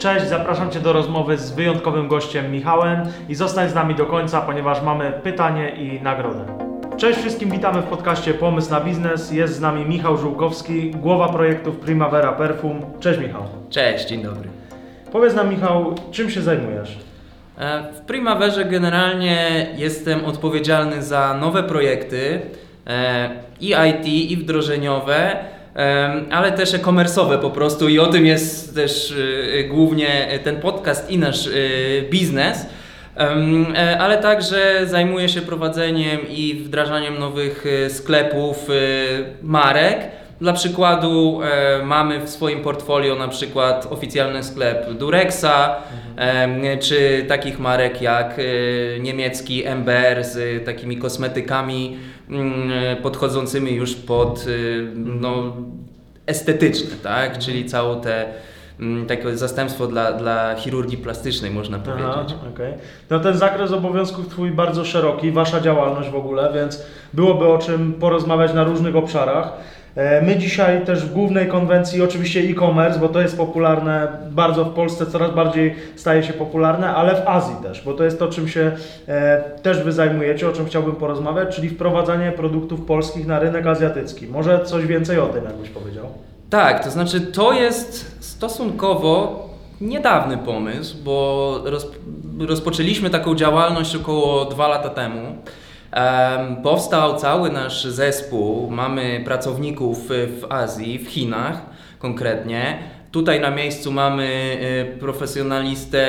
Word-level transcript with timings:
Cześć, 0.00 0.26
zapraszam 0.26 0.70
Cię 0.70 0.80
do 0.80 0.92
rozmowy 0.92 1.38
z 1.38 1.52
wyjątkowym 1.52 2.08
gościem 2.08 2.52
Michałem 2.52 3.02
i 3.28 3.34
zostań 3.34 3.68
z 3.68 3.74
nami 3.74 3.94
do 3.94 4.06
końca, 4.06 4.40
ponieważ 4.40 4.82
mamy 4.82 5.12
pytanie 5.22 5.68
i 5.70 6.02
nagrodę. 6.02 6.44
Cześć 6.96 7.18
wszystkim, 7.18 7.50
witamy 7.50 7.82
w 7.82 7.84
podcaście 7.84 8.34
Pomysł 8.34 8.70
na 8.70 8.80
Biznes. 8.80 9.32
Jest 9.32 9.54
z 9.54 9.60
nami 9.60 9.84
Michał 9.84 10.16
Żółkowski, 10.16 10.90
głowa 10.90 11.28
projektów 11.28 11.76
Primavera 11.76 12.32
Perfum. 12.32 12.80
Cześć 13.00 13.20
Michał. 13.20 13.42
Cześć, 13.70 14.08
dzień 14.08 14.22
dobry. 14.22 14.48
Powiedz 15.12 15.34
nam 15.34 15.50
Michał, 15.50 15.94
czym 16.10 16.30
się 16.30 16.42
zajmujesz? 16.42 16.98
E, 17.58 17.92
w 17.92 18.00
Primaverze 18.00 18.64
generalnie 18.64 19.66
jestem 19.76 20.24
odpowiedzialny 20.24 21.02
za 21.02 21.34
nowe 21.34 21.62
projekty 21.62 22.40
e, 22.86 23.30
i 23.60 23.74
IT, 23.90 24.06
i 24.06 24.36
wdrożeniowe, 24.36 25.36
ale 26.30 26.52
też 26.52 26.74
e-commerce'owe 26.74 27.38
po 27.38 27.50
prostu 27.50 27.88
i 27.88 27.98
o 27.98 28.06
tym 28.06 28.26
jest 28.26 28.74
też 28.74 29.14
głównie 29.68 30.28
ten 30.44 30.56
podcast 30.56 31.10
i 31.10 31.18
nasz 31.18 31.48
biznes. 32.10 32.66
Ale 33.98 34.18
także 34.18 34.86
zajmuję 34.86 35.28
się 35.28 35.40
prowadzeniem 35.40 36.20
i 36.28 36.54
wdrażaniem 36.54 37.18
nowych 37.18 37.64
sklepów, 37.88 38.68
marek. 39.42 39.98
Dla 40.40 40.52
przykładu 40.52 41.40
e, 41.42 41.84
mamy 41.84 42.20
w 42.26 42.30
swoim 42.30 42.62
portfolio 42.62 43.16
na 43.16 43.28
przykład 43.28 43.86
oficjalny 43.90 44.42
sklep 44.42 44.92
Durexa, 44.92 45.76
mhm. 46.16 46.64
e, 46.64 46.78
czy 46.78 47.24
takich 47.28 47.58
marek 47.58 48.02
jak 48.02 48.36
e, 48.38 49.00
niemiecki 49.00 49.66
Ember 49.66 50.24
z 50.24 50.64
takimi 50.64 50.96
kosmetykami 50.96 51.96
mm, 52.30 52.70
podchodzącymi 53.02 53.72
już 53.72 53.94
pod 53.94 54.46
no, 54.94 55.56
estetyczne, 56.26 56.96
tak? 57.02 57.24
Mhm. 57.24 57.40
czyli 57.40 57.64
całą 57.64 58.00
te 58.00 58.26
mm, 58.80 59.06
takie 59.06 59.36
zastępstwo 59.36 59.86
dla, 59.86 60.12
dla 60.12 60.54
chirurgii 60.54 60.98
plastycznej, 60.98 61.50
można 61.50 61.78
powiedzieć. 61.78 62.06
Aha, 62.10 62.48
okay. 62.54 62.78
No 63.10 63.20
ten 63.20 63.36
zakres 63.36 63.72
obowiązków 63.72 64.28
Twój 64.28 64.50
bardzo 64.50 64.84
szeroki, 64.84 65.32
Wasza 65.32 65.60
działalność 65.60 66.10
w 66.10 66.16
ogóle, 66.16 66.52
więc 66.54 66.82
byłoby 67.12 67.46
o 67.46 67.58
czym 67.58 67.92
porozmawiać 67.92 68.54
na 68.54 68.64
różnych 68.64 68.96
obszarach. 68.96 69.52
E, 69.96 70.22
my 70.22 70.36
dzisiaj 70.36 70.84
też 70.84 71.04
w 71.04 71.12
głównej 71.12 71.48
konwencji, 71.48 72.02
oczywiście 72.02 72.40
e-commerce, 72.40 72.98
bo 72.98 73.08
to 73.08 73.20
jest 73.20 73.36
popularne 73.36 74.08
bardzo 74.30 74.64
w 74.64 74.74
Polsce, 74.74 75.06
coraz 75.06 75.34
bardziej 75.34 75.74
staje 75.96 76.22
się 76.22 76.32
popularne, 76.32 76.94
ale 76.94 77.22
w 77.22 77.28
Azji 77.28 77.56
też, 77.62 77.82
bo 77.84 77.92
to 77.92 78.04
jest 78.04 78.18
to, 78.18 78.28
czym 78.28 78.48
się 78.48 78.72
e, 79.08 79.42
też 79.62 79.82
Wy 79.82 79.92
zajmujecie, 79.92 80.48
o 80.48 80.52
czym 80.52 80.66
chciałbym 80.66 80.96
porozmawiać, 80.96 81.56
czyli 81.56 81.68
wprowadzanie 81.68 82.32
produktów 82.32 82.80
polskich 82.86 83.26
na 83.26 83.38
rynek 83.38 83.66
azjatycki. 83.66 84.26
Może 84.26 84.64
coś 84.64 84.86
więcej 84.86 85.18
o 85.18 85.26
tym, 85.26 85.44
jakbyś 85.44 85.68
powiedział? 85.68 86.06
Tak, 86.50 86.84
to 86.84 86.90
znaczy 86.90 87.20
to 87.20 87.52
jest 87.52 88.16
stosunkowo 88.24 89.48
niedawny 89.80 90.38
pomysł, 90.38 90.96
bo 91.04 91.64
rozpoczęliśmy 92.38 93.10
taką 93.10 93.34
działalność 93.34 93.96
około 93.96 94.44
dwa 94.44 94.68
lata 94.68 94.88
temu. 94.88 95.36
Powstał 96.62 97.16
cały 97.16 97.50
nasz 97.50 97.84
zespół. 97.84 98.70
Mamy 98.70 99.22
pracowników 99.24 100.08
w 100.08 100.46
Azji, 100.48 100.98
w 100.98 101.08
Chinach 101.08 101.62
konkretnie. 101.98 102.78
Tutaj 103.12 103.40
na 103.40 103.50
miejscu 103.50 103.92
mamy 103.92 104.58
e, 104.60 104.98
profesjonalistę, 104.98 106.08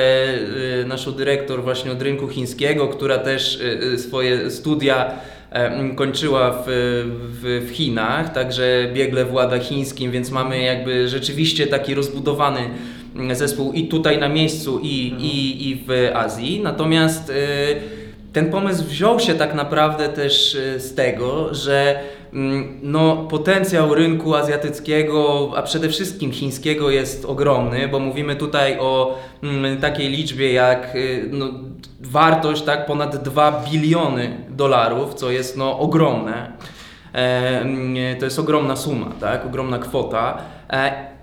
e, 0.80 0.84
naszą 0.86 1.12
dyrektor 1.12 1.62
właśnie 1.62 1.92
od 1.92 2.02
rynku 2.02 2.28
chińskiego, 2.28 2.88
która 2.88 3.18
też 3.18 3.62
swoje 3.96 4.50
studia 4.50 5.10
kończyła 5.96 6.50
w, 6.50 6.64
w, 6.66 7.68
w, 7.68 7.70
Chinach, 7.70 8.32
także 8.32 8.90
biegle 8.94 9.24
włada 9.24 9.58
chińskim, 9.58 10.10
więc 10.10 10.30
mamy 10.30 10.62
jakby 10.62 11.08
rzeczywiście 11.08 11.66
taki 11.66 11.94
rozbudowany 11.94 12.60
zespół 13.32 13.72
i 13.72 13.88
tutaj 13.88 14.18
na 14.18 14.28
miejscu, 14.28 14.80
i, 14.82 15.14
i, 15.18 15.68
i 15.68 15.84
w 15.86 16.10
Azji. 16.14 16.60
Natomiast 16.62 17.32
ten 18.32 18.50
pomysł 18.50 18.84
wziął 18.84 19.20
się 19.20 19.34
tak 19.34 19.54
naprawdę 19.54 20.08
też 20.08 20.54
e, 20.54 20.80
z 20.80 20.94
tego, 20.94 21.54
że 21.54 22.00
mm, 22.32 22.80
no, 22.82 23.16
potencjał 23.16 23.94
rynku 23.94 24.34
azjatyckiego, 24.34 25.50
a 25.56 25.62
przede 25.62 25.88
wszystkim 25.88 26.32
chińskiego 26.32 26.90
jest 26.90 27.24
ogromny, 27.24 27.88
bo 27.88 27.98
mówimy 27.98 28.36
tutaj 28.36 28.78
o 28.80 29.18
mm, 29.42 29.80
takiej 29.80 30.08
liczbie 30.08 30.52
jak 30.52 30.84
e, 30.84 30.98
no, 31.30 31.46
wartość 32.00 32.62
tak 32.62 32.86
ponad 32.86 33.22
2 33.22 33.64
biliony 33.70 34.36
dolarów, 34.48 35.14
co 35.14 35.30
jest 35.30 35.56
no, 35.56 35.78
ogromne. 35.78 36.52
E, 37.14 37.60
mm, 37.60 38.16
to 38.18 38.24
jest 38.24 38.38
ogromna 38.38 38.76
suma, 38.76 39.12
tak? 39.20 39.46
ogromna 39.46 39.78
kwota. 39.78 40.38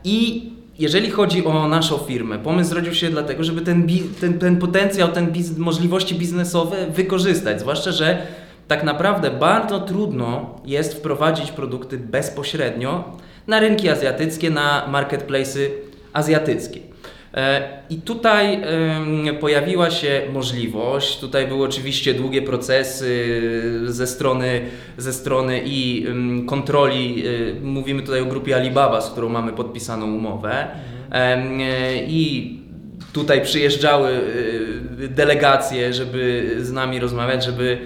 I 0.04 0.50
jeżeli 0.80 1.10
chodzi 1.10 1.46
o 1.46 1.68
naszą 1.68 1.98
firmę, 1.98 2.40
pomysł 2.40 2.70
zrodził 2.70 2.94
się 2.94 3.10
dlatego, 3.10 3.44
żeby 3.44 3.62
ten, 3.62 3.88
ten, 4.22 4.40
ten 4.40 4.58
potencjał, 4.58 5.12
ten 5.12 5.32
biz 5.32 5.58
możliwości 5.58 6.16
biznesowe 6.16 6.88
wykorzystać. 6.88 7.60
Zwłaszcza, 7.60 7.92
że 7.92 8.28
tak 8.68 8.84
naprawdę 8.84 9.32
bardzo 9.32 9.80
trudno 9.80 10.56
jest 10.66 10.94
wprowadzić 10.94 11.52
produkty 11.52 11.98
bezpośrednio 11.98 13.18
na 13.48 13.60
rynki 13.60 13.90
azjatyckie, 13.90 14.50
na 14.50 14.88
marketplace'y 14.92 15.70
azjatyckie. 16.14 16.89
E, 17.34 17.70
I 17.90 17.96
tutaj 17.96 18.62
pojawiła 19.40 19.92
się 19.92 20.22
możliwość, 20.34 21.20
tutaj 21.20 21.48
były 21.48 21.66
oczywiście 21.66 22.14
długie 22.14 22.42
procesy 22.42 23.42
ze 23.86 24.08
strony, 24.08 24.62
ze 24.98 25.14
strony 25.14 25.62
i 25.66 26.06
kontroli, 26.48 27.24
e, 27.28 27.62
mówimy 27.62 28.02
tutaj 28.02 28.22
o 28.22 28.26
grupie 28.26 28.56
Alibaba, 28.56 29.02
z 29.02 29.12
którą 29.12 29.30
mamy 29.30 29.54
podpisaną 29.54 30.06
umowę 30.16 30.68
mhm. 31.12 31.52
i 32.08 32.56
tutaj 33.14 33.42
przyjeżdżały 33.42 34.10
e, 34.10 35.08
delegacje, 35.08 35.94
żeby 35.94 36.56
z 36.60 36.72
nami 36.72 37.00
rozmawiać, 37.00 37.46
żeby 37.46 37.78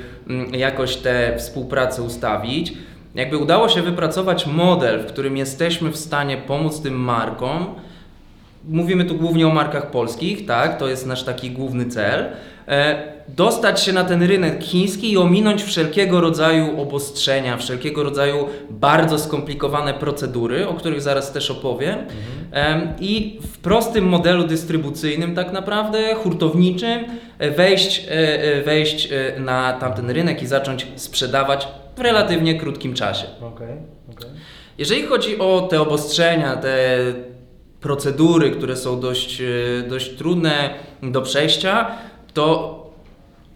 jakoś 0.52 0.96
tę 0.96 1.34
współpracę 1.38 2.02
ustawić. 2.02 2.74
Jakby 3.16 3.38
udało 3.38 3.70
się 3.70 3.82
wypracować 3.82 4.48
model, 4.48 5.00
w 5.00 5.06
którym 5.06 5.38
jesteśmy 5.38 5.92
w 5.92 5.98
stanie 5.98 6.38
pomóc 6.38 6.82
tym 6.82 6.94
markom, 6.94 7.76
Mówimy 8.68 9.06
tu 9.06 9.16
głównie 9.16 9.48
o 9.48 9.50
markach 9.50 9.92
polskich, 9.92 10.46
tak? 10.46 10.78
To 10.78 10.88
jest 10.88 11.08
nasz 11.08 11.24
taki 11.24 11.52
główny 11.52 11.86
cel. 11.86 12.26
E, 12.68 13.04
dostać 13.28 13.84
się 13.84 13.94
na 13.94 14.04
ten 14.04 14.24
rynek 14.24 14.64
chiński 14.64 15.12
i 15.12 15.18
ominąć 15.18 15.64
wszelkiego 15.64 16.22
rodzaju 16.22 16.82
obostrzenia, 16.82 17.58
wszelkiego 17.58 18.04
rodzaju 18.04 18.48
bardzo 18.70 19.20
skomplikowane 19.20 19.94
procedury, 19.94 20.68
o 20.68 20.74
których 20.74 21.02
zaraz 21.02 21.32
też 21.32 21.52
opowiem. 21.52 22.00
Mhm. 22.00 22.94
I 23.00 23.40
w 23.42 23.58
prostym 23.58 24.06
modelu 24.06 24.44
dystrybucyjnym, 24.44 25.36
tak 25.36 25.52
naprawdę, 25.52 26.16
hurtowniczym, 26.16 27.06
e, 27.40 27.52
wejść, 27.52 28.06
e, 28.10 28.62
wejść 28.62 29.10
na 29.40 29.74
tamten 29.74 30.10
rynek 30.10 30.44
i 30.44 30.48
zacząć 30.48 30.88
sprzedawać 30.96 31.68
w 31.96 32.00
relatywnie 32.00 32.60
krótkim 32.60 32.94
czasie. 32.94 33.26
Okay, 33.42 33.78
okay. 34.12 34.30
Jeżeli 34.78 35.04
chodzi 35.04 35.40
o 35.40 35.68
te 35.72 35.82
obostrzenia, 35.82 36.56
te 36.56 36.98
procedury, 37.84 38.52
które 38.52 38.78
są 38.78 39.00
dość, 39.00 39.42
e, 39.42 39.90
dość 39.90 40.10
trudne 40.10 40.70
do 41.02 41.22
przejścia, 41.22 41.88
to 42.34 42.84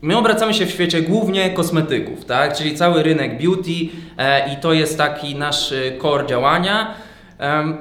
my 0.01 0.17
obracamy 0.17 0.53
się 0.53 0.65
w 0.65 0.71
świecie 0.71 1.01
głównie 1.01 1.49
kosmetyków, 1.49 2.25
tak? 2.25 2.57
czyli 2.57 2.75
cały 2.75 3.03
rynek 3.03 3.41
beauty 3.41 3.71
e, 4.17 4.53
i 4.53 4.57
to 4.57 4.73
jest 4.73 4.97
taki 4.97 5.35
nasz 5.35 5.71
e, 5.71 5.97
core 6.01 6.27
działania. 6.27 6.93
E, 7.39 7.77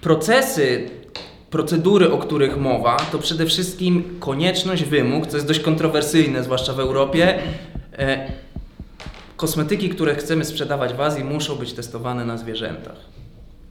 procesy, 0.00 0.90
procedury, 1.50 2.12
o 2.12 2.18
których 2.18 2.56
mowa, 2.56 2.96
to 2.96 3.18
przede 3.18 3.46
wszystkim 3.46 4.16
konieczność, 4.20 4.84
wymóg, 4.84 5.26
co 5.26 5.36
jest 5.36 5.48
dość 5.48 5.60
kontrowersyjne, 5.60 6.44
zwłaszcza 6.44 6.72
w 6.72 6.80
Europie. 6.80 7.38
E, 7.98 8.32
kosmetyki, 9.36 9.88
które 9.88 10.14
chcemy 10.14 10.44
sprzedawać 10.44 10.94
w 10.94 11.00
Azji, 11.00 11.24
muszą 11.24 11.56
być 11.56 11.72
testowane 11.72 12.24
na 12.24 12.38
zwierzętach. 12.38 13.13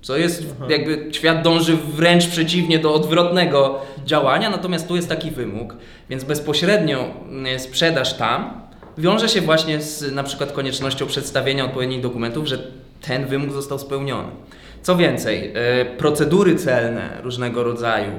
Co 0.03 0.17
jest 0.17 0.45
jakby 0.69 1.07
świat 1.11 1.41
dąży 1.41 1.77
wręcz 1.77 2.27
przeciwnie 2.27 2.79
do 2.79 2.93
odwrotnego 2.93 3.81
działania, 4.05 4.50
natomiast 4.50 4.88
tu 4.88 4.95
jest 4.95 5.09
taki 5.09 5.31
wymóg, 5.31 5.75
więc 6.09 6.23
bezpośrednio 6.23 7.05
mm, 7.29 7.59
sprzedaż 7.59 8.13
tam 8.13 8.61
wiąże 8.97 9.29
się 9.29 9.41
właśnie 9.41 9.81
z 9.81 10.13
na 10.13 10.23
przykład 10.23 10.51
koniecznością 10.51 11.05
przedstawienia 11.05 11.65
odpowiednich 11.65 12.01
dokumentów, 12.01 12.47
że 12.47 12.57
ten 13.01 13.25
wymóg 13.25 13.51
został 13.51 13.79
spełniony. 13.79 14.27
Co 14.81 14.95
więcej, 14.95 15.51
e, 15.55 15.85
procedury 15.85 16.56
celne 16.56 17.17
różnego 17.23 17.63
rodzaju, 17.63 18.11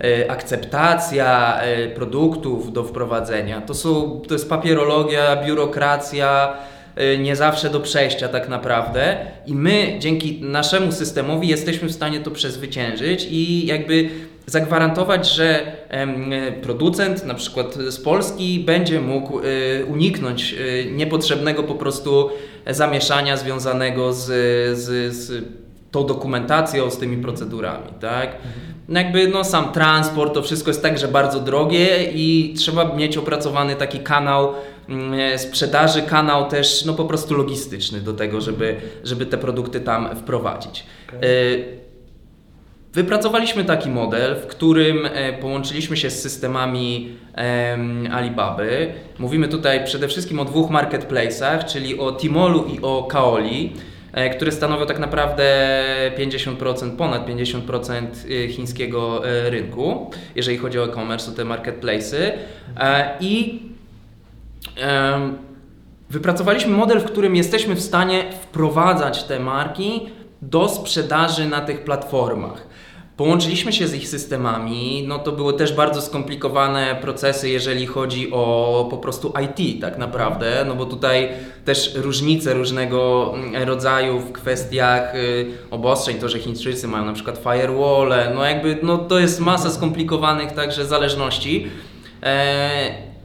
e, 0.00 0.30
akceptacja 0.30 1.60
e, 1.60 1.88
produktów 1.88 2.72
do 2.72 2.84
wprowadzenia, 2.84 3.60
to, 3.60 3.74
są, 3.74 4.20
to 4.28 4.34
jest 4.34 4.48
papierologia, 4.48 5.44
biurokracja, 5.44 6.56
nie 7.18 7.36
zawsze 7.36 7.70
do 7.70 7.80
przejścia 7.80 8.28
tak 8.28 8.48
naprawdę 8.48 9.16
i 9.46 9.54
my 9.54 9.96
dzięki 9.98 10.40
naszemu 10.42 10.92
systemowi 10.92 11.48
jesteśmy 11.48 11.88
w 11.88 11.92
stanie 11.92 12.20
to 12.20 12.30
przezwyciężyć 12.30 13.26
i 13.30 13.66
jakby 13.66 14.10
zagwarantować, 14.46 15.34
że 15.34 15.76
producent 16.62 17.26
na 17.26 17.34
przykład 17.34 17.74
z 17.74 18.00
Polski 18.00 18.60
będzie 18.60 19.00
mógł 19.00 19.40
y, 19.40 19.84
uniknąć 19.88 20.52
y, 20.52 20.90
niepotrzebnego 20.92 21.62
po 21.62 21.74
prostu 21.74 22.30
zamieszania 22.66 23.36
związanego 23.36 24.12
z, 24.12 24.26
z, 24.78 25.14
z 25.14 25.44
tą 25.90 26.06
dokumentacją, 26.06 26.90
z 26.90 26.98
tymi 26.98 27.16
procedurami, 27.16 27.88
tak? 28.00 28.36
No 28.88 29.00
jakby 29.00 29.28
no, 29.28 29.44
sam 29.44 29.72
transport, 29.72 30.34
to 30.34 30.42
wszystko 30.42 30.70
jest 30.70 30.82
także 30.82 31.08
bardzo 31.08 31.40
drogie 31.40 32.04
i 32.14 32.54
trzeba 32.56 32.94
mieć 32.94 33.16
opracowany 33.16 33.76
taki 33.76 33.98
kanał 33.98 34.52
sprzedaży, 35.36 36.02
kanał 36.02 36.48
też 36.48 36.84
no 36.84 36.94
po 36.94 37.04
prostu 37.04 37.34
logistyczny 37.34 38.00
do 38.00 38.12
tego, 38.12 38.40
żeby, 38.40 38.76
żeby 39.04 39.26
te 39.26 39.38
produkty 39.38 39.80
tam 39.80 40.16
wprowadzić. 40.16 40.86
Okej. 41.08 41.30
Y, 41.30 41.84
Wypracowaliśmy 42.94 43.64
taki 43.64 43.90
model, 43.90 44.36
w 44.36 44.46
którym 44.46 45.06
e, 45.06 45.32
połączyliśmy 45.32 45.96
się 45.96 46.10
z 46.10 46.22
systemami 46.22 47.16
em, 47.34 48.08
Alibaby. 48.12 48.92
Mówimy 49.18 49.48
tutaj 49.48 49.84
przede 49.84 50.08
wszystkim 50.08 50.40
o 50.40 50.44
dwóch 50.44 50.70
marketplace'ach, 50.70 51.64
czyli 51.64 51.98
o 51.98 52.12
Timolu 52.12 52.64
i 52.64 52.78
o 52.82 53.02
Kaoli, 53.02 53.72
e, 54.12 54.30
które 54.30 54.52
stanowią 54.52 54.86
tak 54.86 54.98
naprawdę 54.98 55.82
50%, 56.18 56.96
ponad 56.96 57.28
50% 57.28 58.06
y, 58.30 58.48
chińskiego 58.48 59.28
e, 59.28 59.50
rynku, 59.50 60.10
jeżeli 60.36 60.58
chodzi 60.58 60.78
o 60.78 60.84
e-commerce, 60.84 61.30
o 61.30 61.34
te 61.34 61.44
marketplace'y. 61.44 62.32
E, 62.80 63.10
I 63.20 63.60
Wypracowaliśmy 66.10 66.76
model, 66.76 67.00
w 67.00 67.04
którym 67.04 67.36
jesteśmy 67.36 67.74
w 67.74 67.82
stanie 67.82 68.24
wprowadzać 68.42 69.24
te 69.24 69.40
marki 69.40 70.00
do 70.42 70.68
sprzedaży 70.68 71.48
na 71.48 71.60
tych 71.60 71.84
platformach. 71.84 72.66
Połączyliśmy 73.16 73.72
się 73.72 73.88
z 73.88 73.94
ich 73.94 74.08
systemami, 74.08 75.04
no 75.08 75.18
to 75.18 75.32
były 75.32 75.52
też 75.52 75.72
bardzo 75.72 76.02
skomplikowane 76.02 76.98
procesy, 77.00 77.48
jeżeli 77.48 77.86
chodzi 77.86 78.32
o 78.32 78.86
po 78.90 78.96
prostu 78.96 79.32
IT 79.44 79.80
tak 79.80 79.98
naprawdę, 79.98 80.64
no 80.68 80.74
bo 80.74 80.86
tutaj 80.86 81.28
też 81.64 81.94
różnice 81.94 82.54
różnego 82.54 83.32
mm, 83.34 83.68
rodzaju 83.68 84.20
w 84.20 84.32
kwestiach 84.32 85.14
y, 85.14 85.50
obostrzeń, 85.70 86.18
to, 86.18 86.28
że 86.28 86.38
Chińczycy 86.38 86.88
mają 86.88 87.04
na 87.04 87.12
przykład 87.12 87.38
firewall, 87.38 88.12
no 88.34 88.44
jakby 88.44 88.78
no 88.82 88.98
to 88.98 89.18
jest 89.18 89.40
masa 89.40 89.70
skomplikowanych 89.70 90.52
także 90.52 90.86
zależności. 90.86 91.66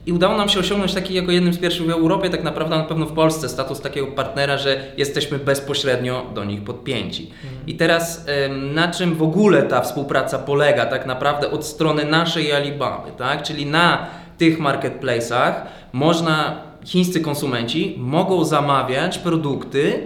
I 0.06 0.12
udało 0.12 0.36
nam 0.36 0.48
się 0.48 0.60
osiągnąć 0.60 0.94
taki 0.94 1.14
jako 1.14 1.32
jednym 1.32 1.54
z 1.54 1.58
pierwszych 1.58 1.86
w 1.86 1.90
Europie, 1.90 2.30
tak 2.30 2.42
naprawdę 2.42 2.76
na 2.76 2.84
pewno 2.84 3.06
w 3.06 3.12
Polsce, 3.12 3.48
status 3.48 3.80
takiego 3.80 4.06
partnera, 4.06 4.58
że 4.58 4.80
jesteśmy 4.96 5.38
bezpośrednio 5.38 6.26
do 6.34 6.44
nich 6.44 6.64
podpięci. 6.64 7.30
I 7.66 7.74
teraz 7.74 8.26
na 8.72 8.88
czym 8.88 9.14
w 9.14 9.22
ogóle 9.22 9.62
ta 9.62 9.80
współpraca 9.80 10.38
polega 10.38 10.86
tak 10.86 11.06
naprawdę 11.06 11.50
od 11.50 11.64
strony 11.66 12.04
naszej 12.04 12.52
Alibaby, 12.52 13.10
tak? 13.18 13.42
Czyli 13.42 13.66
na 13.66 14.06
tych 14.38 14.58
marketplace'ach 14.60 15.52
można, 15.92 16.62
chińscy 16.84 17.20
konsumenci 17.20 17.94
mogą 17.98 18.44
zamawiać 18.44 19.18
produkty, 19.18 20.02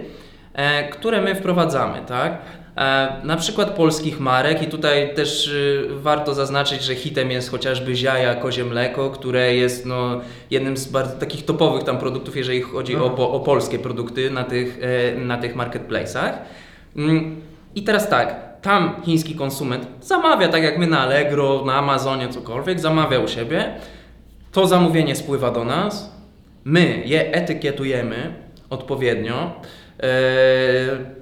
e, 0.53 0.89
które 0.89 1.21
my 1.21 1.35
wprowadzamy, 1.35 2.01
tak? 2.07 2.37
E, 2.77 3.15
na 3.23 3.37
przykład 3.37 3.69
polskich 3.69 4.19
marek 4.19 4.61
i 4.61 4.67
tutaj 4.67 5.15
też 5.15 5.47
y, 5.47 5.87
warto 5.89 6.33
zaznaczyć, 6.33 6.81
że 6.81 6.95
hitem 6.95 7.31
jest 7.31 7.51
chociażby 7.51 7.95
ziaja 7.95 8.35
kozie 8.35 8.65
mleko, 8.65 9.09
które 9.09 9.55
jest 9.55 9.85
no, 9.85 10.21
jednym 10.51 10.77
z 10.77 10.87
bardzo 10.87 11.15
takich 11.15 11.45
topowych 11.45 11.83
tam 11.83 11.97
produktów, 11.97 12.37
jeżeli 12.37 12.61
chodzi 12.61 12.95
o, 12.95 13.31
o 13.31 13.39
polskie 13.39 13.79
produkty 13.79 14.31
na 14.31 14.43
tych, 14.43 14.79
e, 14.81 15.15
na 15.17 15.37
tych 15.37 15.55
marketplace'ach. 15.55 16.33
Mm, 16.95 17.41
I 17.75 17.83
teraz 17.83 18.09
tak, 18.09 18.45
tam 18.61 19.01
chiński 19.03 19.35
konsument 19.35 19.87
zamawia, 20.01 20.47
tak 20.47 20.63
jak 20.63 20.77
my 20.77 20.87
na 20.87 20.99
Allegro, 20.99 21.65
na 21.65 21.75
Amazonie, 21.75 22.29
cokolwiek, 22.29 22.79
zamawia 22.79 23.19
u 23.19 23.27
siebie, 23.27 23.75
to 24.51 24.67
zamówienie 24.67 25.15
spływa 25.15 25.51
do 25.51 25.63
nas, 25.63 26.15
my 26.65 27.01
je 27.05 27.33
etykietujemy 27.33 28.33
odpowiednio, 28.69 29.51
e, 30.03 31.14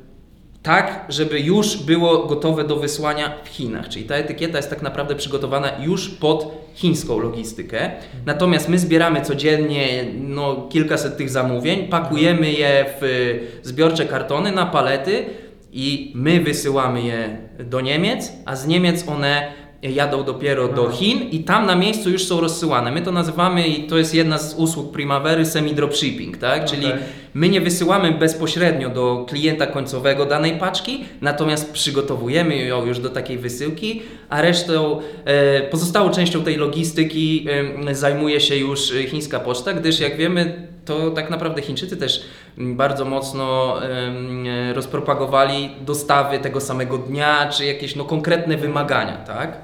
tak, 0.64 1.06
żeby 1.10 1.40
już 1.40 1.78
było 1.78 2.26
gotowe 2.26 2.64
do 2.64 2.76
wysłania 2.76 3.34
w 3.44 3.48
Chinach. 3.48 3.90
Czyli 3.90 4.06
ta 4.06 4.16
etykieta 4.16 4.58
jest 4.58 4.70
tak 4.70 4.82
naprawdę 4.82 5.16
przygotowana 5.16 5.72
już 5.80 6.10
pod 6.10 6.64
chińską 6.76 7.20
logistykę. 7.20 7.92
Natomiast 8.26 8.70
my 8.70 8.80
zbieramy 8.80 9.22
codziennie 9.22 10.06
no, 10.20 10.68
kilkaset 10.70 11.18
tych 11.18 11.30
zamówień, 11.30 11.88
pakujemy 11.88 12.52
je 12.52 12.86
w 13.02 13.40
zbiorcze 13.64 14.06
kartony 14.06 14.52
na 14.52 14.66
palety 14.66 15.26
i 15.74 16.12
my 16.16 16.40
wysyłamy 16.40 17.02
je 17.02 17.38
do 17.60 17.82
Niemiec, 17.82 18.32
a 18.46 18.56
z 18.56 18.68
Niemiec 18.68 19.08
one 19.08 19.52
jadą 19.82 20.24
dopiero 20.24 20.68
do 20.68 20.90
Chin 20.90 21.30
i 21.30 21.44
tam 21.44 21.66
na 21.66 21.76
miejscu 21.76 22.10
już 22.10 22.26
są 22.26 22.42
rozsyłane. 22.42 22.92
My 22.92 23.02
to 23.02 23.12
nazywamy 23.12 23.68
i 23.68 23.88
to 23.88 23.98
jest 23.98 24.16
jedna 24.16 24.38
z 24.38 24.56
usług 24.56 24.92
Primavery 24.92 25.46
semi-dropshipping, 25.46 26.38
tak? 26.38 26.66
Czyli. 26.66 26.88
My 27.34 27.50
nie 27.50 27.62
wysyłamy 27.62 28.12
bezpośrednio 28.12 28.90
do 28.90 29.26
klienta 29.30 29.68
końcowego 29.68 30.26
danej 30.26 30.58
paczki, 30.58 31.06
natomiast 31.22 31.72
przygotowujemy 31.72 32.58
ją 32.58 32.86
już 32.86 33.00
do 33.00 33.10
takiej 33.10 33.38
wysyłki, 33.38 34.02
a 34.30 34.42
resztą, 34.42 35.02
e, 35.26 35.62
pozostałą 35.62 36.10
częścią 36.10 36.44
tej 36.44 36.56
logistyki 36.56 37.48
zajmuje 37.92 38.42
się 38.42 38.56
już 38.56 38.92
e, 38.92 39.04
chińska 39.04 39.40
poczta, 39.40 39.74
gdyż 39.74 40.00
jak 40.00 40.18
wiemy, 40.18 40.68
to 40.86 41.12
tak 41.12 41.30
naprawdę 41.30 41.62
Chińczycy 41.62 41.98
też 41.98 42.26
bardzo 42.58 43.06
mocno 43.06 43.78
e, 43.84 44.74
rozpropagowali 44.74 45.70
dostawy 45.82 46.40
tego 46.40 46.62
samego 46.62 46.98
dnia, 46.98 47.50
czy 47.50 47.66
jakieś 47.66 47.96
no, 47.96 48.06
konkretne 48.06 48.58
wymagania, 48.58 49.18
tak? 49.18 49.58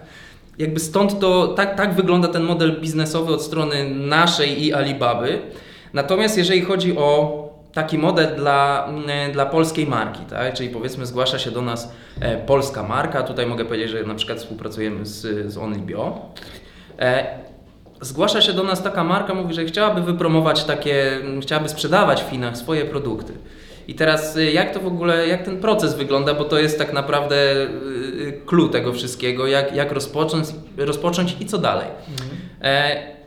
Jakby 0.57 0.79
stąd 0.79 1.19
to 1.19 1.47
tak, 1.47 1.75
tak 1.77 1.93
wygląda 1.93 2.27
ten 2.27 2.43
model 2.43 2.81
biznesowy 2.81 3.33
od 3.33 3.41
strony 3.41 3.89
naszej 3.89 4.65
i 4.65 4.73
Alibaby. 4.73 5.39
Natomiast 5.93 6.37
jeżeli 6.37 6.61
chodzi 6.61 6.97
o 6.97 7.48
taki 7.73 7.97
model 7.97 8.35
dla, 8.35 8.85
mm, 8.87 9.31
dla 9.31 9.45
polskiej 9.45 9.87
marki, 9.87 10.25
tak? 10.29 10.53
czyli 10.53 10.69
powiedzmy 10.69 11.05
zgłasza 11.05 11.39
się 11.39 11.51
do 11.51 11.61
nas 11.61 11.93
e, 12.21 12.37
polska 12.37 12.83
marka, 12.83 13.23
tutaj 13.23 13.45
mogę 13.45 13.65
powiedzieć, 13.65 13.89
że 13.89 14.03
na 14.03 14.15
przykład 14.15 14.39
współpracujemy 14.39 15.05
z, 15.05 15.51
z 15.53 15.57
OnlyBio. 15.57 16.21
E, 16.99 17.39
zgłasza 18.01 18.41
się 18.41 18.53
do 18.53 18.63
nas 18.63 18.83
taka 18.83 19.03
marka, 19.03 19.33
mówi, 19.33 19.53
że 19.53 19.65
chciałaby 19.65 20.01
wypromować 20.01 20.63
takie, 20.63 21.19
chciałaby 21.41 21.69
sprzedawać 21.69 22.23
w 22.23 22.29
Chinach 22.29 22.57
swoje 22.57 22.85
produkty. 22.85 23.33
I 23.87 23.95
teraz 23.95 24.35
y, 24.37 24.51
jak 24.51 24.73
to 24.73 24.79
w 24.79 24.87
ogóle, 24.87 25.27
jak 25.27 25.43
ten 25.43 25.59
proces 25.59 25.95
wygląda, 25.95 26.33
bo 26.33 26.45
to 26.45 26.59
jest 26.59 26.77
tak 26.77 26.93
naprawdę 26.93 27.35
clue 28.45 28.69
tego 28.69 28.93
wszystkiego, 28.93 29.47
jak, 29.47 29.75
jak 29.75 29.91
rozpocząć, 29.91 30.47
rozpocząć 30.77 31.37
i 31.39 31.45
co 31.45 31.57
dalej. 31.57 31.87
E, 32.61 33.18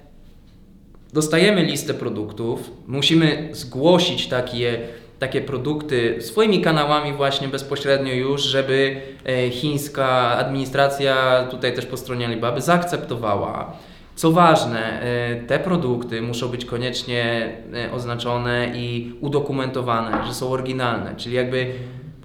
dostajemy 1.12 1.62
listę 1.62 1.94
produktów, 1.94 2.70
musimy 2.86 3.48
zgłosić 3.52 4.28
takie, 4.28 4.78
takie 5.18 5.40
produkty 5.40 6.16
swoimi 6.20 6.60
kanałami 6.60 7.12
właśnie 7.12 7.48
bezpośrednio 7.48 8.14
już, 8.14 8.42
żeby 8.42 9.00
e, 9.26 9.50
chińska 9.50 10.08
administracja, 10.38 11.46
tutaj 11.50 11.74
też 11.74 11.86
po 11.86 11.96
stronie 11.96 12.26
Alibaby, 12.26 12.60
zaakceptowała. 12.60 13.76
Co 14.14 14.32
ważne, 14.32 15.02
e, 15.02 15.36
te 15.36 15.58
produkty 15.58 16.22
muszą 16.22 16.48
być 16.48 16.64
koniecznie 16.64 17.52
e, 17.74 17.92
oznaczone 17.92 18.72
i 18.74 19.12
udokumentowane, 19.20 20.26
że 20.26 20.34
są 20.34 20.48
oryginalne, 20.48 21.16
czyli 21.16 21.36
jakby 21.36 21.72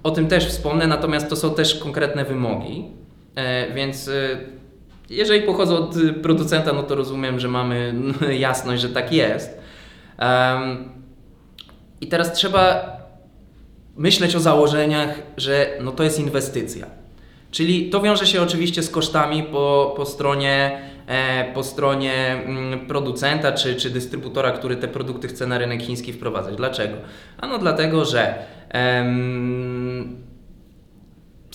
o 0.04 0.12
tym 0.12 0.28
też 0.28 0.48
wspomnę, 0.48 0.88
natomiast 0.88 1.30
to 1.30 1.36
są 1.36 1.54
też 1.54 1.76
konkretne 1.76 2.26
wymogi, 2.26 2.86
więc 3.76 4.10
jeżeli 5.10 5.42
pochodzą 5.42 5.78
od 5.78 5.96
y, 5.96 6.14
producenta, 6.14 6.74
no 6.74 6.84
to 6.84 6.96
rozumiem, 6.96 7.40
że 7.40 7.48
mamy 7.48 7.94
jasność, 8.40 8.82
że 8.82 8.90
tak 8.90 9.14
jest. 9.14 9.60
Em, 10.18 10.90
I 12.02 12.08
teraz 12.08 12.34
trzeba 12.34 12.98
myśleć 13.98 14.36
o 14.36 14.40
założeniach, 14.40 15.22
że 15.38 15.78
no 15.82 15.92
to 15.92 16.04
jest 16.04 16.20
inwestycja. 16.20 16.88
Czyli 17.52 17.90
to 17.90 18.02
wiąże 18.02 18.28
się 18.28 18.42
oczywiście 18.42 18.84
z 18.84 18.90
kosztami 18.90 19.44
po, 19.44 19.94
po 19.98 20.06
stronie, 20.06 20.82
e, 21.08 21.54
po 21.54 21.64
stronie 21.64 22.44
mm, 22.46 22.88
producenta 22.88 23.52
czy, 23.52 23.76
czy 23.76 23.90
dystrybutora, 23.90 24.52
który 24.52 24.76
te 24.76 24.88
produkty 24.88 25.28
chce 25.28 25.48
na 25.48 25.58
rynek 25.58 25.82
chiński 25.82 26.14
wprowadzać. 26.14 26.56
Dlaczego? 26.56 26.98
Ano 27.38 27.58
dlatego, 27.58 28.06
że 28.06 28.36
em, 28.70 30.27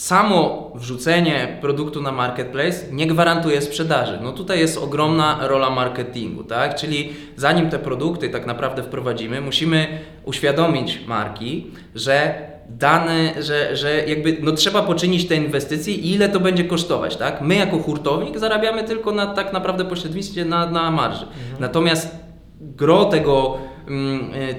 samo 0.02 0.70
wrzucenie 0.74 1.58
produktu 1.60 2.02
na 2.02 2.12
marketplace 2.12 2.76
nie 2.92 3.06
gwarantuje 3.06 3.62
sprzedaży. 3.62 4.18
No 4.22 4.32
tutaj 4.32 4.58
jest 4.58 4.78
ogromna 4.78 5.38
rola 5.42 5.70
marketingu, 5.70 6.44
tak? 6.44 6.74
Czyli 6.74 7.12
zanim 7.36 7.70
te 7.70 7.78
produkty 7.78 8.28
tak 8.28 8.46
naprawdę 8.46 8.82
wprowadzimy, 8.82 9.40
musimy 9.40 9.98
uświadomić 10.24 11.00
marki, 11.06 11.66
że 11.94 12.34
dane, 12.68 13.42
że, 13.42 13.76
że 13.76 14.06
jakby 14.06 14.36
no 14.40 14.52
trzeba 14.52 14.82
poczynić 14.82 15.28
te 15.28 15.36
inwestycje 15.36 15.94
i 15.94 16.12
ile 16.12 16.28
to 16.28 16.40
będzie 16.40 16.64
kosztować, 16.64 17.16
tak? 17.16 17.40
My 17.40 17.54
jako 17.54 17.78
hurtownik 17.78 18.38
zarabiamy 18.38 18.84
tylko 18.84 19.12
na 19.12 19.26
tak 19.26 19.52
naprawdę 19.52 19.84
pośrednictwie 19.84 20.44
na, 20.44 20.70
na 20.70 20.90
marży. 20.90 21.26
Natomiast 21.60 22.16
gro 22.60 23.04
tego, 23.04 23.58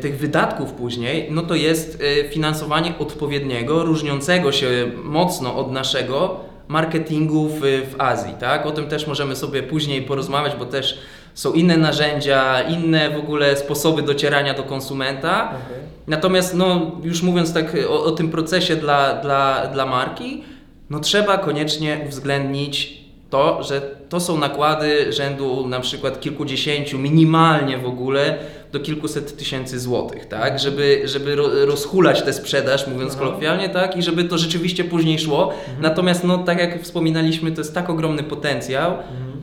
tych 0.02 0.18
wydatków 0.18 0.74
później, 0.74 1.28
no 1.32 1.42
to 1.42 1.56
jest 1.56 2.02
e, 2.02 2.30
finansowanie 2.30 2.94
odpowiedniego, 3.00 3.84
różniącego 3.84 4.52
się 4.52 4.92
mocno 5.04 5.56
od 5.56 5.72
naszego 5.72 6.40
marketingu 6.68 7.50
w, 7.50 7.60
w 7.62 7.96
Azji, 7.98 8.34
tak? 8.40 8.66
O 8.66 8.72
tym 8.72 8.88
też 8.88 9.08
możemy 9.08 9.36
sobie 9.36 9.64
później 9.64 10.02
porozmawiać, 10.02 10.56
bo 10.56 10.66
też 10.66 11.00
są 11.34 11.54
inne 11.54 11.78
narzędzia, 11.78 12.62
inne 12.62 13.10
w 13.10 13.18
ogóle 13.18 13.58
sposoby 13.58 14.02
docierania 14.02 14.54
do 14.54 14.64
konsumenta. 14.64 15.48
Okej. 15.48 15.84
Natomiast 16.08 16.56
no, 16.56 16.92
już 17.04 17.22
mówiąc 17.22 17.54
tak 17.54 17.78
o, 17.90 18.04
o 18.04 18.12
tym 18.12 18.30
procesie 18.30 18.76
dla, 18.76 19.14
dla, 19.22 19.68
dla 19.68 19.86
marki, 19.86 20.44
no 20.90 21.00
trzeba 21.00 21.38
koniecznie 21.38 22.00
uwzględnić 22.08 23.03
to, 23.34 23.64
że 23.64 23.82
to 24.10 24.20
są 24.20 24.38
nakłady 24.38 25.14
rzędu 25.14 25.68
na 25.68 25.80
przykład 25.80 26.20
kilkudziesięciu, 26.20 27.00
minimalnie 27.00 27.78
w 27.78 27.86
ogóle 27.86 28.38
do 28.72 28.80
kilkuset 28.80 29.38
tysięcy 29.38 29.80
złotych, 29.80 30.26
tak? 30.26 30.60
Żeby, 30.60 31.02
żeby 31.06 31.36
ro, 31.36 31.66
rozhulać 31.66 32.22
tę 32.22 32.34
sprzedaż, 32.34 32.88
mówiąc 32.88 33.14
Aha. 33.16 33.20
kolokwialnie, 33.20 33.70
tak? 33.70 33.98
I 33.98 34.04
żeby 34.04 34.24
to 34.24 34.38
rzeczywiście 34.38 34.84
później 34.84 35.20
szło. 35.20 35.54
Natomiast 35.82 36.24
no, 36.24 36.38
tak 36.38 36.60
jak 36.60 36.82
wspominaliśmy, 36.82 37.52
to 37.52 37.62
jest 37.62 37.74
tak 37.74 37.90
ogromny 37.90 38.24
potencjał, 38.24 38.94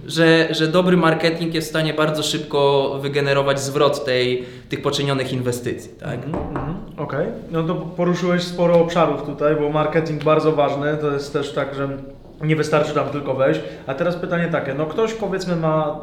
że, 0.07 0.49
że 0.51 0.69
dobry 0.69 0.97
marketing 0.97 1.55
jest 1.55 1.67
w 1.67 1.71
stanie 1.71 1.95
bardzo 1.95 2.23
szybko 2.23 2.91
wygenerować 3.03 3.61
zwrot 3.61 4.05
tej, 4.05 4.45
tych 4.69 4.83
poczynionych 4.83 5.33
inwestycji, 5.33 5.91
tak? 6.01 6.25
Mhm, 6.25 6.45
mhm. 6.49 6.75
Okej, 6.97 7.27
no 7.51 7.63
to 7.63 7.75
poruszyłeś 7.75 8.43
sporo 8.43 8.81
obszarów 8.81 9.23
tutaj, 9.23 9.57
bo 9.57 9.71
marketing 9.71 10.25
bardzo 10.25 10.53
ważny, 10.53 10.97
to 11.01 11.11
jest 11.13 11.33
też 11.33 11.53
tak, 11.53 11.75
że 11.75 11.89
nie 12.41 12.57
wystarczy 12.57 12.95
tam 12.95 13.09
tylko 13.09 13.35
wejść. 13.35 13.61
A 13.87 13.95
teraz 13.95 14.17
pytanie 14.17 14.49
takie, 14.49 14.75
no 14.75 14.87
ktoś 14.87 15.15
powiedzmy 15.15 15.57
ma 15.57 16.01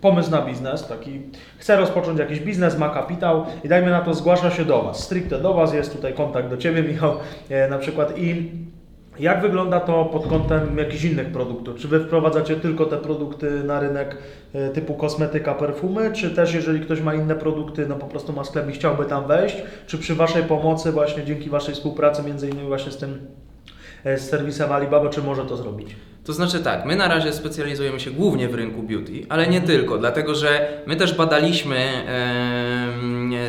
pomysł 0.00 0.30
na 0.30 0.42
biznes, 0.42 0.86
taki 0.86 1.20
chce 1.58 1.76
rozpocząć 1.76 2.18
jakiś 2.18 2.40
biznes, 2.40 2.78
ma 2.78 2.88
kapitał 2.88 3.44
i 3.64 3.68
dajmy 3.68 3.90
na 3.90 4.00
to 4.00 4.14
zgłasza 4.14 4.50
się 4.50 4.64
do 4.64 4.82
Was, 4.82 5.04
stricte 5.04 5.38
do 5.38 5.54
Was, 5.54 5.74
jest 5.74 5.92
tutaj 5.92 6.14
kontakt 6.14 6.48
do 6.48 6.56
Ciebie 6.56 6.82
Michał 6.92 7.14
e, 7.50 7.68
na 7.68 7.78
przykład 7.78 8.18
i 8.18 8.50
jak 9.18 9.42
wygląda 9.42 9.80
to 9.80 10.04
pod 10.04 10.26
kątem 10.26 10.78
jakichś 10.78 11.04
innych 11.04 11.32
produktów? 11.32 11.76
Czy 11.76 11.88
Wy 11.88 12.00
wprowadzacie 12.00 12.56
tylko 12.56 12.86
te 12.86 12.96
produkty 12.96 13.64
na 13.64 13.80
rynek 13.80 14.18
e, 14.52 14.68
typu 14.68 14.94
kosmetyka, 14.94 15.54
perfumy, 15.54 16.12
czy 16.12 16.30
też 16.30 16.54
jeżeli 16.54 16.80
ktoś 16.80 17.00
ma 17.00 17.14
inne 17.14 17.34
produkty, 17.34 17.86
no 17.88 17.96
po 17.96 18.06
prostu 18.06 18.32
ma 18.32 18.44
sklep 18.44 18.68
i 18.68 18.72
chciałby 18.72 19.04
tam 19.04 19.26
wejść, 19.26 19.62
czy 19.86 19.98
przy 19.98 20.14
Waszej 20.14 20.42
pomocy 20.42 20.92
właśnie 20.92 21.24
dzięki 21.24 21.50
Waszej 21.50 21.74
współpracy 21.74 22.22
między 22.22 22.48
innymi 22.48 22.68
właśnie 22.68 22.92
z 22.92 22.96
tym 22.96 23.26
z 24.04 24.20
serwisem 24.20 24.72
Alibaba, 24.72 25.08
czy 25.08 25.22
może 25.22 25.44
to 25.44 25.56
zrobić? 25.56 25.96
To 26.24 26.32
znaczy 26.32 26.60
tak, 26.60 26.84
my 26.84 26.96
na 26.96 27.08
razie 27.08 27.32
specjalizujemy 27.32 28.00
się 28.00 28.10
głównie 28.10 28.48
w 28.48 28.54
rynku 28.54 28.82
beauty, 28.82 29.26
ale 29.28 29.46
nie 29.46 29.60
tylko, 29.60 29.98
dlatego 29.98 30.34
że 30.34 30.82
my 30.86 30.96
też 30.96 31.14
badaliśmy 31.14 31.76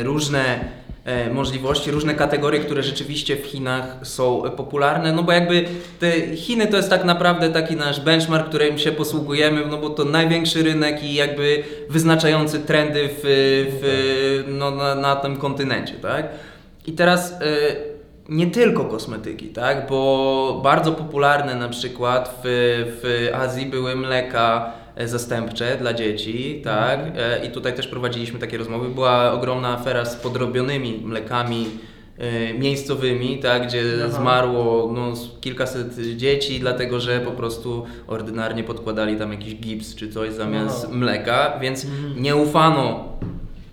różne 0.02 0.60
e, 1.04 1.30
możliwości, 1.30 1.90
różne 1.90 2.14
kategorie, 2.14 2.60
które 2.60 2.82
rzeczywiście 2.82 3.36
w 3.36 3.46
Chinach 3.46 3.96
są 4.02 4.42
popularne, 4.56 5.12
no 5.12 5.22
bo 5.22 5.32
jakby 5.32 5.64
te 6.00 6.36
Chiny 6.36 6.66
to 6.66 6.76
jest 6.76 6.90
tak 6.90 7.04
naprawdę 7.04 7.50
taki 7.50 7.76
nasz 7.76 8.00
benchmark, 8.00 8.48
którym 8.48 8.78
się 8.78 8.92
posługujemy, 8.92 9.66
no 9.66 9.78
bo 9.78 9.90
to 9.90 10.04
największy 10.04 10.62
rynek 10.62 11.02
i 11.02 11.14
jakby 11.14 11.62
wyznaczający 11.90 12.60
trendy 12.60 13.08
w, 13.08 13.22
w, 13.80 14.44
no, 14.48 14.70
na, 14.70 14.94
na 14.94 15.16
tym 15.16 15.36
kontynencie, 15.36 15.94
tak? 15.94 16.28
I 16.86 16.92
teraz 16.92 17.32
e, 17.32 17.93
nie 18.28 18.46
tylko 18.46 18.84
kosmetyki, 18.84 19.48
tak? 19.48 19.88
Bo 19.88 20.60
bardzo 20.64 20.92
popularne 20.92 21.54
na 21.54 21.68
przykład 21.68 22.40
w, 22.44 22.48
w 23.02 23.34
Azji 23.34 23.66
były 23.66 23.96
mleka 23.96 24.72
e, 24.96 25.08
zastępcze 25.08 25.76
dla 25.76 25.94
dzieci, 25.94 26.60
tak? 26.64 27.00
E, 27.16 27.46
I 27.46 27.50
tutaj 27.50 27.74
też 27.74 27.88
prowadziliśmy 27.88 28.38
takie 28.38 28.58
rozmowy. 28.58 28.88
Była 28.88 29.32
ogromna 29.32 29.68
afera 29.68 30.04
z 30.04 30.16
podrobionymi 30.16 31.00
mlekami 31.04 31.66
e, 32.18 32.54
miejscowymi, 32.54 33.38
tak? 33.38 33.66
Gdzie 33.66 33.82
Aha. 34.04 34.08
zmarło 34.08 34.92
no, 34.94 35.12
kilkaset 35.40 36.16
dzieci, 36.16 36.60
dlatego 36.60 37.00
że 37.00 37.20
po 37.20 37.30
prostu 37.30 37.84
ordynarnie 38.06 38.64
podkładali 38.64 39.16
tam 39.16 39.32
jakiś 39.32 39.54
gips 39.54 39.94
czy 39.94 40.08
coś 40.08 40.32
zamiast 40.32 40.84
Aha. 40.84 40.94
mleka, 40.96 41.58
więc 41.60 41.86
nie 42.16 42.36
ufano 42.36 43.04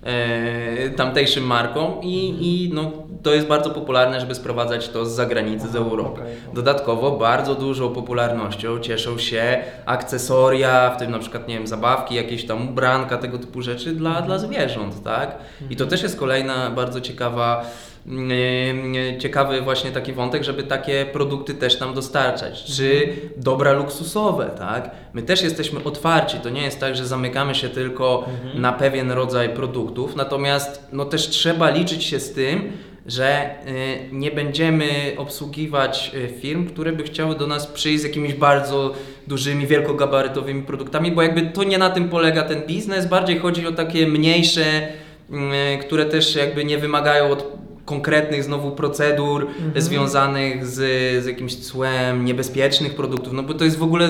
e, 0.03 0.89
tamtejszym 0.89 1.43
markom 1.43 2.01
i, 2.03 2.37
i 2.41 2.73
no, 2.73 2.91
to 3.23 3.33
jest 3.33 3.47
bardzo 3.47 3.69
popularne, 3.69 4.19
żeby 4.19 4.35
sprowadzać 4.35 4.89
to 4.89 5.05
z 5.05 5.11
zagranicy, 5.11 5.67
z 5.67 5.75
Aha, 5.75 5.85
Europy. 5.85 6.21
okej. 6.21 6.35
Dodatkowo 6.53 7.11
bardzo 7.11 7.55
dużą 7.55 7.89
popularnością 7.89 8.79
cieszą 8.79 9.17
się 9.17 9.63
akcesoria, 9.85 10.89
w 10.89 10.97
tym 10.99 11.11
na 11.11 11.19
przykład, 11.19 11.47
nie 11.47 11.53
wiem, 11.55 11.67
zabawki, 11.67 12.15
jakieś 12.15 12.45
tam 12.45 12.69
ubranka, 12.69 13.17
tego 13.17 13.37
typu 13.37 13.61
rzeczy 13.61 13.91
dla, 13.91 14.21
dla 14.21 14.37
zwierząt, 14.37 15.03
tak? 15.03 15.37
I 15.69 15.75
to 15.75 15.85
też 15.85 16.03
jest 16.03 16.19
kolejna 16.19 16.69
bardzo 16.69 17.01
ciekawa 17.01 17.65
mm, 18.07 19.19
ciekawy 19.19 19.61
właśnie 19.61 19.91
taki 19.91 20.13
wątek, 20.13 20.43
żeby 20.43 20.63
takie 20.63 21.05
produkty 21.05 21.53
też 21.53 21.79
nam 21.79 21.93
dostarczać. 21.93 22.63
Czy 22.63 23.13
dobra 23.37 23.71
luksusowe, 23.71 24.45
tak? 24.57 24.91
My 25.13 25.21
też 25.21 25.41
jesteśmy 25.41 25.83
otwarci. 25.83 26.37
To 26.37 26.49
nie 26.49 26.61
jest 26.61 26.79
tak, 26.79 26.95
że 26.95 27.05
zamykamy 27.07 27.55
się 27.55 27.69
tylko 27.69 28.25
na 28.55 28.73
pewien 28.73 29.11
rodzaj 29.11 29.49
produktów, 29.49 30.15
natomiast 30.15 30.87
no 30.91 31.05
też 31.05 31.29
trzeba 31.29 31.69
liczyć 31.69 32.03
się 32.03 32.19
z 32.19 32.33
tym, 32.33 32.71
że 33.05 33.55
y, 33.67 33.99
nie 34.11 34.31
będziemy 34.31 34.89
obsługiwać 35.17 36.11
y, 36.15 36.39
firm, 36.39 36.67
które 36.67 36.91
by 36.91 37.03
chciały 37.03 37.35
do 37.35 37.47
nas 37.47 37.67
przyjść 37.67 38.01
z 38.01 38.03
jakimiś 38.03 38.33
bardzo 38.33 38.93
dużymi, 39.27 39.67
wielkogabarytowymi 39.67 40.63
produktami, 40.63 41.11
bo 41.11 41.21
jakby 41.21 41.41
to 41.41 41.63
nie 41.63 41.77
na 41.77 41.89
tym 41.89 42.09
polega 42.09 42.43
ten 42.43 42.61
biznes, 42.61 43.07
bardziej 43.07 43.39
chodzi 43.39 43.67
o 43.67 43.71
takie 43.71 44.07
mniejsze, 44.07 44.87
y, 45.31 45.77
które 45.77 46.05
też 46.05 46.35
jakby 46.35 46.65
nie 46.65 46.77
wymagają 46.77 47.29
od 47.29 47.61
konkretnych 47.85 48.43
znowu 48.43 48.71
procedur 48.71 49.47
związanych 49.75 50.65
z, 50.65 50.75
z 51.23 51.25
jakimś 51.25 51.55
cłem, 51.55 52.25
niebezpiecznych 52.25 52.95
produktów, 52.95 53.33
no 53.33 53.43
bo 53.43 53.53
to 53.53 53.65
jest 53.65 53.77
w 53.77 53.83
ogóle 53.83 54.09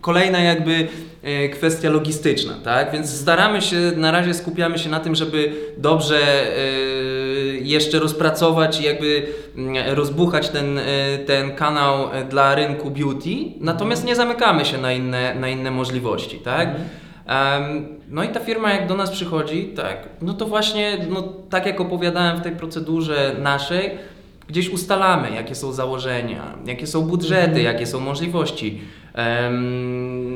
kolejna 0.00 0.38
jakby 0.38 0.88
kwestia 1.52 1.90
logistyczna, 1.90 2.54
tak? 2.64 2.92
Więc 2.92 3.10
staramy 3.20 3.62
się, 3.62 3.76
na 3.96 4.10
razie 4.10 4.34
skupiamy 4.34 4.78
się 4.78 4.90
na 4.90 5.00
tym, 5.00 5.14
żeby 5.14 5.52
dobrze 5.78 6.18
jeszcze 7.70 7.98
rozpracować 7.98 8.80
i 8.80 8.84
jakby 8.84 9.26
mm, 9.56 9.94
rozbuchać 9.94 10.48
ten, 10.48 10.78
e, 10.78 10.82
ten 11.18 11.54
kanał 11.54 12.12
e, 12.12 12.24
dla 12.24 12.54
rynku 12.54 12.90
beauty, 12.90 13.30
natomiast 13.60 14.04
nie 14.04 14.16
zamykamy 14.16 14.64
się 14.64 14.78
na 14.78 14.92
inne, 14.92 15.34
na 15.34 15.48
inne 15.48 15.70
możliwości, 15.70 16.38
tak? 16.38 16.68
Em, 17.26 17.86
no 18.08 18.24
i 18.24 18.28
ta 18.28 18.40
firma 18.40 18.72
jak 18.72 18.86
do 18.86 18.96
nas 18.96 19.10
przychodzi, 19.10 19.72
tak, 19.76 20.08
no 20.22 20.34
to 20.34 20.46
właśnie, 20.46 21.06
no 21.10 21.22
tak 21.50 21.66
jak 21.66 21.80
opowiadałem 21.80 22.36
w 22.36 22.42
tej 22.42 22.52
procedurze 22.52 23.34
naszej, 23.38 23.90
gdzieś 24.48 24.68
ustalamy, 24.68 25.30
jakie 25.30 25.54
są 25.54 25.72
założenia, 25.72 26.54
jakie 26.66 26.86
są 26.86 27.02
budżety, 27.02 27.62
jakie 27.62 27.86
są 27.86 28.00
możliwości, 28.00 28.80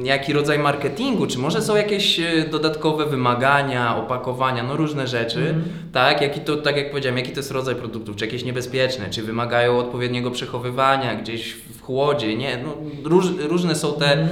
jaki 0.03 0.33
rodzaj 0.33 0.59
marketingu, 0.59 1.27
czy 1.27 1.39
może 1.39 1.63
są 1.63 1.77
jakieś 1.77 2.21
e, 2.21 2.49
dodatkowe 2.51 3.07
wymagania, 3.07 3.97
opakowania, 3.97 4.63
no 4.63 4.77
różne 4.77 5.07
rzeczy, 5.07 5.55
tak, 5.93 6.21
jaki 6.21 6.41
to, 6.41 6.57
tak 6.57 6.77
jak 6.77 6.91
powiedziałem, 6.91 7.19
jaki 7.19 7.33
to 7.33 7.41
jest 7.41 7.51
rodzaj 7.51 7.75
produktów, 7.75 8.17
czy 8.17 8.25
jakieś 8.25 8.45
niebezpieczne, 8.45 9.11
czy 9.11 9.23
wymagają 9.23 9.79
odpowiedniego 9.79 10.31
przechowywania 10.31 11.15
gdzieś 11.15 11.53
w 11.53 11.83
chłodzie, 11.83 12.37
nie, 12.37 12.59
no 12.65 12.75
róż, 13.05 13.27
różne 13.39 13.75
są 13.75 13.93
te, 13.93 14.29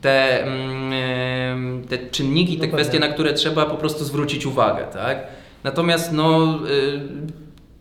te, 0.00 0.42
mm, 0.42 0.92
em, 0.92 1.84
te 1.88 1.98
czynniki, 1.98 2.58
te 2.58 2.66
No 2.66 2.72
kwestie, 2.72 2.98
na 2.98 3.08
które 3.08 3.32
trzeba 3.32 3.66
po 3.66 3.76
prostu 3.76 4.04
zwrócić 4.04 4.46
uwagę, 4.46 4.84
tak? 4.92 5.18
Natomiast 5.64 6.12
no, 6.12 6.58
y, 6.68 7.00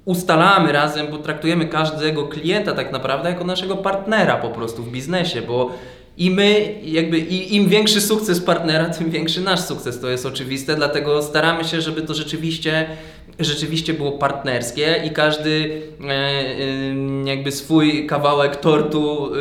ustalamy 0.09 0.71
razem, 0.71 1.07
bo 1.11 1.17
traktujemy 1.17 1.65
każdego 1.65 2.27
klienta 2.27 2.73
tak 2.73 2.91
naprawdę 2.91 3.29
jako 3.29 3.43
naszego 3.43 3.77
partnera 3.77 4.37
po 4.37 4.49
prostu 4.49 4.83
w 4.83 4.91
biznesie, 4.91 5.41
bo 5.41 5.71
i 6.17 6.31
my, 6.31 6.75
jakby 6.83 7.19
i, 7.19 7.55
im 7.55 7.69
większy 7.69 8.01
sukces 8.01 8.39
partnera, 8.41 8.89
tym 8.97 9.11
większy 9.11 9.41
nasz 9.41 9.59
sukces. 9.59 10.01
To 10.01 10.09
jest 10.09 10.25
oczywiste, 10.25 10.75
dlatego 10.75 11.21
staramy 11.21 11.63
się, 11.63 11.81
żeby 11.81 12.01
to 12.01 12.13
rzeczywiście, 12.13 12.87
rzeczywiście 13.39 13.93
było 13.93 14.11
partnerskie 14.11 15.01
i 15.05 15.09
każdy 15.09 15.81
e, 16.01 16.11
e, 16.11 17.29
jakby 17.29 17.51
swój 17.51 18.07
kawałek 18.07 18.55
tortu 18.55 19.31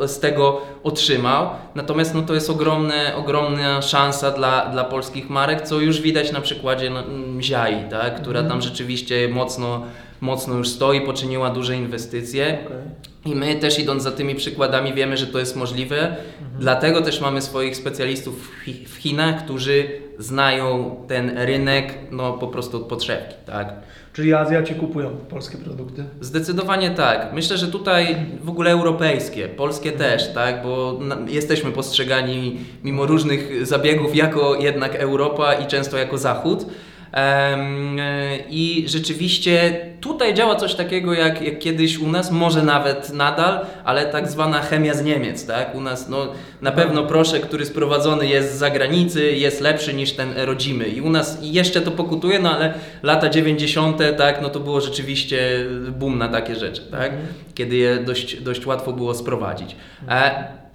e, 0.00 0.08
z 0.08 0.20
tego 0.20 0.60
otrzymał. 0.82 1.50
Natomiast 1.74 2.14
no, 2.14 2.22
to 2.22 2.34
jest 2.34 2.50
ogromne, 2.50 3.16
ogromna 3.16 3.82
szansa 3.82 4.30
dla, 4.30 4.66
dla 4.66 4.84
polskich 4.84 5.30
marek, 5.30 5.62
co 5.62 5.80
już 5.80 6.00
widać 6.00 6.32
na 6.32 6.40
przykładzie 6.40 6.90
no, 6.90 7.02
Ziai, 7.42 7.90
tak, 7.90 8.22
która 8.22 8.42
tam 8.42 8.62
rzeczywiście 8.62 9.28
mocno, 9.28 9.82
mocno 10.24 10.54
już 10.54 10.68
stoi, 10.68 11.00
poczyniła 11.00 11.50
duże 11.50 11.76
inwestycje. 11.76 12.58
Okej. 12.66 13.32
I 13.32 13.34
my 13.34 13.54
też 13.54 13.78
idąc 13.78 14.02
za 14.02 14.12
tymi 14.12 14.34
przykładami 14.34 14.94
wiemy, 14.94 15.16
że 15.16 15.26
to 15.26 15.38
jest 15.38 15.56
możliwe. 15.56 16.16
Dlatego 16.58 17.02
też 17.02 17.20
mamy 17.20 17.42
swoich 17.42 17.76
specjalistów 17.76 18.48
w 18.50 18.66
Chi- 18.66 18.88
w 18.88 18.94
Chinach, 18.96 19.44
którzy 19.44 19.86
znają 20.18 20.96
ten 21.08 21.38
rynek 21.38 21.94
no 22.10 22.32
po 22.32 22.48
prostu 22.48 22.76
od 22.76 22.82
podszewki, 22.82 23.34
tak? 23.46 23.74
Czyli 24.12 24.34
Azjaci 24.34 24.74
kupują 24.74 25.10
polskie 25.10 25.58
produkty? 25.58 26.04
Zdecydowanie 26.20 26.90
tak. 26.90 27.32
Myślę, 27.32 27.56
że 27.58 27.66
tutaj 27.68 28.16
w 28.42 28.48
ogóle 28.48 28.70
europejskie, 28.70 29.48
polskie 29.48 29.92
też, 29.92 30.32
tak? 30.32 30.62
Bo 30.62 31.00
jesteśmy 31.28 31.70
postrzegani 31.72 32.56
mimo 32.84 33.06
różnych 33.06 33.66
zabiegów 33.66 34.16
jako 34.16 34.54
jednak 34.54 34.94
Europa 34.94 35.54
i 35.54 35.66
często 35.66 35.96
jako 35.96 36.18
Zachód. 36.18 36.66
E, 37.14 37.56
I 38.50 38.84
rzeczywiście 38.88 39.80
tutaj 40.00 40.34
działa 40.34 40.56
coś 40.56 40.74
takiego 40.74 41.14
jak, 41.14 41.42
jak 41.42 41.58
kiedyś 41.58 41.98
u 41.98 42.08
nas, 42.08 42.30
może 42.30 42.62
nawet 42.62 43.12
nadal, 43.12 43.66
ale 43.84 44.06
tak 44.06 44.28
zwana 44.28 44.60
chemia 44.60 44.94
z 44.94 45.04
Niemiec, 45.04 45.46
tak? 45.46 45.74
U 45.74 45.80
nas 45.80 46.08
no, 46.08 46.26
na 46.62 46.72
pewno 46.72 47.06
proszek, 47.06 47.42
który 47.42 47.66
sprowadzony 47.66 48.26
jest 48.26 48.54
z 48.54 48.58
zagranicy, 48.58 49.32
jest 49.32 49.60
lepszy 49.60 49.94
niż 49.94 50.12
ten 50.12 50.32
rodzimy. 50.36 50.88
I 50.88 51.00
u 51.00 51.10
nas 51.10 51.38
jeszcze 51.42 51.80
to 51.80 51.90
pokutuje, 51.90 52.38
no 52.38 52.56
ale 52.56 52.74
lata 53.02 53.28
90., 53.28 53.98
tak, 54.18 54.42
no 54.42 54.48
to 54.48 54.60
było 54.60 54.80
rzeczywiście 54.80 55.66
boom 55.90 56.18
na 56.18 56.28
takie 56.28 56.56
rzeczy, 56.56 56.82
tak? 56.90 57.12
Kiedy 57.54 57.76
je 57.76 57.96
dość, 57.96 58.40
dość 58.40 58.66
łatwo 58.66 58.92
było 58.92 59.14
sprowadzić. 59.14 59.76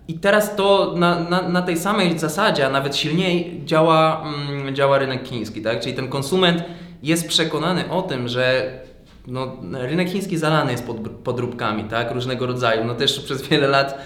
E, 0.10 0.12
i 0.12 0.20
teraz 0.20 0.56
to 0.56 0.94
na, 0.98 1.20
na, 1.20 1.42
na 1.42 1.62
tej 1.62 1.78
samej 1.78 2.20
zasadzie, 2.20 2.66
a 2.66 2.70
nawet 2.70 2.96
silniej 2.96 3.62
działa, 3.66 4.24
mm, 4.50 4.76
działa 4.76 4.98
rynek 4.98 5.28
chiński, 5.28 5.62
tak? 5.62 5.80
Czyli 5.80 5.96
ten 5.96 6.08
konsument 6.08 6.64
jest 7.04 7.28
przekonany 7.28 7.90
o 7.90 8.02
tym, 8.02 8.28
że 8.28 8.72
no, 9.28 9.58
rynek 9.74 10.10
chiński 10.10 10.38
zalany 10.38 10.72
jest 10.72 10.88
pod, 10.88 10.98
podróbkami, 11.24 11.84
tak? 11.84 12.12
Różnego 12.12 12.46
rodzaju. 12.46 12.86
No 12.86 12.96
też 12.96 13.20
przez 13.20 13.42
wiele 13.48 13.68
lat 13.68 13.98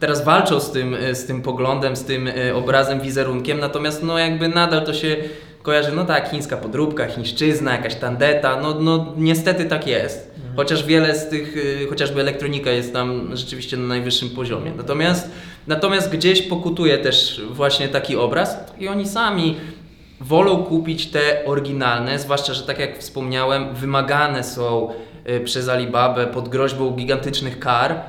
teraz 0.00 0.24
walczą 0.24 0.60
z 0.60 0.72
tym, 0.72 0.96
z 1.12 1.26
tym 1.26 1.42
poglądem, 1.42 1.96
z 1.96 2.04
tym 2.04 2.28
e, 2.28 2.54
obrazem, 2.54 3.00
wizerunkiem, 3.00 3.60
natomiast 3.60 4.02
no 4.02 4.18
jakby 4.18 4.48
nadal 4.48 4.84
to 4.84 4.94
się 4.94 5.16
kojarzy, 5.62 5.92
no 5.92 6.04
tak, 6.04 6.30
chińska 6.30 6.56
podróbka, 6.56 7.06
chińszczyzna, 7.06 7.72
jakaś 7.72 7.94
tandeta, 7.94 8.60
no, 8.60 8.74
no 8.74 9.14
niestety 9.16 9.64
tak 9.64 9.86
jest. 9.86 10.29
Chociaż 10.60 10.84
wiele 10.84 11.14
z 11.14 11.28
tych, 11.28 11.56
y, 11.56 11.86
chociażby 11.90 12.20
elektronika 12.20 12.70
jest 12.70 12.92
tam 12.92 13.36
rzeczywiście 13.36 13.76
na 13.76 13.86
najwyższym 13.86 14.30
poziomie. 14.30 14.72
Natomiast, 14.76 15.30
natomiast 15.66 16.10
gdzieś 16.10 16.42
pokutuje 16.42 16.98
też 16.98 17.42
właśnie 17.50 17.88
taki 17.88 18.16
obraz 18.16 18.56
i 18.78 18.88
oni 18.88 19.08
sami 19.08 19.56
wolą 20.20 20.64
kupić 20.64 21.06
te 21.06 21.44
oryginalne, 21.44 22.18
zwłaszcza, 22.18 22.54
że 22.54 22.62
tak 22.62 22.78
jak 22.78 22.98
wspomniałem, 22.98 23.74
wymagane 23.74 24.44
są 24.44 24.88
y, 25.28 25.40
przez 25.40 25.68
Alibabę 25.68 26.26
pod 26.26 26.48
groźbą 26.48 26.90
gigantycznych 26.90 27.58
kar 27.58 28.00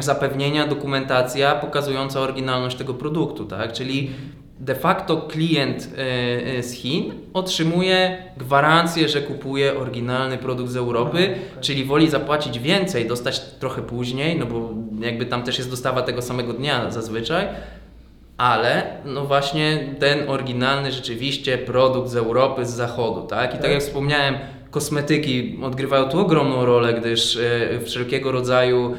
zapewnienia, 0.00 0.66
dokumentacja 0.66 1.54
pokazująca 1.54 2.20
oryginalność 2.20 2.76
tego 2.76 2.94
produktu, 2.94 3.44
tak? 3.44 3.72
Czyli 3.72 4.10
de 4.60 4.74
facto 4.74 5.16
klient 5.16 5.88
e, 5.98 6.58
e, 6.58 6.62
z 6.62 6.72
Chin 6.72 7.12
otrzymuje 7.34 8.22
gwarancję, 8.36 9.08
że 9.08 9.20
kupuje 9.20 9.78
oryginalny 9.78 10.38
produkt 10.38 10.70
z 10.70 10.76
Europy, 10.76 11.18
okej. 11.18 11.34
czyli 11.60 11.84
woli 11.84 12.10
zapłacić 12.10 12.58
więcej, 12.58 13.06
dostać 13.08 13.40
trochę 13.40 13.82
później, 13.82 14.38
no 14.38 14.46
bo 14.46 14.70
jakby 15.00 15.26
tam 15.26 15.42
też 15.42 15.58
jest 15.58 15.70
dostawa 15.70 16.02
tego 16.02 16.22
samego 16.22 16.52
dnia 16.52 16.90
zazwyczaj, 16.90 17.46
ale 18.36 18.82
no 19.04 19.24
właśnie 19.26 19.94
ten 19.98 20.30
oryginalny 20.30 20.92
rzeczywiście 20.92 21.58
produkt 21.58 22.08
z 22.08 22.16
Europy, 22.16 22.66
z 22.66 22.70
zachodu, 22.70 23.22
tak? 23.26 23.50
I 23.50 23.52
tak 23.52 23.62
Tak. 23.62 23.70
jak 23.70 23.80
wspomniałem, 23.80 24.34
kosmetyki 24.76 25.58
odgrywają 25.62 26.04
tu 26.04 26.20
ogromną 26.20 26.64
rolę, 26.64 26.94
gdyż 26.94 27.36
e, 27.36 27.80
wszelkiego 27.80 28.32
rodzaju 28.32 28.94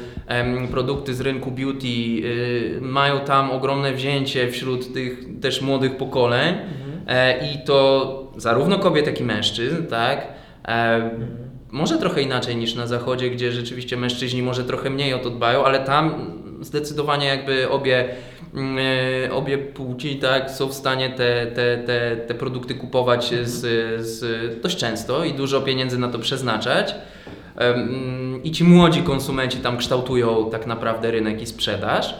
produkty 0.70 1.14
z 1.14 1.20
rynku 1.20 1.50
beauty 1.50 1.86
e, 1.86 2.80
mają 2.80 3.20
tam 3.20 3.50
ogromne 3.50 3.92
wzięcie 3.92 4.50
wśród 4.50 4.94
tych 4.94 5.40
też 5.40 5.62
młodych 5.62 5.96
pokoleń. 5.96 6.54
E, 7.06 7.46
i 7.46 7.64
to 7.64 8.32
zarówno 8.36 8.78
kobiet, 8.78 9.06
jak 9.06 9.20
i 9.20 9.24
mężczyzn, 9.24 9.86
tak? 9.86 10.26
E, 10.68 11.10
może 11.70 11.98
trochę 11.98 12.22
inaczej 12.22 12.56
niż 12.56 12.74
na 12.74 12.86
zachodzie, 12.86 13.30
gdzie 13.30 13.52
rzeczywiście 13.52 13.96
mężczyźni 13.96 14.42
może 14.42 14.64
trochę 14.64 14.90
mniej 14.90 15.14
o 15.14 15.18
to 15.18 15.30
dbają, 15.30 15.64
ale 15.64 15.78
tam 15.80 16.32
zdecydowanie 16.60 17.26
jakby 17.26 17.68
obie, 17.68 18.08
mm, 18.54 18.78
e, 19.24 19.32
obie 19.32 19.58
płci 19.58 20.16
tak, 20.16 20.50
są 20.50 20.68
w 20.68 20.74
stanie 20.74 21.10
te, 21.10 21.46
te, 21.46 21.78
te, 21.78 22.16
te 22.16 22.34
produkty 22.34 22.74
kupować 22.74 23.34
z, 23.42 23.60
z, 24.06 24.62
dość 24.62 24.76
często 24.76 25.24
i 25.24 25.34
dużo 25.34 25.60
pieniędzy 25.60 25.98
na 25.98 26.08
to 26.08 26.18
przeznaczać. 26.18 26.94
Em, 27.56 28.40
I 28.44 28.50
ci 28.50 28.64
młodzi 28.64 29.02
konsumenci 29.02 29.58
tam 29.58 29.76
kształtują 29.76 30.50
tak 30.50 30.66
naprawdę 30.66 31.10
rynek 31.10 31.42
i 31.42 31.46
sprzedaż. 31.46 32.14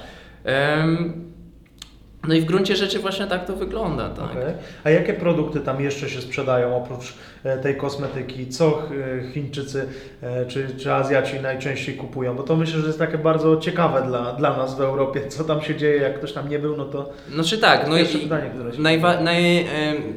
No 2.28 2.34
i 2.34 2.40
w 2.40 2.44
gruncie 2.44 2.76
rzeczy 2.76 2.98
właśnie 2.98 3.26
tak 3.26 3.46
to 3.46 3.56
wygląda. 3.56 4.08
Tak. 4.08 4.30
Okej. 4.30 4.54
A 4.84 4.90
jakie 4.90 5.12
produkty 5.12 5.60
tam 5.60 5.80
jeszcze 5.80 6.08
się 6.08 6.20
sprzedają 6.20 6.76
oprócz 6.76 7.14
e, 7.44 7.58
tej 7.58 7.76
kosmetyki? 7.76 8.48
Co 8.48 8.82
e, 8.82 9.32
Chińczycy 9.32 9.86
e, 10.22 10.46
czy, 10.46 10.68
czy 10.76 10.92
Azjaci 10.92 11.40
najczęściej 11.40 11.94
kupują? 11.94 12.36
Bo 12.36 12.42
to 12.42 12.56
myślę, 12.56 12.80
że 12.80 12.86
jest 12.86 12.98
takie 12.98 13.18
bardzo 13.18 13.56
ciekawe 13.56 14.02
dla, 14.06 14.32
dla 14.32 14.56
nas 14.56 14.76
w 14.76 14.80
Europie, 14.80 15.28
co 15.28 15.44
tam 15.44 15.62
się 15.62 15.76
dzieje, 15.76 15.96
jak 15.96 16.18
ktoś 16.18 16.32
tam 16.32 16.48
nie 16.48 16.58
był, 16.58 16.76
no 16.76 16.84
to 16.84 17.12
Znaczy 17.32 17.58
tak, 17.58 17.88
no 17.88 17.98
i 17.98 18.04
pytanie, 18.04 18.50
które 18.54 18.72
się 18.72 18.82
najwa- 18.82 19.20
naj, 19.22 19.66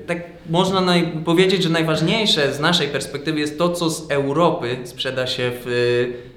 tak 0.08 0.18
można 0.50 0.82
naj, 0.82 1.08
powiedzieć, 1.26 1.64
że 1.64 1.70
najważniejsze 1.70 2.54
z 2.54 2.60
naszej 2.60 2.88
perspektywy 2.88 3.40
jest 3.40 3.58
to, 3.58 3.70
co 3.70 3.90
z 3.90 4.12
Europy 4.12 4.78
sprzeda 4.84 5.28
się 5.28 5.52
w, 5.66 6.31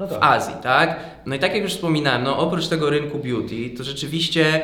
no 0.00 0.06
w 0.06 0.10
tak. 0.10 0.18
Azji, 0.22 0.54
tak? 0.62 1.00
No 1.26 1.34
i 1.34 1.38
tak 1.38 1.54
jak 1.54 1.62
już 1.62 1.72
wspominałem, 1.72 2.22
no 2.24 2.38
oprócz 2.38 2.68
tego 2.68 2.90
rynku 2.90 3.18
beauty, 3.18 3.70
to 3.76 3.84
rzeczywiście 3.84 4.62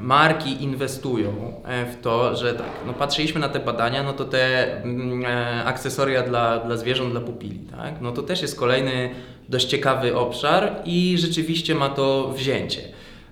marki 0.00 0.62
inwestują 0.62 1.62
e, 1.64 1.86
w 1.86 2.00
to, 2.00 2.36
że 2.36 2.54
tak, 2.54 2.66
no 2.86 2.92
patrzyliśmy 2.92 3.40
na 3.40 3.48
te 3.48 3.60
badania, 3.60 4.02
no 4.02 4.12
to 4.12 4.24
te 4.24 4.74
mm, 4.82 5.24
e, 5.24 5.64
akcesoria 5.64 6.22
dla, 6.22 6.58
dla 6.58 6.76
zwierząt, 6.76 7.10
dla 7.10 7.20
pupili, 7.20 7.58
tak? 7.58 8.00
No 8.00 8.12
to 8.12 8.22
też 8.22 8.42
jest 8.42 8.58
kolejny 8.58 9.10
dość 9.48 9.66
ciekawy 9.66 10.16
obszar 10.16 10.72
i 10.84 11.16
rzeczywiście 11.18 11.74
ma 11.74 11.88
to 11.88 12.32
wzięcie. 12.36 12.80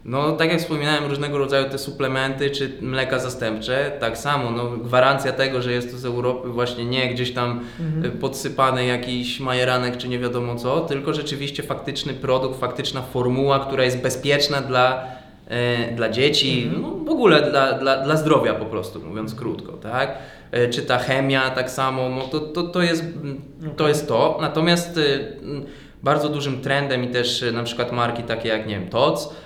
No, 0.08 0.32
tak 0.32 0.50
jak 0.50 0.60
wspominałem, 0.60 1.04
różnego 1.04 1.38
rodzaju 1.38 1.70
te 1.70 1.78
suplementy 1.78 2.50
czy 2.50 2.72
mleka 2.80 3.18
zastępcze, 3.18 3.92
tak 4.00 4.18
samo, 4.18 4.50
no, 4.50 4.70
gwarancja 4.70 5.32
tego, 5.32 5.62
że 5.62 5.72
jest 5.72 5.90
to 5.92 5.98
z 5.98 6.04
Europy, 6.04 6.48
właśnie 6.48 6.84
nie 6.84 7.08
gdzieś 7.14 7.32
tam 7.34 7.60
Mhm. 7.80 8.04
y, 8.04 8.10
podsypany 8.18 8.86
jakiś 8.86 9.40
majeranek 9.40 9.96
czy 9.96 10.08
nie 10.08 10.18
wiadomo 10.18 10.54
co, 10.56 10.80
tylko 10.80 11.14
rzeczywiście 11.14 11.62
faktyczny 11.62 12.14
produkt, 12.14 12.60
faktyczna 12.60 13.02
formuła, 13.02 13.58
która 13.58 13.84
jest 13.84 14.02
bezpieczna 14.02 14.60
dla, 14.60 15.04
e, 15.48 15.92
dla 15.94 16.08
dzieci, 16.08 16.62
Mhm. 16.66 16.82
no, 16.82 17.04
w 17.04 17.10
ogóle 17.10 17.50
dla, 17.50 17.72
dla, 17.72 17.96
dla 18.04 18.16
zdrowia 18.16 18.54
po 18.54 18.64
prostu, 18.64 19.00
mówiąc 19.04 19.34
krótko, 19.34 19.72
tak? 19.72 20.18
E, 20.52 20.68
Czy 20.68 20.82
ta 20.82 20.98
chemia 20.98 21.50
tak 21.50 21.70
samo, 21.70 22.08
no 22.08 22.20
to, 22.22 22.40
to, 22.40 22.62
to, 22.62 22.82
jest, 22.82 23.02
mm, 23.02 23.40
to 23.76 23.88
jest 23.88 24.08
to. 24.08 24.38
Natomiast 24.40 25.00
mm, 25.42 25.64
bardzo 26.02 26.28
dużym 26.28 26.60
trendem 26.60 27.04
i 27.04 27.08
też 27.08 27.42
y, 27.42 27.52
na 27.52 27.62
przykład 27.62 27.92
marki 27.92 28.22
takie 28.22 28.48
jak, 28.48 28.66
nie 28.66 28.78
wiem, 28.80 28.88
TOC, 28.88 29.26
e, 29.26 29.36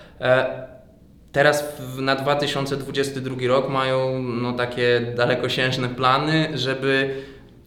Teraz 1.33 1.75
w, 1.79 2.01
na 2.01 2.17
2022 2.17 3.37
rok 3.49 3.69
mają 3.69 4.23
no, 4.23 4.53
takie 4.53 5.13
dalekosiężne 5.17 5.89
plany, 5.89 6.49
żeby 6.55 7.15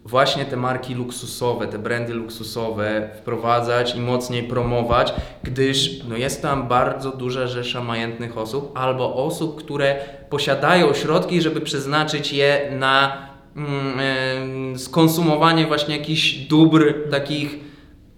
właśnie 0.05 0.45
te 0.45 0.57
marki 0.57 0.95
luksusowe, 0.95 1.67
te 1.67 1.79
brandy 1.79 2.13
luksusowe 2.13 3.09
wprowadzać 3.17 3.95
i 3.95 3.99
mocniej 3.99 4.43
promować, 4.43 5.13
gdyż 5.43 6.03
no, 6.03 6.17
jest 6.17 6.41
tam 6.41 6.67
bardzo 6.67 7.11
duża 7.11 7.47
rzesza 7.47 7.83
majętnych 7.83 8.37
osób 8.37 8.77
albo 8.77 9.15
osób, 9.25 9.59
które 9.59 9.95
posiadają 10.29 10.93
środki, 10.93 11.41
żeby 11.41 11.61
przeznaczyć 11.61 12.33
je 12.33 12.71
na 12.79 13.27
mm, 13.55 13.99
em, 13.99 14.79
skonsumowanie 14.79 15.67
właśnie 15.67 15.97
jakichś 15.97 16.33
dóbr 16.33 17.09
takich 17.11 17.59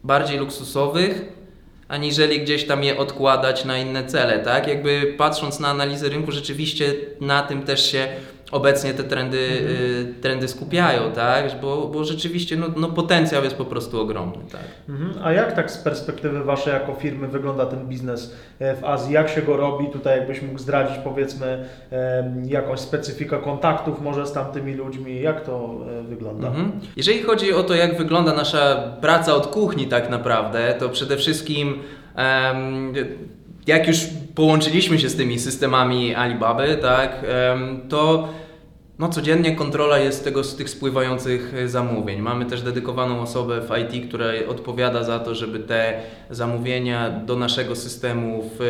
bardziej 0.04 0.38
luksusowych, 0.38 1.35
aniżeli 1.88 2.42
gdzieś 2.42 2.68
tam 2.68 2.84
je 2.84 2.98
odkładać 2.98 3.66
na 3.66 3.78
inne 3.78 4.06
cele, 4.06 4.40
tak? 4.40 4.68
Jakby 4.68 5.16
patrząc 5.18 5.60
na 5.60 5.68
analizę 5.68 6.10
rynku, 6.10 6.32
rzeczywiście 6.32 6.94
na 7.22 7.44
tym 7.44 7.64
też 7.64 7.92
się 7.92 8.08
obecnie 8.56 8.94
te 8.94 9.04
trendy, 9.04 9.38
y, 9.38 10.22
trendy 10.22 10.48
skupiają, 10.48 11.12
tak? 11.12 11.62
Bo, 11.62 11.88
bo 11.88 12.04
rzeczywiście 12.04 12.58
no, 12.58 12.68
no 12.78 12.90
potencjał 12.90 13.44
jest 13.44 13.56
po 13.56 13.66
prostu 13.66 14.02
ogromny, 14.02 14.38
tak? 14.52 14.62
Mhm. 14.90 15.14
A 15.24 15.32
jak 15.32 15.56
tak 15.56 15.72
z 15.72 15.78
perspektywy 15.78 16.44
Waszej 16.44 16.74
jako 16.74 16.94
firmy 16.94 17.28
wygląda 17.28 17.66
ten 17.66 17.88
biznes 17.88 18.36
e, 18.60 18.76
w 18.76 18.84
Azji? 18.84 19.14
Jak 19.14 19.30
się 19.30 19.42
go 19.42 19.58
robi? 19.58 19.90
Tutaj 19.90 20.18
jakbyś 20.18 20.42
mógł 20.42 20.60
zdradzić 20.60 20.98
powiedzmy 21.04 21.66
em, 21.92 22.46
jakąś 22.46 22.80
specyfikę 22.80 23.38
kontaktów 23.38 24.02
może 24.02 24.28
z 24.28 24.32
tamtymi 24.32 24.74
ludźmi? 24.74 25.22
Jak 25.22 25.46
to 25.46 25.76
e, 26.00 26.04
wygląda? 26.04 26.48
Mhm. 26.48 26.72
Jeżeli 26.98 27.24
chodzi 27.24 27.54
o 27.54 27.64
to, 27.64 27.76
jak 27.76 27.98
wygląda 27.98 28.34
nasza 28.34 28.94
praca 29.02 29.36
od 29.36 29.48
kuchni 29.48 29.88
tak 29.88 30.10
naprawdę, 30.10 30.76
to 30.80 30.90
przede 30.90 31.18
wszystkim 31.18 31.80
jak 33.68 33.88
już 33.88 33.98
połączyliśmy 34.36 35.00
się 35.00 35.10
z 35.10 35.16
tymi 35.16 35.40
systemami 35.40 36.16
Alibaby, 36.16 36.78
tak, 36.82 37.26
to 37.90 38.28
no, 39.00 39.10
codziennie 39.10 39.56
kontrola 39.56 40.00
jest 40.00 40.24
tego, 40.24 40.44
z 40.44 40.56
tych 40.56 40.70
spływających 40.70 41.54
e, 41.58 41.70
zamówień. 41.70 42.22
Mamy 42.22 42.46
też 42.46 42.62
dedykowaną 42.62 43.22
osobę 43.22 43.62
w 43.62 43.70
IT, 43.78 44.08
która 44.08 44.26
odpowiada 44.50 45.04
za 45.04 45.20
to, 45.20 45.36
żeby 45.36 45.60
te 45.60 46.02
zamówienia 46.30 47.10
do 47.10 47.36
naszego 47.36 47.76
systemu 47.76 48.52
w, 48.60 48.62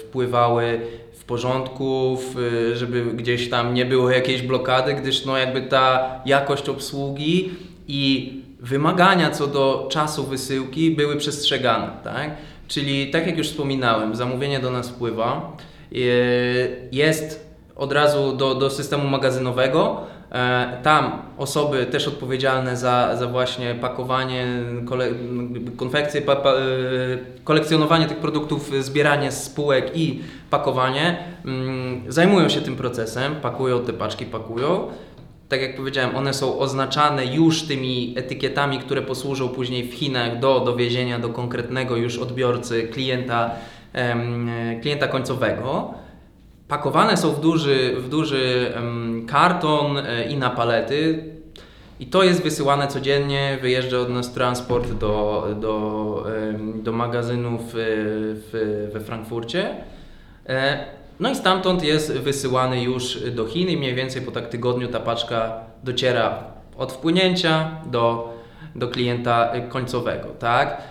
wpływały 0.00 0.80
w 1.12 1.24
porządku, 1.24 2.18
w, 2.20 2.36
żeby 2.74 3.04
gdzieś 3.04 3.50
tam 3.50 3.74
nie 3.74 3.84
było 3.84 4.10
jakiejś 4.10 4.42
blokady, 4.42 4.94
gdyż 4.94 5.24
no 5.24 5.38
jakby 5.38 5.62
ta 5.62 6.20
jakość 6.26 6.68
obsługi 6.68 7.50
i 7.88 8.32
wymagania 8.60 9.30
co 9.30 9.46
do 9.46 9.88
czasu 9.90 10.24
wysyłki 10.26 10.90
były 10.90 11.16
przestrzegane, 11.16 11.90
tak? 12.04 12.30
Czyli 12.68 13.10
tak 13.10 13.26
jak 13.26 13.38
już 13.38 13.48
wspominałem, 13.48 14.16
zamówienie 14.16 14.60
do 14.60 14.70
nas 14.70 14.88
wpływa, 14.88 15.56
e, 15.92 15.96
jest 16.92 17.51
od 17.82 17.92
razu 17.92 18.36
do, 18.36 18.54
do 18.54 18.70
systemu 18.70 19.08
magazynowego 19.08 20.06
E, 20.32 20.78
Tam 20.82 21.22
osoby 21.38 21.86
też 21.86 22.08
odpowiedzialne 22.08 22.76
za, 22.76 23.16
za 23.16 23.26
właśnie 23.26 23.74
pakowanie, 23.74 24.46
kole, 24.86 25.08
konfekcję, 25.76 26.22
pa, 26.22 26.36
pa, 26.36 26.50
e, 26.50 26.58
kolekcjonowanie 27.44 28.06
tych 28.06 28.16
produktów, 28.16 28.70
zbieranie 28.80 29.32
z 29.32 29.44
spółek 29.44 29.90
i 29.94 30.20
pakowanie 30.50 31.18
mm, 31.44 32.02
zajmują 32.08 32.48
się 32.48 32.60
tym 32.60 32.76
procesem, 32.76 33.34
pakują 33.34 33.84
te 33.84 33.92
paczki, 33.92 34.26
pakują. 34.26 34.88
Tak 35.48 35.62
jak 35.62 35.76
powiedziałem, 35.76 36.16
one 36.16 36.34
są 36.34 36.58
oznaczane 36.58 37.26
już 37.26 37.62
tymi 37.62 38.14
etykietami, 38.16 38.78
które 38.78 39.02
posłużą 39.02 39.48
później 39.48 39.84
w 39.84 39.94
Chinach 39.94 40.38
do 40.38 40.60
dowiezienia 40.60 41.18
do 41.18 41.28
konkretnego 41.28 41.96
już 41.96 42.18
odbiorcy, 42.18 42.82
klienta, 42.82 43.50
e, 43.94 44.80
klienta 44.80 45.08
końcowego. 45.08 45.94
Pakowane 46.68 47.16
są 47.16 47.32
w 47.32 47.40
duży, 47.40 47.94
w 47.98 48.08
duży 48.08 48.72
karton 49.26 49.98
e, 49.98 50.24
i 50.24 50.36
na 50.36 50.50
palety. 50.50 51.24
I 52.00 52.06
to 52.06 52.22
jest 52.22 52.42
wysyłane 52.42 52.88
codziennie, 52.88 53.58
wyjeżdża 53.62 53.98
od 53.98 54.10
nas 54.10 54.32
transport 54.32 54.92
do, 54.92 55.46
do, 55.60 56.26
do 56.74 56.92
magazynów 56.92 57.60
e, 57.60 57.66
w, 57.74 58.88
we 58.92 59.00
Frankfurcie. 59.00 59.70
E, 60.48 60.84
No 61.20 61.30
i 61.30 61.34
stamtąd 61.36 61.84
jest 61.84 62.12
wysyłany 62.12 62.82
już 62.82 63.30
do 63.30 63.46
Chin 63.46 63.68
i 63.68 63.76
mniej 63.76 63.94
więcej 63.94 64.22
po 64.22 64.30
tak 64.30 64.48
tygodniu 64.48 64.88
ta 64.88 65.00
paczka 65.00 65.60
dociera 65.84 66.44
od 66.78 66.92
wpłynięcia 66.92 67.70
do, 67.86 68.34
do 68.74 68.88
klienta 68.88 69.52
końcowego, 69.68 70.28
tak? 70.38 70.82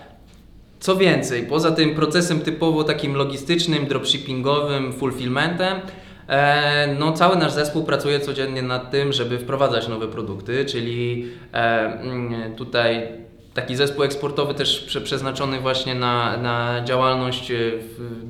Co 0.82 0.96
więcej, 0.96 1.42
poza 1.42 1.70
tym 1.70 1.94
procesem 1.94 2.40
typowo 2.40 2.84
takim 2.84 3.14
logistycznym, 3.14 3.86
dropshippingowym, 3.86 4.92
fulfillmentem, 4.92 5.80
e, 6.28 6.96
no 6.98 7.12
cały 7.12 7.36
nasz 7.36 7.52
zespół 7.52 7.84
pracuje 7.84 8.20
codziennie 8.20 8.62
nad 8.62 8.90
tym, 8.90 9.12
żeby 9.12 9.38
wprowadzać 9.38 9.88
nowe 9.88 10.08
produkty, 10.08 10.64
czyli 10.64 11.26
e, 11.52 11.56
mm, 12.00 12.54
tutaj 12.54 13.08
taki 13.54 13.76
zespół 13.76 14.04
eksportowy 14.04 14.54
też 14.54 14.80
prze, 14.80 15.00
przeznaczony 15.00 15.60
właśnie 15.60 15.94
na, 15.94 16.36
na 16.36 16.84
działalność, 16.84 17.50
e, 17.50 17.54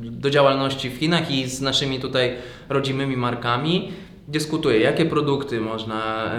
do 0.03 0.31
działalności 0.31 0.91
w 0.91 0.97
Chinach 0.97 1.31
i 1.31 1.49
z 1.49 1.61
naszymi 1.61 2.01
tutaj 2.01 2.37
rodzimymi 2.69 3.17
markami. 3.17 3.93
Dyskutuje, 4.29 4.81
jakie 4.81 5.05
produkty 5.05 5.61
można 5.61 6.31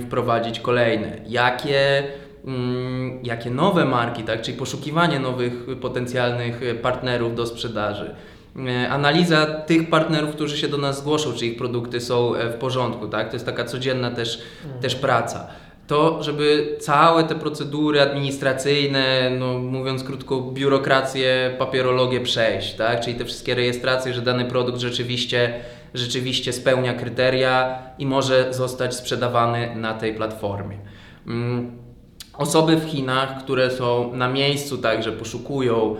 wprowadzić 0.00 0.60
kolejne, 0.60 1.18
jakie 1.28 2.02
jakie 3.22 3.50
nowe 3.50 3.84
marki, 3.84 4.22
tak, 4.22 4.42
czyli 4.42 4.56
poszukiwanie 4.56 5.18
nowych 5.18 5.66
potencjalnych 5.80 6.62
e, 6.62 6.74
partnerów 6.74 7.34
do 7.34 7.46
sprzedaży. 7.46 8.14
E, 8.68 8.88
Analiza 8.90 9.46
tych 9.46 9.90
partnerów, 9.90 10.30
którzy 10.30 10.58
się 10.58 10.68
do 10.68 10.78
nas 10.78 10.98
zgłoszą, 10.98 11.32
czy 11.32 11.46
ich 11.46 11.56
produkty 11.56 12.00
są 12.00 12.34
e, 12.34 12.50
w 12.50 12.54
porządku, 12.54 13.08
tak? 13.08 13.28
To 13.28 13.36
jest 13.36 13.46
taka 13.46 13.64
codzienna 13.64 14.10
też, 14.10 14.42
też 14.80 14.94
praca. 14.94 15.46
To, 15.86 16.22
żeby 16.22 16.76
całe 16.80 17.24
te 17.24 17.34
procedury 17.34 18.00
administracyjne, 18.00 19.30
no 19.38 19.58
mówiąc 19.58 20.04
krótko, 20.04 20.40
biurokrację, 20.40 21.54
papierologię 21.58 22.20
przejść, 22.20 22.74
tak? 22.74 23.00
Czyli 23.00 23.16
te 23.16 23.24
wszystkie 23.24 23.54
rejestracje, 23.54 24.14
że 24.14 24.22
dany 24.22 24.44
produkt 24.44 24.78
rzeczywiście, 24.78 25.60
rzeczywiście 25.94 26.52
spełnia 26.52 26.94
kryteria 26.94 27.78
i 27.98 28.06
może 28.06 28.54
zostać 28.54 28.94
sprzedawany 28.94 29.76
na 29.76 29.94
tej 29.94 30.14
platformie. 30.14 30.78
Mm. 31.26 31.81
Osoby 32.38 32.76
w 32.76 32.84
Chinach, 32.84 33.44
które 33.44 33.70
są 33.70 34.16
na 34.16 34.28
miejscu, 34.28 34.78
także 34.78 35.12
poszukują 35.12 35.96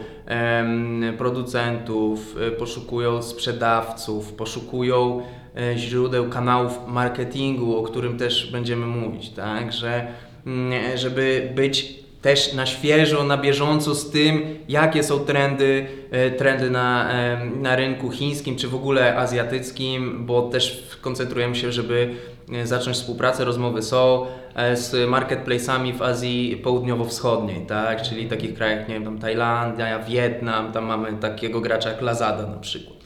producentów, 1.18 2.37
y, 2.49 2.51
poszukują 2.51 3.23
sprzedawców, 3.23 4.33
poszukują 4.33 5.23
e, 5.57 5.79
źródeł 5.79 6.29
kanałów 6.29 6.79
marketingu, 6.88 7.77
o 7.77 7.83
którym 7.83 8.18
też 8.18 8.53
będziemy 8.53 8.87
mówić, 8.87 9.31
tak, 9.31 9.73
że 9.73 10.07
mm, 10.47 10.99
żeby 10.99 11.53
być 11.55 12.02
też 12.23 12.53
na 12.53 12.67
świeżo, 12.67 13.25
na 13.25 13.37
bieżąco 13.37 13.95
z 13.95 14.11
tym, 14.11 14.59
jakie 14.69 15.03
są 15.03 15.19
trendy, 15.19 15.87
e, 16.11 16.31
trendy 16.31 16.71
na, 16.71 17.11
em, 17.11 17.63
na 17.63 17.77
rynku 17.77 18.11
chińskim 18.11 18.57
czy 18.57 18.69
w 18.69 18.75
ogóle 18.75 19.17
azjatyckim, 19.17 20.27
bo 20.27 20.43
też 20.43 20.89
koncentrujemy 21.01 21.57
się, 21.57 21.73
żeby 21.73 22.15
e, 22.53 22.67
zacząć 22.67 22.97
współpracę, 22.97 23.45
rozmowy 23.45 23.83
są 23.83 24.27
e, 24.55 24.77
z 24.77 24.93
marketplace'ami 24.93 25.95
w 25.95 26.03
Azji 26.03 26.61
Południowo-Wschodniej, 26.65 27.67
tak? 27.67 28.03
czyli 28.03 28.29
takich 28.29 28.55
krajach, 28.55 28.89
nie 28.89 28.95
wiem, 28.95 29.05
tam 29.05 29.19
Tajlandia, 29.19 29.99
Wietnam, 29.99 30.73
tam 30.73 30.85
mamy 30.85 31.13
takiego 31.13 31.61
gracza 31.61 31.89
jak 31.89 32.03
Lazada 32.03 32.47
na 32.47 32.59
przykład. 32.59 33.03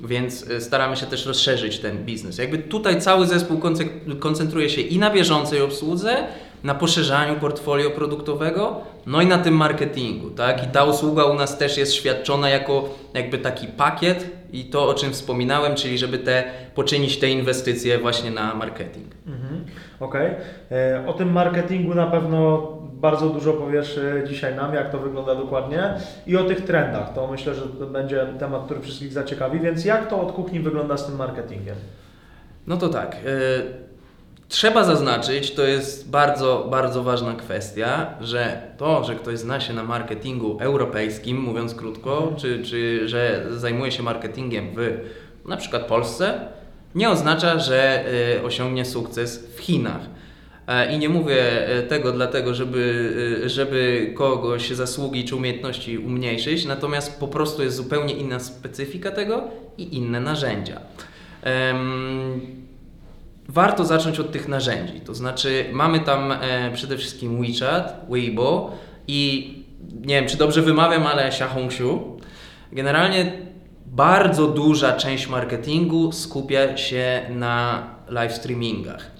Więc 0.00 0.50
e, 0.50 0.60
staramy 0.60 0.96
się 0.96 1.06
też 1.06 1.26
rozszerzyć 1.26 1.78
ten 1.78 2.04
biznes. 2.04 2.38
Jakby 2.38 2.58
tutaj 2.58 3.00
cały 3.00 3.26
zespół 3.26 3.58
konce- 3.58 4.18
koncentruje 4.18 4.70
się 4.70 4.80
i 4.80 4.98
na 4.98 5.10
bieżącej 5.10 5.60
obsłudze, 5.60 6.26
na 6.66 6.74
poszerzaniu 6.74 7.34
portfolio 7.40 7.90
produktowego, 7.90 8.80
no 9.06 9.22
i 9.22 9.26
na 9.26 9.38
tym 9.38 9.54
marketingu, 9.54 10.30
tak? 10.30 10.64
I 10.64 10.66
ta 10.66 10.84
usługa 10.84 11.24
u 11.24 11.34
nas 11.34 11.58
też 11.58 11.78
jest 11.78 11.94
świadczona 11.94 12.48
jako 12.48 12.88
jakby 13.14 13.38
taki 13.38 13.66
pakiet 13.66 14.30
i 14.52 14.64
to, 14.64 14.88
o 14.88 14.94
czym 14.94 15.12
wspominałem, 15.12 15.74
czyli 15.74 15.98
żeby 15.98 16.18
te, 16.18 16.44
poczynić 16.74 17.18
te 17.18 17.28
inwestycje 17.30 17.98
właśnie 17.98 18.30
na 18.30 18.54
marketing. 18.54 19.06
Mhm. 19.26 19.64
Okej. 20.00 20.30
E, 20.70 21.06
O 21.06 21.12
tym 21.12 21.32
marketingu 21.32 21.94
na 21.94 22.06
pewno 22.06 22.72
bardzo 22.92 23.28
dużo 23.28 23.52
powiesz 23.52 23.98
e, 23.98 24.28
dzisiaj 24.28 24.54
nam, 24.54 24.74
jak 24.74 24.90
to 24.90 24.98
wygląda 24.98 25.34
dokładnie 25.34 25.94
i 26.26 26.36
o 26.36 26.44
tych 26.44 26.64
trendach. 26.64 27.14
To 27.14 27.26
myślę, 27.26 27.54
że 27.54 27.62
to 27.62 27.86
będzie 27.86 28.26
temat, 28.38 28.64
który 28.64 28.80
wszystkich 28.80 29.12
zaciekawi, 29.12 29.60
więc 29.60 29.84
jak 29.84 30.08
to 30.10 30.20
od 30.20 30.32
kuchni 30.32 30.60
wygląda 30.60 30.96
z 30.96 31.06
tym 31.06 31.16
marketingiem? 31.16 31.76
No 32.66 32.76
to 32.76 32.88
tak. 32.88 33.16
y, 33.16 33.85
Trzeba 34.48 34.84
zaznaczyć, 34.84 35.50
to 35.50 35.64
jest 35.64 36.10
bardzo, 36.10 36.66
bardzo 36.70 37.02
ważna 37.02 37.34
kwestia, 37.34 38.14
że 38.20 38.62
to, 38.78 39.04
że 39.04 39.14
ktoś 39.14 39.38
zna 39.38 39.60
się 39.60 39.72
na 39.74 39.84
marketingu 39.84 40.58
europejskim, 40.60 41.40
mówiąc 41.40 41.74
krótko, 41.74 42.32
czy, 42.36 42.62
czy 42.62 43.08
że 43.08 43.46
zajmuje 43.50 43.92
się 43.92 44.02
marketingiem 44.02 44.74
w 44.76 44.98
na 45.48 45.56
przykład 45.56 45.82
Polsce, 45.86 46.48
nie 46.94 47.10
oznacza, 47.10 47.58
że 47.58 48.04
y, 48.38 48.42
osiągnie 48.42 48.84
sukces 48.84 49.48
w 49.56 49.60
Chinach. 49.60 50.00
E, 50.66 50.92
I 50.92 50.98
nie 50.98 51.08
mówię 51.08 51.68
e, 51.68 51.82
tego 51.82 52.12
dlatego, 52.12 52.54
żeby, 52.54 53.12
e, 53.44 53.48
żeby 53.48 54.12
kogoś 54.16 54.70
zasługi 54.70 55.24
czy 55.24 55.36
umiejętności 55.36 55.98
umniejszyć, 55.98 56.64
natomiast 56.64 57.20
po 57.20 57.28
prostu 57.28 57.62
jest 57.62 57.76
zupełnie 57.76 58.14
inna 58.14 58.40
specyfika 58.40 59.10
tego 59.10 59.44
i 59.78 59.96
inne 59.96 60.20
narzędzia. 60.20 60.80
Warto 63.48 63.84
zacząć 63.84 64.20
od 64.20 64.32
tych 64.32 64.48
narzędzi, 64.48 65.00
to 65.00 65.14
znaczy 65.14 65.64
mamy 65.72 66.00
tam 66.00 66.32
e, 66.32 66.70
przede 66.74 66.96
wszystkim 66.96 67.42
WeChat, 67.42 68.06
Weibo 68.10 68.72
i 69.08 69.52
nie 70.06 70.14
wiem 70.14 70.28
czy 70.28 70.36
dobrze 70.36 70.62
wymawiam, 70.62 71.06
ale 71.06 71.26
Xiaohongshu. 71.26 72.20
Generalnie 72.72 73.32
bardzo 73.86 74.46
duża 74.46 74.92
część 74.92 75.28
marketingu 75.28 76.12
skupia 76.12 76.76
się 76.76 77.20
na 77.30 77.82
live 78.08 78.32
streamingach. 78.32 79.10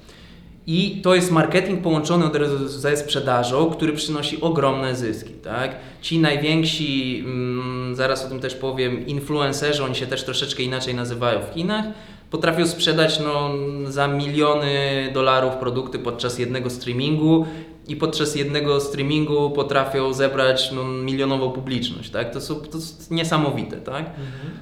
I 0.67 1.01
to 1.03 1.15
jest 1.15 1.31
marketing 1.31 1.83
połączony 1.83 2.25
od 2.25 2.37
razu 2.37 2.69
ze 2.69 2.97
sprzedażą, 2.97 3.71
który 3.71 3.93
przynosi 3.93 4.41
ogromne 4.41 4.97
zyski. 4.97 5.33
Tak? 5.33 5.77
Ci 6.03 6.19
najwięksi, 6.19 7.23
mm, 7.27 7.97
zaraz 7.97 8.25
o 8.25 8.29
tym 8.29 8.41
też 8.41 8.55
powiem, 8.55 9.07
influencerzy, 9.07 9.85
oni 9.85 9.95
się 9.95 10.07
też 10.07 10.25
troszeczkę 10.25 10.63
inaczej 10.63 10.95
nazywają 10.95 11.41
w 11.41 11.55
Chinach, 11.55 11.85
potrafią 12.31 12.67
sprzedać 12.67 13.21
no, 13.21 13.51
za 13.91 14.09
miliony 14.09 14.71
dolarów 15.15 15.55
produkty 15.55 15.99
podczas 15.99 16.39
jednego 16.39 16.71
streamingu 16.71 17.47
i 17.89 17.97
podczas 17.97 18.35
jednego 18.35 18.81
streamingu 18.81 19.51
potrafią 19.51 20.13
zebrać 20.13 20.73
no, 20.73 20.85
milionową 20.85 21.53
publiczność. 21.53 22.11
Tak? 22.11 22.33
To, 22.33 22.41
są, 22.41 22.55
to 22.55 22.79
jest 22.79 23.11
niesamowite. 23.11 23.77
Tak? 23.77 24.11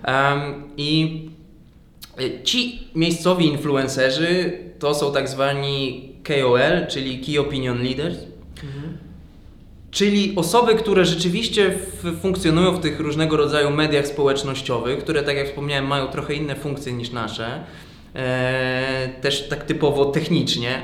Em, 0.02 0.62
I 0.76 1.20
y, 2.20 2.42
ci 2.44 2.88
miejscowi 2.94 3.46
influencerzy 3.46 4.52
to 4.78 4.94
są 4.94 5.12
tak 5.12 5.28
zwani 5.28 6.08
KOL, 6.24 6.86
czyli 6.88 7.18
Key 7.18 7.38
Opinion 7.38 7.82
Leaders, 7.82 8.16
Czyli 9.94 10.32
osoby, 10.36 10.74
które 10.74 11.04
rzeczywiście 11.04 11.74
funkcjonują 12.22 12.72
w 12.72 12.80
tych 12.80 13.00
różnego 13.00 13.36
rodzaju 13.36 13.70
mediach 13.70 14.06
społecznościowych, 14.06 14.98
które, 14.98 15.22
tak 15.22 15.36
jak 15.36 15.48
wspomniałem, 15.48 15.86
mają 15.86 16.06
trochę 16.06 16.34
inne 16.34 16.56
funkcje 16.56 16.92
niż 16.92 17.10
nasze, 17.10 17.64
e, 18.14 19.08
też 19.20 19.48
tak 19.48 19.64
typowo 19.64 20.04
technicznie, 20.04 20.82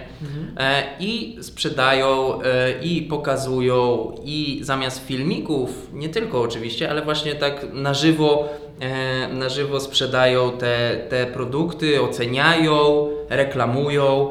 e, 0.56 0.82
i 1.00 1.36
sprzedają, 1.40 2.42
e, 2.42 2.82
i 2.82 3.02
pokazują, 3.02 4.12
i 4.24 4.60
zamiast 4.62 5.06
filmików, 5.06 5.90
nie 5.92 6.08
tylko 6.08 6.40
oczywiście, 6.40 6.90
ale 6.90 7.02
właśnie 7.02 7.34
tak 7.34 7.66
na 7.72 7.94
żywo, 7.94 8.48
e, 8.80 9.28
na 9.28 9.48
żywo 9.48 9.80
sprzedają 9.80 10.52
te, 10.58 10.96
te 11.08 11.26
produkty, 11.26 12.02
oceniają, 12.02 13.08
reklamują. 13.28 14.30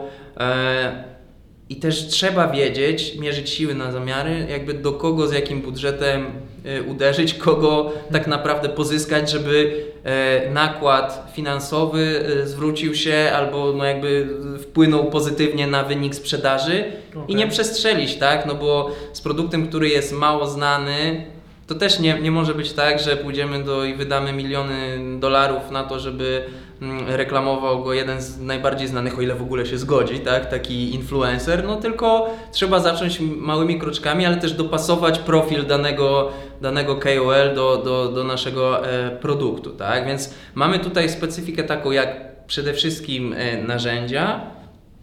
E, 1.69 1.73
I 1.73 1.75
też 1.75 2.07
trzeba 2.07 2.47
wiedzieć, 2.47 3.15
mierzyć 3.15 3.49
siły 3.49 3.75
na 3.75 3.91
zamiary, 3.91 4.47
jakby 4.49 4.73
do 4.73 4.91
kogo, 4.91 5.27
z 5.27 5.33
jakim 5.33 5.61
budżetem 5.61 6.25
y, 6.65 6.83
uderzyć, 6.83 7.33
kogo 7.43 7.91
tak 8.11 8.27
naprawdę 8.27 8.69
pozyskać, 8.69 9.31
żeby 9.31 9.85
e, 10.03 10.49
nakład 10.51 11.31
finansowy 11.35 12.25
y, 12.43 12.47
zwrócił 12.47 12.95
się 12.95 13.31
albo 13.35 13.73
no 13.73 13.85
jakby 13.85 14.27
wpłynął 14.59 15.05
pozytywnie 15.05 15.67
na 15.67 15.83
wynik 15.83 16.15
sprzedaży 16.15 16.83
i 17.13 17.17
Okej. 17.17 17.35
nie 17.35 17.47
przestrzelić, 17.47 18.15
tak? 18.15 18.45
No 18.45 18.55
bo 18.55 18.91
z 19.13 19.21
produktem, 19.21 19.67
który 19.67 19.89
jest 19.89 20.13
mało 20.13 20.47
znany, 20.47 21.25
to 21.69 21.75
też 21.75 21.99
nie, 21.99 22.19
nie 22.19 22.31
może 22.31 22.53
być 22.53 22.73
tak, 22.73 22.99
że 22.99 23.17
pójdziemy 23.17 23.63
do 23.63 23.85
i 23.85 23.93
wydamy 23.93 24.33
miliony 24.33 24.97
dolarów 25.19 25.71
na 25.71 25.83
to, 25.83 25.99
żeby 25.99 26.43
mm, 26.81 27.07
reklamował 27.07 27.83
go 27.83 27.93
jeden 27.93 28.21
z 28.21 28.39
najbardziej 28.39 28.87
znanych, 28.87 29.17
o 29.17 29.21
ile 29.21 29.35
w 29.35 29.41
ogóle 29.41 29.65
się 29.65 29.77
zgodzi, 29.77 30.19
tak? 30.19 30.49
Taki 30.49 30.95
influencer, 30.95 31.63
no 31.63 31.75
tylko 31.75 32.35
trzeba 32.51 32.79
zacząć 32.79 33.19
małymi 33.19 33.79
kroczkami, 33.79 34.25
ale 34.25 34.37
też 34.37 34.53
dopasować 34.53 35.19
profil 35.19 35.65
danego, 35.65 36.31
danego 36.61 36.95
KOL 36.95 37.55
do, 37.55 37.77
do, 37.77 38.07
do 38.07 38.23
naszego 38.23 38.87
e, 38.87 39.09
produktu, 39.09 39.69
tak? 39.69 40.05
Więc 40.05 40.33
mamy 40.55 40.79
tutaj 40.79 41.09
specyfikę 41.09 41.63
taką 41.63 41.91
jak 41.91 42.29
przede 42.47 42.73
wszystkim 42.73 43.33
e, 43.37 43.63
narzędzia, 43.63 44.41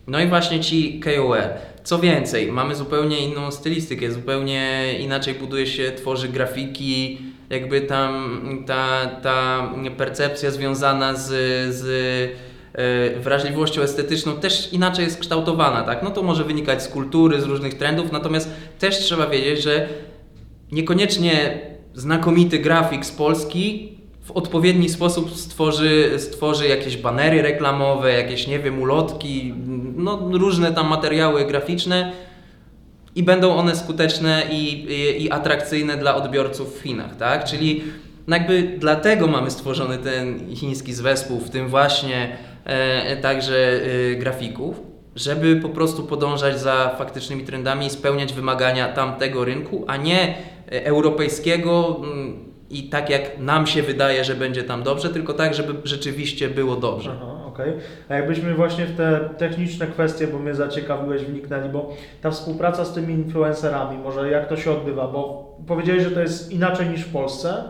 no 0.06 0.20
i 0.20 0.26
właśnie 0.26 0.60
ci 0.60 1.00
KOL. 1.00 1.42
Co 1.86 1.98
więcej, 1.98 2.52
mamy 2.52 2.74
zupełnie 2.74 3.18
inną 3.18 3.50
stylistykę, 3.50 4.12
zupełnie 4.12 4.94
inaczej 5.00 5.34
buduje 5.34 5.66
się, 5.66 5.92
tworzy 5.92 6.28
grafiki, 6.28 7.18
jakby 7.50 7.80
tam 7.80 8.40
ta, 8.66 9.06
ta 9.22 9.68
percepcja 9.96 10.50
związana 10.50 11.14
z, 11.14 11.28
z 11.74 11.84
e, 12.74 13.20
wrażliwością 13.20 13.82
estetyczną 13.82 14.32
też 14.32 14.72
inaczej 14.72 15.04
jest 15.04 15.20
kształtowana, 15.20 15.82
tak? 15.82 16.02
No 16.02 16.10
to 16.10 16.22
może 16.22 16.44
wynikać 16.44 16.82
z 16.82 16.88
kultury, 16.88 17.40
z 17.40 17.44
różnych 17.44 17.74
trendów, 17.74 18.12
natomiast 18.12 18.50
też 18.78 18.98
trzeba 18.98 19.26
wiedzieć, 19.26 19.62
że 19.62 19.88
niekoniecznie 20.72 21.60
znakomity 21.94 22.58
grafik 22.58 23.06
z 23.06 23.12
Polski 23.12 23.95
w 24.26 24.30
odpowiedni 24.30 24.88
sposób 24.88 25.36
stworzy, 25.36 26.10
stworzy 26.18 26.68
jakieś 26.68 26.96
banery 26.96 27.42
reklamowe, 27.42 28.12
jakieś, 28.12 28.46
nie 28.46 28.58
wiem, 28.58 28.82
ulotki, 28.82 29.54
no 29.96 30.28
różne 30.32 30.72
tam 30.72 30.88
materiały 30.88 31.44
graficzne 31.44 32.12
i 33.14 33.22
będą 33.22 33.56
one 33.56 33.76
skuteczne 33.76 34.42
i, 34.50 34.84
i, 34.84 35.24
i 35.24 35.30
atrakcyjne 35.30 35.96
dla 35.96 36.16
odbiorców 36.16 36.78
w 36.78 36.82
Chinach, 36.82 37.16
tak? 37.16 37.44
Czyli 37.44 37.84
jakby 38.28 38.62
dlatego 38.78 39.26
mamy 39.26 39.50
stworzony 39.50 39.98
ten 39.98 40.56
chiński 40.56 40.92
zespół, 40.92 41.40
w 41.40 41.50
tym 41.50 41.68
właśnie 41.68 42.36
e, 42.64 43.16
także 43.16 43.80
e, 44.12 44.14
grafików, 44.16 44.80
żeby 45.16 45.56
po 45.56 45.68
prostu 45.68 46.02
podążać 46.02 46.60
za 46.60 46.94
faktycznymi 46.98 47.44
trendami 47.44 47.86
i 47.86 47.90
spełniać 47.90 48.32
wymagania 48.32 48.88
tamtego 48.88 49.44
rynku, 49.44 49.84
a 49.86 49.96
nie 49.96 50.20
e, 50.28 50.34
europejskiego 50.86 52.00
mm, 52.04 52.55
i 52.70 52.82
tak 52.88 53.10
jak 53.10 53.38
nam 53.38 53.66
się 53.66 53.82
wydaje, 53.82 54.24
że 54.24 54.34
będzie 54.34 54.62
tam 54.62 54.82
dobrze, 54.82 55.08
tylko 55.08 55.32
tak, 55.34 55.54
żeby 55.54 55.74
rzeczywiście 55.84 56.48
było 56.48 56.76
dobrze. 56.76 57.10
Aha, 57.16 57.32
okej. 57.46 57.72
A 58.08 58.14
jakbyśmy 58.14 58.54
właśnie 58.54 58.86
w 58.86 58.96
te 58.96 59.28
techniczne 59.38 59.86
kwestie, 59.86 60.26
bo 60.26 60.38
mnie 60.38 60.54
zaciekawiłeś, 60.54 61.22
wniknęli, 61.22 61.68
bo 61.68 61.94
ta 62.22 62.30
współpraca 62.30 62.84
z 62.84 62.92
tymi 62.92 63.14
influencerami, 63.14 63.98
może 63.98 64.30
jak 64.30 64.48
to 64.48 64.56
się 64.56 64.70
odbywa, 64.70 65.08
bo 65.08 65.54
powiedziałeś, 65.66 66.02
że 66.02 66.10
to 66.10 66.20
jest 66.20 66.52
inaczej 66.52 66.88
niż 66.88 67.00
w 67.00 67.12
Polsce, 67.12 67.64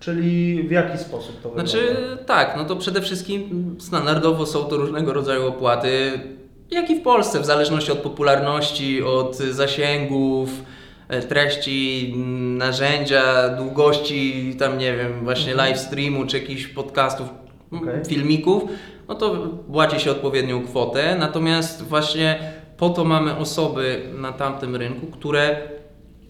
czyli 0.00 0.62
w 0.68 0.70
jaki 0.70 0.98
sposób 0.98 1.42
to 1.42 1.52
Znaczy 1.52 1.78
wygląda? 1.78 2.24
tak, 2.24 2.54
no 2.56 2.64
to 2.64 2.76
przede 2.76 3.00
wszystkim 3.00 3.76
standardowo 3.80 4.46
są 4.46 4.64
to 4.64 4.76
różnego 4.76 5.12
rodzaju 5.12 5.46
opłaty, 5.48 6.10
jak 6.70 6.90
i 6.90 7.00
w 7.00 7.02
Polsce, 7.02 7.40
w 7.40 7.44
zależności 7.46 7.92
od 7.92 7.98
popularności, 7.98 9.02
od 9.02 9.36
zasięgów, 9.36 10.50
treści, 11.28 12.12
m, 12.16 12.58
narzędzia, 12.58 13.48
długości, 13.48 14.56
tam 14.58 14.78
nie 14.78 14.96
wiem, 14.96 15.24
właśnie 15.24 15.52
Mhm. 15.52 15.68
live 15.68 15.78
streamu 15.80 16.26
czy 16.26 16.38
jakichś 16.38 16.66
podcastów, 16.66 17.28
Okej. 17.72 18.04
filmików, 18.04 18.62
no 19.08 19.14
to 19.14 19.36
płaci 19.72 20.00
się 20.00 20.10
odpowiednią 20.10 20.62
kwotę, 20.66 21.16
natomiast 21.18 21.82
właśnie 21.82 22.38
po 22.76 22.90
to 22.90 23.04
mamy 23.04 23.36
osoby 23.36 24.02
na 24.18 24.32
tamtym 24.32 24.76
rynku, 24.76 25.06
które 25.06 25.56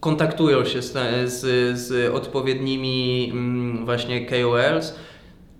kontaktują 0.01 0.65
się 0.65 0.83
z, 0.83 0.93
z, 1.33 1.79
z 1.79 2.15
odpowiednimi 2.15 3.29
mm, 3.33 3.85
właśnie 3.85 4.27
KOLs, 4.27 4.95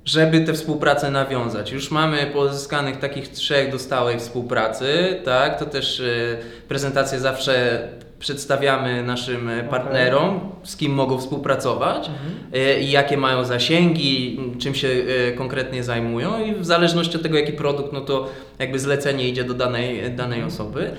żeby 0.05 0.41
tę 0.41 0.55
współpracę 0.55 1.11
nawiązać. 1.11 1.73
Już 1.73 1.91
mamy 1.91 2.31
pozyskanych 2.33 2.97
takich 2.97 3.29
trzech 3.29 3.73
do 3.73 3.79
stałej 3.79 4.19
współpracy, 4.19 5.21
tak? 5.25 5.59
To 5.59 5.67
też 5.67 6.01
y, 6.01 6.39
prezentacje 6.69 7.21
zawsze 7.21 7.81
przedstawiamy 8.19 9.03
naszym 9.03 9.49
y, 9.49 9.65
partnerom, 9.71 10.41
z 10.65 10.77
kim 10.77 10.93
mogą 10.93 11.19
współpracować 11.19 12.09
Mhm. 12.09 12.55
y, 12.79 12.81
i 12.81 12.91
jakie 12.91 13.17
mają 13.17 13.45
zasięgi, 13.45 14.41
czym 14.59 14.75
się 14.75 14.89
y, 14.89 15.35
konkretnie 15.39 15.85
zajmują 15.85 16.45
i 16.45 16.55
w 16.55 16.65
zależności 16.67 17.17
od 17.17 17.23
tego 17.23 17.39
jaki 17.39 17.53
produkt, 17.53 17.93
no 17.93 18.01
to 18.01 18.29
jakby 18.59 18.79
zlecenie 18.79 19.29
idzie 19.29 19.45
do 19.45 19.55
danej, 19.55 20.11
danej 20.11 20.43
osoby. 20.43 20.91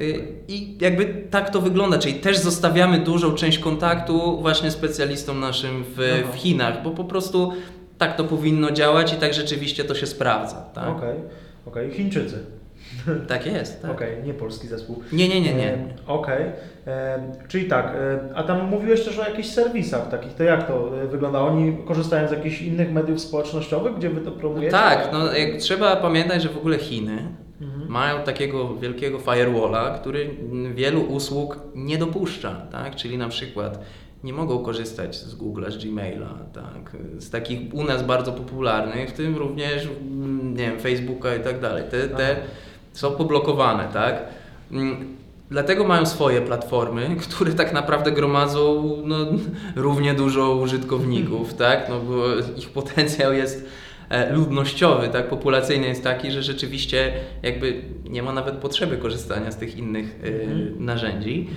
Y, 0.00 0.24
I 0.48 0.76
jakby 0.80 1.26
tak 1.30 1.50
to 1.50 1.60
wygląda, 1.60 1.98
czyli 1.98 2.14
też 2.14 2.38
zostawiamy 2.38 2.98
dużą 2.98 3.34
część 3.34 3.58
kontaktu 3.58 4.38
właśnie 4.40 4.70
specjalistom 4.70 5.40
naszym 5.40 5.84
w, 5.96 6.20
Aha. 6.22 6.32
w 6.32 6.36
Chinach, 6.36 6.82
bo 6.82 6.90
po 6.90 7.04
prostu 7.04 7.52
tak 7.98 8.16
to 8.16 8.24
powinno 8.24 8.70
działać 8.70 9.12
i 9.12 9.16
tak 9.16 9.34
rzeczywiście 9.34 9.84
to 9.84 9.94
się 9.94 10.06
sprawdza. 10.06 10.56
Tak, 10.74 10.88
Okej, 10.88 11.14
okej. 11.66 11.90
Chińczycy. 11.90 12.38
tak 13.28 13.46
jest. 13.46 13.82
Tak. 13.82 13.90
Okej, 13.90 14.22
nie 14.24 14.34
polski 14.34 14.68
zespół. 14.68 15.02
Nie, 15.12 15.28
nie, 15.28 15.40
nie, 15.40 15.54
nie. 15.54 15.78
Okej, 16.06 16.44
E, 16.86 17.32
czyli 17.48 17.64
tak, 17.64 17.96
a 18.34 18.42
tam 18.42 18.68
mówiłeś 18.68 19.04
też 19.04 19.18
o 19.18 19.28
jakichś 19.28 19.48
serwisach 19.48 20.10
takich, 20.10 20.34
to 20.34 20.42
jak 20.42 20.66
to 20.66 21.02
e, 21.02 21.06
wygląda? 21.06 21.40
Oni 21.40 21.76
korzystają 21.86 22.28
z 22.28 22.30
jakichś 22.30 22.62
innych 22.62 22.92
mediów 22.92 23.20
społecznościowych, 23.20 23.94
gdzie 23.96 24.10
wy 24.10 24.20
to 24.20 24.32
promujecie? 24.32 24.70
Tak, 24.70 25.08
no 25.12 25.18
trzeba 25.58 25.96
pamiętać, 25.96 26.42
że 26.42 26.48
w 26.48 26.56
ogóle 26.56 26.78
Chiny 26.78 27.28
Mhm. 27.60 27.88
mają 27.88 28.22
takiego 28.22 28.76
wielkiego 28.76 29.18
firewalla, 29.18 29.98
który 29.98 30.30
wielu 30.74 31.00
usług 31.00 31.58
nie 31.74 31.98
dopuszcza, 31.98 32.66
tak? 32.72 32.96
Czyli 32.96 33.18
na 33.18 33.28
przykład 33.28 33.84
nie 34.24 34.32
mogą 34.32 34.58
korzystać 34.58 35.16
z 35.16 35.36
Google'a, 35.36 35.70
z 35.70 35.84
Gmaila, 35.84 36.38
tak? 36.52 36.96
Z 37.18 37.30
takich 37.30 37.74
u 37.74 37.84
nas 37.84 38.02
bardzo 38.02 38.32
popularnych, 38.32 39.10
w 39.10 39.12
tym 39.12 39.36
również, 39.36 39.88
mm, 40.00 40.56
nie 40.56 40.70
wiem, 40.70 40.80
Facebooka 40.80 41.34
i 41.34 41.40
tak 41.40 41.60
dalej. 41.60 41.84
Te, 41.90 42.08
te. 42.08 42.36
Są 42.98 43.10
poblokowane, 43.10 43.88
tak? 43.92 44.22
Mm, 44.72 45.18
Dlatego 45.50 45.84
mają 45.84 46.06
swoje 46.06 46.40
platformy, 46.40 47.16
które 47.30 47.52
tak 47.52 47.72
naprawdę 47.72 48.12
gromadzą 48.12 48.94
no, 49.04 49.16
równie 49.84 50.14
dużo 50.14 50.54
użytkowników, 50.54 51.54
tak? 51.54 51.88
No 51.88 52.00
bo 52.00 52.24
ich 52.56 52.70
potencjał 52.70 53.32
jest 53.32 53.64
ludnościowy, 54.30 55.08
tak? 55.08 55.28
Populacyjny 55.28 55.86
jest 55.86 56.04
taki, 56.04 56.30
że 56.30 56.42
rzeczywiście 56.42 57.12
jakby 57.42 57.82
nie 58.04 58.22
ma 58.22 58.32
nawet 58.32 58.54
potrzeby 58.54 58.96
korzystania 58.96 59.50
z 59.52 59.56
tych 59.56 59.76
innych 59.76 60.20
e, 60.24 60.28
Mhm. 60.42 60.84
narzędzi. 60.84 61.48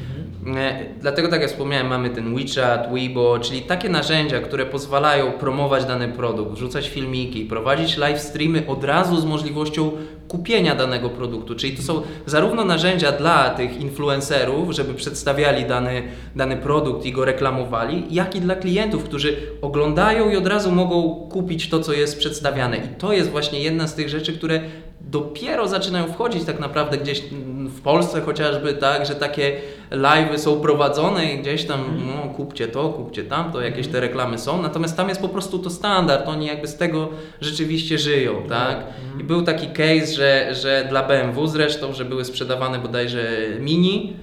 Mhm. 0.46 0.58
E, 0.58 0.86
Dlatego, 1.02 1.28
tak 1.28 1.42
jak 1.42 1.50
wspomniałem, 1.50 1.88
mamy 1.88 2.10
ten 2.10 2.36
WeChat, 2.36 2.94
Weibo, 2.94 3.40
czyli 3.40 3.62
takie 3.62 3.90
narzędzia, 3.90 4.40
które 4.40 4.66
pozwalają 4.66 5.32
promować 5.32 5.86
dany 5.86 6.08
produkt, 6.08 6.52
wrzucać 6.54 6.90
filmiki, 6.90 7.46
prowadzić 7.46 7.98
live 7.98 8.20
streamy 8.20 8.64
od 8.68 8.84
razu 8.84 9.22
z 9.22 9.26
możliwością 9.26 9.92
kupienia 10.28 10.76
danego 10.76 11.10
produktu. 11.10 11.56
Czyli 11.56 11.78
to 11.78 11.84
są 11.84 12.02
zarówno 12.26 12.66
narzędzia 12.66 13.12
dla 13.12 13.50
tych 13.50 13.82
influencerów, 13.82 14.72
żeby 14.72 14.94
przedstawiali 14.94 15.66
dany, 15.66 16.04
dany 16.36 16.58
produkt 16.58 17.06
i 17.06 17.12
go 17.12 17.26
reklamowali, 17.26 18.04
jak 18.12 18.36
i 18.36 18.42
dla 18.42 18.56
klientów, 18.56 19.04
którzy 19.04 19.38
oglądają 19.62 20.30
i 20.30 20.36
od 20.36 20.48
razu 20.48 20.72
mogą 20.72 21.28
kupić 21.32 21.70
to, 21.70 21.80
co 21.80 21.94
jest 21.94 22.18
przedstawiane. 22.42 22.78
I 22.78 22.96
to 22.98 23.14
jest 23.14 23.30
właśnie 23.30 23.60
jedna 23.60 23.88
z 23.88 23.96
tych 23.96 24.10
rzeczy, 24.10 24.34
które 24.34 24.62
dopiero 25.02 25.68
zaczynają 25.68 26.08
wchodzić 26.08 26.44
tak 26.44 26.60
naprawdę 26.60 26.98
gdzieś 26.98 27.22
w 27.66 27.82
Polsce 27.82 28.22
chociażby, 28.22 28.74
tak, 28.74 29.06
że 29.06 29.16
takie 29.16 29.58
live'y 29.92 30.38
są 30.38 30.62
prowadzone 30.62 31.34
i 31.34 31.40
gdzieś 31.40 31.66
tam, 31.66 31.80
no 32.08 32.34
kupcie 32.34 32.68
to, 32.68 32.90
kupcie 32.90 33.24
tamto, 33.24 33.62
jakieś 33.62 33.88
te 33.88 34.00
reklamy 34.00 34.38
są, 34.38 34.62
natomiast 34.62 34.98
tam 34.98 35.10
jest 35.10 35.22
po 35.22 35.30
prostu 35.30 35.60
to 35.60 35.70
standard, 35.70 36.28
oni 36.28 36.46
jakby 36.46 36.68
z 36.68 36.78
tego 36.78 37.10
rzeczywiście 37.42 37.98
żyją, 37.98 38.44
tak. 38.50 38.84
I 39.20 39.24
był 39.24 39.42
taki 39.42 39.68
case, 39.68 40.14
że, 40.14 40.56
że 40.56 40.86
dla 40.90 41.04
BMW 41.04 41.48
zresztą, 41.48 41.94
że 41.94 42.06
były 42.06 42.26
sprzedawane 42.26 42.80
bodajże 42.80 43.30
Mini 43.60 44.14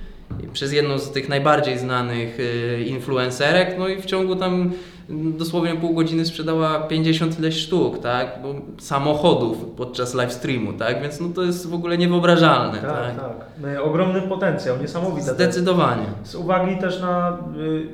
przez 0.53 0.73
jedną 0.73 0.99
z 0.99 1.11
tych 1.11 1.29
najbardziej 1.29 1.79
znanych 1.79 2.41
y, 2.41 2.85
influencerek, 2.87 3.75
no 3.79 3.89
i 3.89 4.03
w 4.03 4.07
ciągu 4.07 4.37
tam 4.37 4.73
dosłownie 5.11 5.75
pół 5.77 5.95
godziny 5.95 6.25
sprzedała 6.27 6.81
50 6.81 7.39
ileś 7.39 7.55
sztuk, 7.57 7.99
tak, 7.99 8.39
bo 8.43 8.55
samochodów 8.79 9.65
podczas 9.77 10.15
live 10.15 10.33
streamu, 10.33 10.73
tak, 10.73 11.03
więc 11.03 11.21
no 11.21 11.29
to 11.35 11.43
jest 11.43 11.69
w 11.71 11.75
ogóle 11.75 11.99
niewyobrażalne, 11.99 12.79
Tak, 12.79 12.91
tak. 12.91 13.17
tak. 13.17 13.71
E, 13.75 13.83
Ogromny 13.83 14.23
potencjał, 14.23 14.77
niesamowite. 14.81 15.35
Zdecydowanie. 15.35 16.03
Z 16.25 16.35
uwagi 16.35 16.77
też 16.79 17.01
na 17.01 17.39
y, 17.59 17.87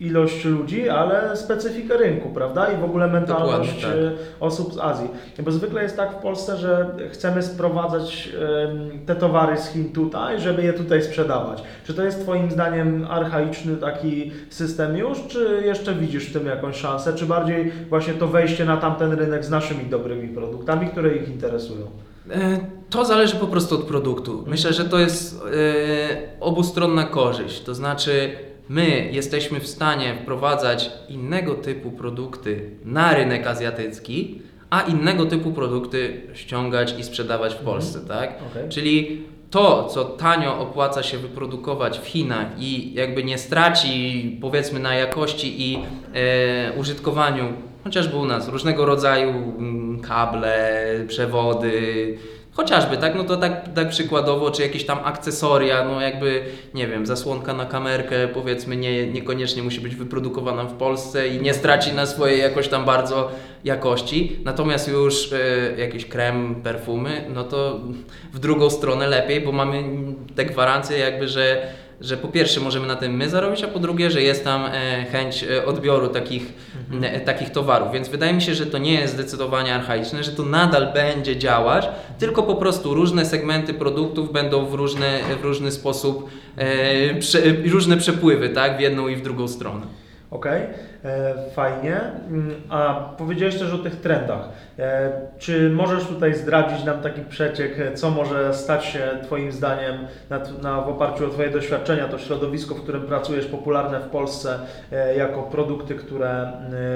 ilość 0.00 0.44
ludzi, 0.44 0.88
ale 0.88 1.36
specyfikę 1.36 1.96
rynku, 1.96 2.28
prawda? 2.28 2.72
I 2.72 2.76
w 2.80 2.84
ogóle 2.84 3.08
mentalność 3.08 3.82
tak. 3.82 3.90
e, 3.90 4.12
osób 4.40 4.74
z 4.74 4.78
Azji. 4.78 5.08
Bo 5.42 5.52
zwykle 5.52 5.82
jest 5.82 5.96
tak 5.96 6.12
w 6.12 6.16
Polsce, 6.16 6.56
że 6.56 6.94
chcemy 7.12 7.42
sprowadzać 7.42 8.28
te 9.06 9.14
towary 9.16 9.58
z 9.58 9.68
Chin 9.68 9.92
tutaj, 9.92 10.40
żeby 10.40 10.62
je 10.62 10.72
tutaj 10.72 11.02
sprzedawać. 11.02 11.62
Czy 11.86 11.94
to 11.94 12.04
jest 12.04 12.20
Twoim 12.22 12.50
zdaniem 12.50 13.06
archaiczny 13.10 13.76
taki 13.76 14.32
system 14.50 14.96
już, 14.96 15.18
czy 15.28 15.62
jeszcze 15.64 15.94
widzisz 15.94 16.26
w 16.26 16.32
tym 16.32 16.46
jakąś 16.46 16.76
szansę? 16.76 17.14
Czy 17.14 17.26
bardziej 17.26 17.72
właśnie 17.88 18.14
to 18.14 18.28
wejście 18.28 18.64
na 18.64 18.76
tamten 18.76 19.12
rynek 19.12 19.44
z 19.44 19.50
naszymi 19.50 19.84
dobrymi 19.84 20.28
produktami, 20.28 20.86
które 20.88 21.16
ich 21.16 21.28
interesują? 21.28 21.86
E, 22.30 22.58
To 22.90 23.04
zależy 23.04 23.36
po 23.36 23.46
prostu 23.46 23.74
od 23.74 23.84
produktu. 23.84 24.44
Myślę, 24.46 24.72
że 24.72 24.84
to 24.84 24.98
jest 24.98 25.42
e, 25.42 26.40
obustronna 26.40 27.04
korzyść. 27.04 27.60
To 27.62 27.74
znaczy, 27.74 28.30
my 28.68 29.08
jesteśmy 29.12 29.60
w 29.60 29.66
stanie 29.66 30.14
wprowadzać 30.22 30.90
innego 31.08 31.54
typu 31.54 31.90
produkty 31.90 32.70
na 32.84 33.14
rynek 33.14 33.46
azjatycki, 33.46 34.42
a 34.70 34.80
innego 34.80 35.26
typu 35.26 35.52
produkty 35.52 36.20
ściągać 36.34 36.94
i 36.98 37.04
sprzedawać 37.04 37.54
w 37.54 37.58
Polsce, 37.58 38.00
tak? 38.00 38.38
Okej. 38.50 38.68
Czyli 38.68 39.22
to, 39.50 39.84
co 39.84 40.04
tanio 40.04 40.58
opłaca 40.58 41.02
się 41.02 41.18
wyprodukować 41.18 41.98
w 41.98 42.06
Chinach 42.06 42.46
i 42.58 42.94
jakby 42.94 43.24
nie 43.24 43.38
straci, 43.38 44.38
powiedzmy, 44.40 44.80
na 44.80 44.94
jakości 44.94 45.70
i 45.70 45.78
e, 46.14 46.72
użytkowaniu, 46.72 47.44
chociażby 47.84 48.16
u 48.16 48.24
nas, 48.24 48.48
różnego 48.48 48.84
rodzaju 48.84 49.30
mm, 49.30 50.00
kable, 50.00 50.84
przewody, 51.08 52.18
chociażby, 52.54 52.96
tak, 52.96 53.14
no 53.14 53.24
to 53.24 53.36
tak, 53.36 53.74
tak 53.74 53.88
przykładowo, 53.88 54.50
czy 54.50 54.62
jakieś 54.62 54.86
tam 54.86 54.98
akcesoria, 55.04 55.84
no 55.84 56.00
jakby, 56.00 56.44
nie 56.74 56.86
wiem, 56.86 57.06
zasłonka 57.06 57.52
na 57.52 57.66
kamerkę, 57.66 58.28
powiedzmy, 58.28 58.76
nie, 58.76 59.06
niekoniecznie 59.06 59.62
musi 59.62 59.80
być 59.80 59.96
wyprodukowana 59.96 60.64
w 60.64 60.74
Polsce 60.74 61.28
i 61.28 61.42
nie 61.42 61.54
straci 61.54 61.92
na 61.92 62.06
swojej 62.06 62.40
jakoś 62.40 62.68
tam 62.68 62.84
bardzo 62.84 63.30
jakości, 63.64 64.36
natomiast 64.44 64.88
już 64.88 65.32
e, 65.32 65.38
jakiś 65.80 66.06
krem, 66.06 66.54
perfumy, 66.54 67.24
no 67.34 67.44
to 67.44 67.80
w 68.32 68.38
drugą 68.38 68.70
stronę 68.70 69.06
lepiej, 69.06 69.40
bo 69.40 69.52
mamy 69.52 69.84
te 70.34 70.44
gwarancje 70.44 70.98
jakby, 70.98 71.28
że, 71.28 71.66
że 72.00 72.16
po 72.16 72.28
pierwsze 72.28 72.60
możemy 72.60 72.86
na 72.86 72.96
tym 72.96 73.16
my 73.16 73.28
zarobić, 73.28 73.64
a 73.64 73.68
po 73.68 73.78
drugie, 73.78 74.10
że 74.10 74.22
jest 74.22 74.44
tam 74.44 74.64
e, 74.64 75.04
chęć 75.12 75.44
e, 75.44 75.66
odbioru 75.66 76.08
takich, 76.08 76.52
e, 77.02 77.20
takich 77.20 77.50
towarów, 77.50 77.92
więc 77.92 78.08
wydaje 78.08 78.32
mi 78.32 78.42
się, 78.42 78.54
że 78.54 78.66
to 78.66 78.78
nie 78.78 78.94
jest 78.94 79.14
zdecydowanie 79.14 79.74
archaiczne, 79.74 80.24
że 80.24 80.32
to 80.32 80.42
nadal 80.42 80.92
będzie 80.92 81.36
działać, 81.36 81.88
tylko 82.18 82.42
po 82.42 82.54
prostu 82.54 82.94
różne 82.94 83.26
segmenty 83.26 83.74
produktów 83.74 84.32
będą 84.32 84.66
w 84.66 84.74
różny, 84.74 85.20
w 85.40 85.44
różny 85.44 85.72
sposób, 85.72 86.30
e, 86.56 87.14
prze, 87.14 87.38
różne 87.72 87.96
przepływy, 87.96 88.48
tak, 88.48 88.76
w 88.76 88.80
jedną 88.80 89.08
i 89.08 89.16
w 89.16 89.22
drugą 89.22 89.48
stronę. 89.48 89.86
Okej, 90.30 90.62
e, 90.62 90.68
fajnie. 91.54 92.00
Mm, 92.28 92.54
A 92.68 92.94
powiedziałeś 93.18 93.58
też 93.58 93.72
o 93.72 93.78
tych 93.78 93.96
trendach. 93.96 94.48
E, 94.78 95.12
Czy 95.38 95.70
możesz 95.70 96.04
tutaj 96.04 96.34
zdradzić 96.34 96.84
nam 96.84 97.00
taki 97.00 97.20
przeciek, 97.20 97.80
e, 97.80 97.94
co 97.94 98.10
może 98.10 98.54
stać 98.54 98.84
się 98.84 99.00
Twoim 99.22 99.52
zdaniem 99.52 99.98
na, 100.30 100.40
na, 100.62 100.80
w 100.80 100.88
oparciu 100.88 101.26
o 101.26 101.28
Twoje 101.28 101.50
doświadczenia, 101.50 102.08
to 102.08 102.18
środowisko, 102.18 102.74
w 102.74 102.82
którym 102.82 103.02
pracujesz, 103.02 103.46
popularne 103.46 104.00
w 104.00 104.08
Polsce, 104.08 104.58
e, 104.92 105.16
jako 105.16 105.42
produkty, 105.42 105.94
które 105.94 106.30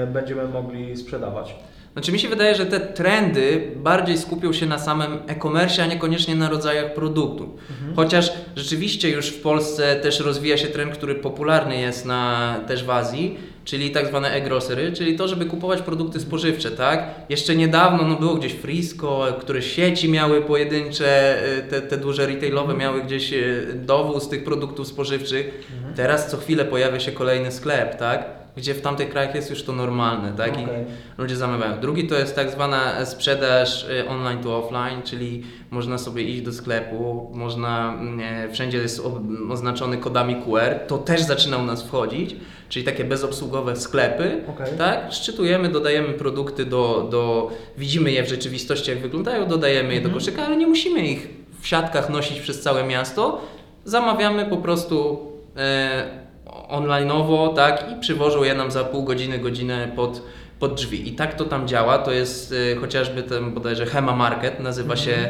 e, 0.03 0.07
będziemy 0.07 0.47
mogli 0.47 0.97
sprzedawać? 0.97 1.55
Znaczy 1.93 2.11
mi 2.11 2.19
się 2.19 2.27
wydaje, 2.29 2.55
że 2.55 2.65
te 2.65 2.79
trendy 2.79 3.71
bardziej 3.75 4.17
skupią 4.17 4.53
się 4.53 4.65
na 4.65 4.79
samym 4.79 5.19
e-commerce, 5.27 5.83
a 5.83 5.85
niekoniecznie 5.85 6.35
na 6.35 6.49
rodzajach 6.49 6.93
produktów. 6.93 7.49
Chociaż 7.95 8.31
rzeczywiście 8.55 9.09
już 9.09 9.29
w 9.29 9.41
Polsce 9.41 9.95
też 9.95 10.19
rozwija 10.19 10.57
się 10.57 10.67
trend, 10.67 10.93
który 10.93 11.15
popularny 11.15 11.77
jest 11.77 12.05
na, 12.05 12.55
też 12.67 12.83
w 12.83 12.89
Azji, 12.89 13.39
czyli 13.69 13.91
tak 13.91 14.07
zwane 14.07 14.31
e-grocery, 14.31 14.91
czyli 14.91 15.15
to, 15.15 15.27
żeby 15.27 15.45
kupować 15.45 15.81
produkty 15.81 16.19
spożywcze, 16.19 16.71
tak? 16.71 17.09
Jeszcze 17.29 17.55
niedawno 17.55 18.07
no, 18.07 18.15
było 18.15 18.35
gdzieś 18.35 18.53
Frisco, 18.53 19.25
które 19.39 19.61
sieci 19.61 20.09
miały 20.09 20.41
pojedyncze, 20.41 21.37
y, 21.57 21.61
te, 21.61 21.81
te 21.81 21.97
duże 21.97 22.27
retailowe 22.27 22.73
miały 22.73 23.01
gdzieś 23.01 23.33
y, 23.33 23.73
dowóz 23.85 24.29
tych 24.29 24.43
produktów 24.43 24.87
spożywczych. 24.87 25.67
Teraz 25.95 26.31
co 26.31 26.37
chwilę 26.37 26.65
pojawia 26.65 26.99
się 26.99 27.11
kolejny 27.11 27.51
sklep, 27.51 27.95
tak? 27.95 28.25
Gdzie 28.59 28.73
w 28.73 28.81
tamtych 28.81 29.09
krajach 29.09 29.35
jest 29.35 29.49
już 29.49 29.63
to 29.63 29.73
normalne, 29.73 30.33
tak? 30.33 30.59
I 30.59 30.63
Okej. 30.63 30.85
ludzie 31.17 31.35
zamawiają. 31.35 31.79
Drugi 31.79 32.07
to 32.07 32.15
jest 32.15 32.35
tak 32.35 32.51
zwana 32.51 33.05
sprzedaż 33.05 33.83
y, 33.89 34.09
online 34.09 34.43
to 34.43 34.57
offline, 34.57 35.01
czyli 35.03 35.43
można 35.71 35.97
sobie 35.97 36.23
iść 36.23 36.41
do 36.41 36.53
sklepu, 36.53 37.31
można, 37.33 37.93
mm, 37.93 38.19
e, 38.19 38.53
wszędzie 38.53 38.77
jest 38.77 39.01
oznaczony 39.49 39.97
kodami 39.97 40.35
QR, 40.35 40.87
to 40.87 40.97
też 40.97 41.21
zaczyna 41.21 41.57
u 41.57 41.63
nas 41.63 41.83
wchodzić, 41.83 42.35
czyli 42.69 42.85
takie 42.85 43.03
bezobsługowe 43.03 43.75
sklepy, 43.75 44.41
Okej. 44.47 44.77
tak? 44.77 45.13
Szczytujemy, 45.13 45.69
dodajemy 45.69 46.13
produkty 46.13 46.65
do, 46.65 47.07
do, 47.11 47.51
widzimy 47.77 48.11
je 48.11 48.23
w 48.23 48.29
rzeczywistości 48.29 48.89
jak 48.91 48.99
wyglądają, 48.99 49.47
dodajemy 49.47 49.93
je 49.93 50.01
do 50.01 50.09
koszyka, 50.09 50.45
ale 50.45 50.57
nie 50.57 50.67
musimy 50.67 50.99
ich 51.07 51.27
w 51.61 51.67
siatkach 51.67 52.09
nosić 52.09 52.39
przez 52.39 52.61
całe 52.61 52.83
miasto, 52.83 53.41
zamawiamy 53.85 54.45
po 54.45 54.57
prostu 54.57 55.27
e, 55.57 56.28
online'owo, 56.69 57.53
tak, 57.53 57.85
i 57.91 57.99
przywożą 57.99 58.43
je 58.43 58.55
nam 58.55 58.71
za 58.71 58.83
pół 58.83 59.03
godziny, 59.03 59.39
godzinę 59.39 59.91
pod, 59.95 60.21
pod 60.59 60.73
drzwi. 60.73 61.09
I 61.09 61.11
tak 61.11 61.33
to 61.33 61.45
tam 61.45 61.67
działa, 61.67 61.97
to 61.97 62.11
jest 62.11 62.53
e, 62.73 62.75
chociażby 62.75 63.23
ten 63.23 63.53
bodajże 63.53 63.85
Hema 63.85 64.15
Market, 64.15 64.59
nazywa 64.59 64.95
się 64.95 65.27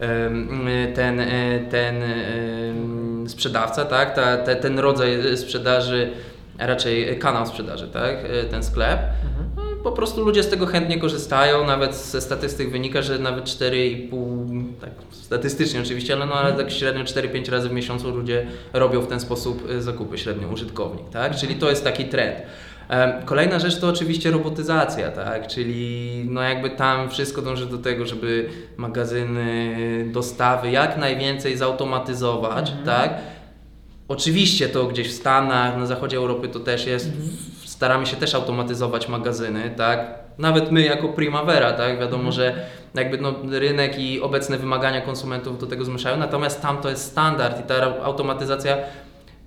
em, 0.00 0.68
e, 0.68 0.92
ten, 0.92 1.20
e, 1.20 1.26
ten 1.70 1.94
sprzedawca, 3.28 3.84
tak, 3.84 4.14
Ta, 4.14 4.36
te, 4.36 4.56
ten 4.56 4.78
rodzaj 4.78 5.36
sprzedaży, 5.36 6.10
a 6.58 6.66
raczej 6.66 7.18
kanał 7.18 7.46
sprzedaży, 7.46 7.88
tak, 7.88 8.16
ten 8.50 8.62
sklep. 8.62 8.98
No, 9.24 9.44
Po 9.88 9.92
prostu 9.92 10.24
ludzie 10.24 10.42
z 10.42 10.48
tego 10.48 10.66
chętnie 10.66 10.98
korzystają, 10.98 11.66
nawet 11.66 11.94
ze 11.94 12.20
statystyk 12.20 12.70
wynika, 12.70 13.02
że 13.02 13.18
nawet 13.18 13.44
4,5, 13.44 14.64
tak 14.80 14.90
statystycznie 15.10 15.80
oczywiście, 15.80 16.14
ale, 16.14 16.26
no, 16.26 16.34
ale 16.34 16.52
tak 16.52 16.70
średnio 16.70 17.04
4-5 17.04 17.50
razy 17.50 17.68
w 17.68 17.72
miesiącu 17.72 18.10
ludzie 18.10 18.46
robią 18.72 19.00
w 19.00 19.06
ten 19.06 19.20
sposób 19.20 19.70
y, 19.70 19.82
zakupy, 19.82 20.18
średnio 20.18 20.48
użytkownik, 20.48 21.08
tak? 21.08 21.36
Czyli 21.36 21.54
to 21.54 21.70
jest 21.70 21.84
taki 21.84 22.04
trend. 22.04 22.36
Kolejna 23.24 23.58
rzecz 23.58 23.80
to 23.80 23.88
oczywiście 23.88 24.30
robotyzacja, 24.30 25.10
tak? 25.10 25.46
Czyli 25.46 26.24
no 26.30 26.42
jakby 26.42 26.70
tam 26.70 27.10
wszystko 27.10 27.42
dąży 27.42 27.66
do 27.66 27.78
tego, 27.78 28.06
żeby 28.06 28.48
magazyny, 28.76 29.76
dostawy 30.12 30.70
jak 30.70 30.98
najwięcej 30.98 31.56
zautomatyzować, 31.56 32.72
tak? 32.84 33.14
Oczywiście 34.08 34.68
to 34.68 34.86
gdzieś 34.86 35.08
w 35.08 35.14
Stanach, 35.14 35.76
na 35.76 35.86
zachodzie 35.86 36.16
Europy 36.16 36.48
to 36.48 36.60
też 36.60 36.86
jest. 36.86 37.10
Staramy 37.78 38.06
się 38.06 38.16
też 38.16 38.34
automatyzować 38.34 39.08
magazyny, 39.08 39.70
tak? 39.76 40.14
Nawet 40.38 40.72
my 40.72 40.82
jako 40.82 41.08
Primavera, 41.08 41.72
tak? 41.72 42.00
Wiadomo, 42.00 42.32
że 42.32 42.66
jakby 42.94 43.18
no, 43.18 43.34
rynek 43.50 43.98
i 43.98 44.20
obecne 44.20 44.58
wymagania 44.58 45.00
konsumentów 45.00 45.58
do 45.58 45.66
tego 45.66 45.84
zmuszają, 45.84 46.16
natomiast 46.16 46.62
tam 46.62 46.78
to 46.78 46.90
jest 46.90 47.10
standard 47.10 47.60
i 47.60 47.62
ta 47.62 48.04
automatyzacja 48.04 48.76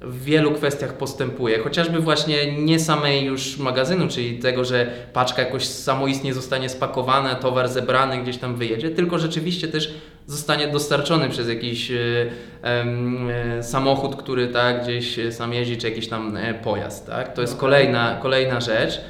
w 0.01 0.23
wielu 0.23 0.51
kwestiach 0.51 0.93
postępuje. 0.93 1.59
Chociażby 1.59 1.99
właśnie 1.99 2.61
nie 2.61 2.79
samej 2.79 3.25
już 3.25 3.57
magazynu, 3.57 4.07
czyli 4.07 4.39
tego, 4.39 4.65
że 4.65 4.87
paczka 5.13 5.41
jakoś 5.41 5.65
samoistnie 5.65 6.33
zostanie 6.33 6.69
spakowana, 6.69 7.35
towar 7.35 7.69
zebrany 7.69 8.17
gdzieś 8.17 8.37
tam 8.37 8.55
wyjedzie, 8.55 8.89
tylko 8.89 9.19
rzeczywiście 9.19 9.67
też 9.67 9.93
zostanie 10.27 10.67
dostarczony 10.67 11.29
przez 11.29 11.49
jakiś 11.49 11.91
e, 11.91 11.95
e, 12.63 13.63
samochód, 13.63 14.15
który 14.15 14.47
tak 14.47 14.83
gdzieś 14.83 15.19
sam 15.31 15.53
jeździ, 15.53 15.77
czy 15.77 15.89
jakiś 15.89 16.07
tam 16.07 16.37
e, 16.37 16.53
pojazd. 16.53 17.07
Tak? 17.07 17.33
To 17.33 17.41
jest 17.41 17.57
kolejna, 17.57 18.19
kolejna 18.21 18.61
rzecz. 18.61 19.01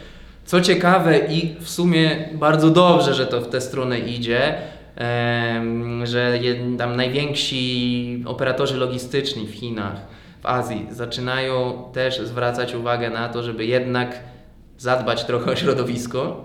Co 0.45 0.61
ciekawe 0.61 1.17
i 1.17 1.55
w 1.59 1.69
sumie 1.69 2.29
bardzo 2.33 2.69
dobrze, 2.69 3.13
że 3.13 3.27
to 3.27 3.41
w 3.41 3.49
tę 3.49 3.61
stronę 3.61 3.99
idzie, 3.99 4.53
em, 4.95 6.05
że 6.05 6.39
tam 6.77 6.95
najwięksi 6.95 8.23
operatorzy 8.25 8.77
logistyczni 8.77 9.47
w 9.47 9.53
Chinach, 9.53 10.20
w 10.41 10.45
Azji 10.45 10.87
zaczynają 10.91 11.83
też 11.93 12.19
zwracać 12.19 12.75
uwagę 12.75 13.09
na 13.09 13.29
to, 13.29 13.43
żeby 13.43 13.65
jednak 13.65 14.19
zadbać 14.77 15.23
trochę 15.23 15.51
o 15.51 15.55
środowisko. 15.55 16.43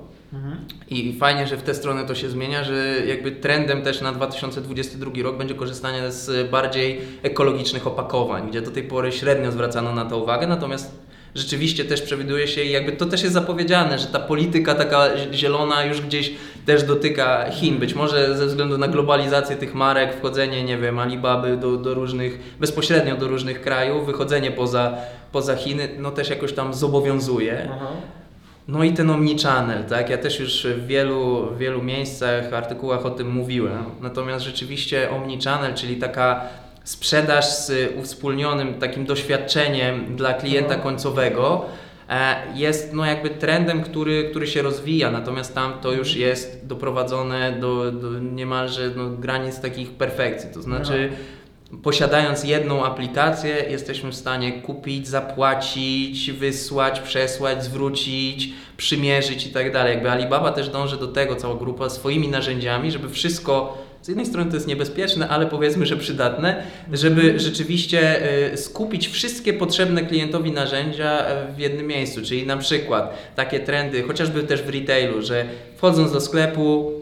I 0.91 1.17
fajnie, 1.19 1.47
że 1.47 1.57
w 1.57 1.63
tę 1.63 1.75
stronę 1.75 2.05
to 2.05 2.15
się 2.15 2.29
zmienia, 2.29 2.65
że 2.65 3.07
jakby 3.07 3.33
trendem 3.33 3.83
też 3.83 4.01
na 4.01 4.13
2022 4.13 5.11
rok 5.23 5.37
będzie 5.37 5.55
korzystanie 5.55 6.13
z 6.13 6.51
bardziej 6.51 7.01
ekologicznych 7.23 7.87
opakowań, 7.87 8.49
gdzie 8.49 8.63
do 8.63 8.71
tej 8.71 8.83
pory 8.83 9.13
średnio 9.13 9.53
zwracano 9.53 9.93
na 9.93 10.05
to 10.05 10.19
uwagę, 10.19 10.47
natomiast 10.47 11.06
rzeczywiście 11.37 11.85
też 11.85 12.03
przewiduje 12.03 12.49
się 12.49 12.63
i 12.63 12.71
jakby 12.71 12.93
to 12.93 13.07
też 13.07 13.23
jest 13.23 13.35
zapowiedziane, 13.35 13.99
że 13.99 14.07
ta 14.07 14.21
polityka 14.21 14.75
taka 14.75 15.09
zielona 15.33 15.85
już 15.85 16.01
gdzieś 16.01 16.35
też 16.67 16.83
dotyka 16.83 17.51
Chin. 17.51 17.79
Być 17.79 17.95
może 17.95 18.37
ze 18.37 18.47
względu 18.47 18.79
na 18.79 18.89
globalizację 18.89 19.57
tych 19.57 19.75
marek, 19.75 20.15
wchodzenie, 20.15 20.65
nie 20.65 20.79
wiem, 20.79 20.99
Alibaby 20.99 21.57
do, 21.57 21.77
do 21.77 21.95
różnych, 21.95 22.57
bezpośrednio 22.61 23.17
do 23.17 23.29
różnych 23.29 23.61
krajów, 23.61 24.07
wychodzenie 24.07 24.51
poza, 24.51 24.95
poza 25.33 25.57
Chiny, 25.57 25.89
no 25.99 26.11
też 26.11 26.31
jakoś 26.31 26.53
tam 26.53 26.75
zobowiązuje. 26.75 27.69
Aha. 27.73 27.87
No 28.69 28.85
i 28.85 28.93
ten 28.93 29.11
omnichannel, 29.11 29.85
tak? 29.85 30.11
Ja 30.11 30.19
też 30.19 30.41
już 30.41 30.67
w 30.67 30.87
wielu, 30.87 31.49
wielu 31.59 31.83
miejscach, 31.83 32.53
artykułach 32.53 33.07
o 33.07 33.11
tym 33.11 33.31
mówiłem. 33.31 33.85
Natomiast 34.01 34.45
rzeczywiście 34.45 35.11
omnichannel, 35.11 35.75
czyli 35.75 35.97
taka 35.97 36.41
sprzedaż 36.87 37.45
z 37.45 37.93
uwspólnionym 37.97 38.75
takim 38.75 39.07
doświadczeniem 39.07 40.17
dla 40.17 40.35
klienta 40.35 40.75
Mhm. 40.75 40.83
końcowego, 40.83 41.65
e, 42.09 42.37
jest 42.55 42.93
no 42.93 43.05
jakby 43.07 43.31
trendem, 43.31 43.83
który, 43.83 44.29
który 44.31 44.47
się 44.47 44.63
rozwija, 44.63 45.11
natomiast 45.11 45.55
tam 45.55 45.73
to 45.81 45.93
już 45.93 46.17
jest 46.17 46.67
doprowadzone 46.67 47.53
do, 47.53 47.93
do 47.93 48.19
niemalże 48.19 48.91
no, 48.97 49.11
granic 49.11 49.61
takich 49.61 49.91
perfekcji, 49.91 50.51
to 50.55 50.63
znaczy 50.63 51.13
posiadając 51.83 52.45
jedną 52.45 52.85
aplikację 52.85 53.57
jesteśmy 53.71 54.11
w 54.13 54.15
stanie 54.15 54.53
kupić, 54.53 55.09
zapłacić, 55.09 56.33
wysłać, 56.33 57.01
przesłać, 57.01 57.65
zwrócić, 57.65 58.53
przymierzyć 58.77 59.47
i 59.47 59.51
tak 59.51 59.73
dalej. 59.73 59.95
Jakby 59.95 60.11
Alibaba 60.11 60.53
też 60.53 60.69
dąży 60.69 60.97
do 60.97 61.07
tego, 61.07 61.37
cała 61.37 61.55
grupa 61.55 61.89
swoimi 61.91 62.29
narzędziami, 62.29 62.91
żeby 62.91 63.09
wszystko 63.09 63.86
z 64.07 64.09
jednej 64.09 64.27
strony 64.27 64.51
to 64.51 64.57
jest 64.57 64.67
niebezpieczne, 64.67 65.29
ale 65.29 65.47
powiedzmy, 65.47 65.87
że 65.87 65.97
przydatne, 65.97 66.63
żeby 66.93 67.41
rzeczywiście 67.41 68.23
y, 68.53 68.57
skupić 68.57 69.09
wszystkie 69.09 69.53
potrzebne 69.53 70.03
klientowi 70.03 70.53
narzędzia 70.53 71.27
e, 71.27 71.53
w 71.53 71.59
jednym 71.59 71.87
miejscu. 71.87 72.23
Czyli 72.23 72.47
na 72.47 72.57
przykład 72.57 73.19
takie 73.37 73.61
trendy, 73.61 74.03
chociażby 74.03 74.43
też 74.43 74.63
w 74.63 74.69
retailu, 74.69 75.23
że 75.23 75.45
wchodząc 75.77 76.13
do 76.13 76.21
sklepu 76.21 76.93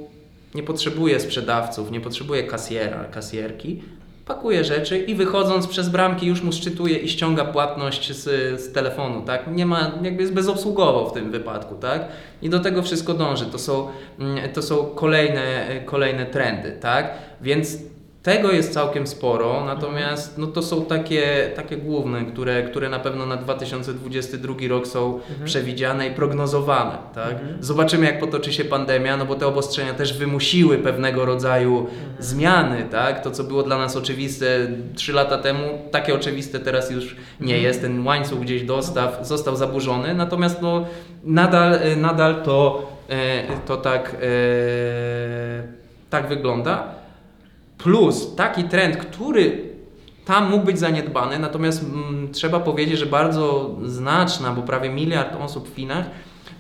nie 0.55 0.63
potrzebuje 0.63 1.21
sprzedawców, 1.21 1.91
nie 1.91 2.01
potrzebuje 2.01 2.43
kasjera, 2.43 3.05
kasjerki, 3.05 3.83
pakuje 4.27 4.65
rzeczy 4.65 4.99
i 4.99 5.15
wychodząc 5.15 5.67
przez 5.67 5.89
bramki 5.89 6.27
już 6.27 6.43
mu 6.43 6.53
szczytuje 6.53 6.99
i 6.99 7.09
ściąga 7.09 7.45
płatność 7.45 8.13
z, 8.13 8.23
z 8.61 8.73
telefonu, 8.73 9.23
tak? 9.23 9.47
Nie 9.47 9.67
ma, 9.67 9.93
jakby 10.03 10.23
jest 10.23 10.35
bezobsługowo 10.35 11.11
w 11.11 11.13
tym 11.13 11.31
wypadku, 11.31 11.75
tak? 11.75 12.09
I 12.43 12.51
do 12.51 12.61
tego 12.61 12.83
wszystko 12.83 13.15
dąży. 13.15 13.47
To 13.47 13.59
są, 13.59 13.89
mm, 14.19 14.53
to 14.53 14.63
są 14.63 14.85
kolejne, 14.87 15.67
kolejne 15.85 16.27
trendy, 16.27 16.79
tak? 16.81 17.11
Więc 17.41 17.79
tego 18.25 18.53
jest 18.53 18.73
całkiem 18.73 19.07
sporo, 19.07 19.65
natomiast 19.65 20.39
no 20.39 20.47
to 20.47 20.63
są 20.63 20.85
takie, 20.85 21.51
takie 21.57 21.77
główne, 21.77 22.25
które, 22.25 22.63
które 22.63 22.89
na 22.89 22.99
pewno 22.99 23.27
na 23.27 23.37
2022 23.37 24.55
rok 24.69 24.87
są 24.87 25.21
przewidziane 25.45 26.09
i 26.09 26.11
prognozowane. 26.11 26.99
Tak? 27.15 27.35
Zobaczymy, 27.61 28.07
jak 28.07 28.21
potoczy 28.21 28.53
się 28.53 28.65
pandemia, 28.65 29.17
no 29.17 29.27
bo 29.27 29.35
te 29.35 29.47
obostrzenia 29.47 29.95
też 29.95 30.19
wymusiły 30.19 30.79
pewnego 30.79 31.25
rodzaju 31.25 31.87
zmiany. 32.19 32.87
Tak? 32.91 33.23
To, 33.23 33.31
co 33.31 33.45
było 33.45 33.63
dla 33.63 33.79
nas 33.79 33.97
oczywiste 33.97 34.47
3 34.95 35.13
lata 35.13 35.39
temu, 35.39 35.79
takie 35.91 36.15
oczywiste 36.15 36.61
teraz 36.61 36.91
już 36.91 37.17
nie 37.41 37.59
jest. 37.59 37.81
Ten 37.81 38.07
łańcuch 38.07 38.41
gdzieś 38.41 38.63
dostaw 38.63 39.19
został 39.27 39.57
zaburzony, 39.57 40.15
natomiast 40.15 40.63
no, 40.63 40.87
nadal, 41.25 41.79
nadal 41.97 42.43
to, 42.43 42.91
e, 43.09 43.43
to 43.67 43.77
tak, 43.77 44.17
e, 44.23 44.27
tak 46.11 46.29
wygląda. 46.29 47.04
Plus 47.85 48.35
taki 48.37 48.65
trend, 48.65 48.97
który 48.97 49.75
tam 50.25 50.51
mógł 50.51 50.65
być 50.65 50.79
zaniedbany, 50.79 51.39
natomiast 51.39 51.83
mm, 51.83 52.33
trzeba 52.33 52.61
powiedzieć, 52.61 52.99
że 52.99 53.07
bardzo 53.07 53.77
znaczna, 53.85 54.53
bo 54.53 54.63
prawie 54.63 54.91
miliard 54.91 55.37
osób 55.41 55.71
w 55.73 55.77
Chinach, 55.77 56.07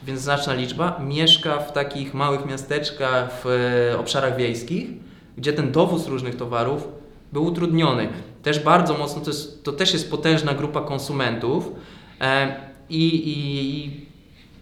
więc 0.06 0.20
znaczna 0.20 0.54
liczba, 0.54 1.00
mieszka 1.06 1.58
w 1.58 1.72
takich 1.72 2.14
małych 2.14 2.46
miasteczkach, 2.46 3.30
w 3.44 3.46
e, 3.46 3.98
obszarach 3.98 4.36
wiejskich, 4.36 4.88
gdzie 5.36 5.52
ten 5.52 5.72
dowóz 5.72 6.06
różnych 6.06 6.36
towarów 6.36 6.88
był 7.32 7.44
utrudniony. 7.44 8.08
Też 8.42 8.60
bardzo 8.60 8.98
mocno, 8.98 9.20
to, 9.20 9.30
jest, 9.30 9.64
to 9.64 9.72
też 9.72 9.92
jest 9.92 10.10
potężna 10.10 10.54
grupa 10.54 10.80
konsumentów 10.80 11.72
e, 12.20 12.56
i, 12.90 13.06
i, 13.08 13.76
i 13.76 14.06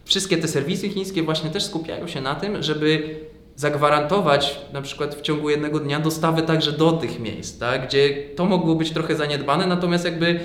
wszystkie 0.05 0.39
te 0.39 0.49
serwisy 0.49 0.89
chińskie 0.89 1.23
właśnie 1.23 1.51
też 1.51 1.65
skupiają 1.65 2.09
się 2.09 2.21
na 2.21 2.35
tym, 2.35 2.63
żeby 2.63 3.21
zagwarantować 3.57 4.61
na 4.73 4.83
przykład 4.83 5.15
w 5.15 5.21
ciągu 5.21 5.51
jednego 5.51 5.81
dnia 5.81 6.01
dostawę 6.01 6.43
także 6.43 6.73
do 6.73 6.93
tych 6.93 7.21
miejsc, 7.21 7.59
tak? 7.59 7.87
gdzie 7.87 8.15
to 8.37 8.45
mogło 8.45 8.75
być 8.75 8.91
trochę 8.91 9.17
zaniedbane, 9.17 9.67
natomiast 9.67 10.05
jakby 10.05 10.41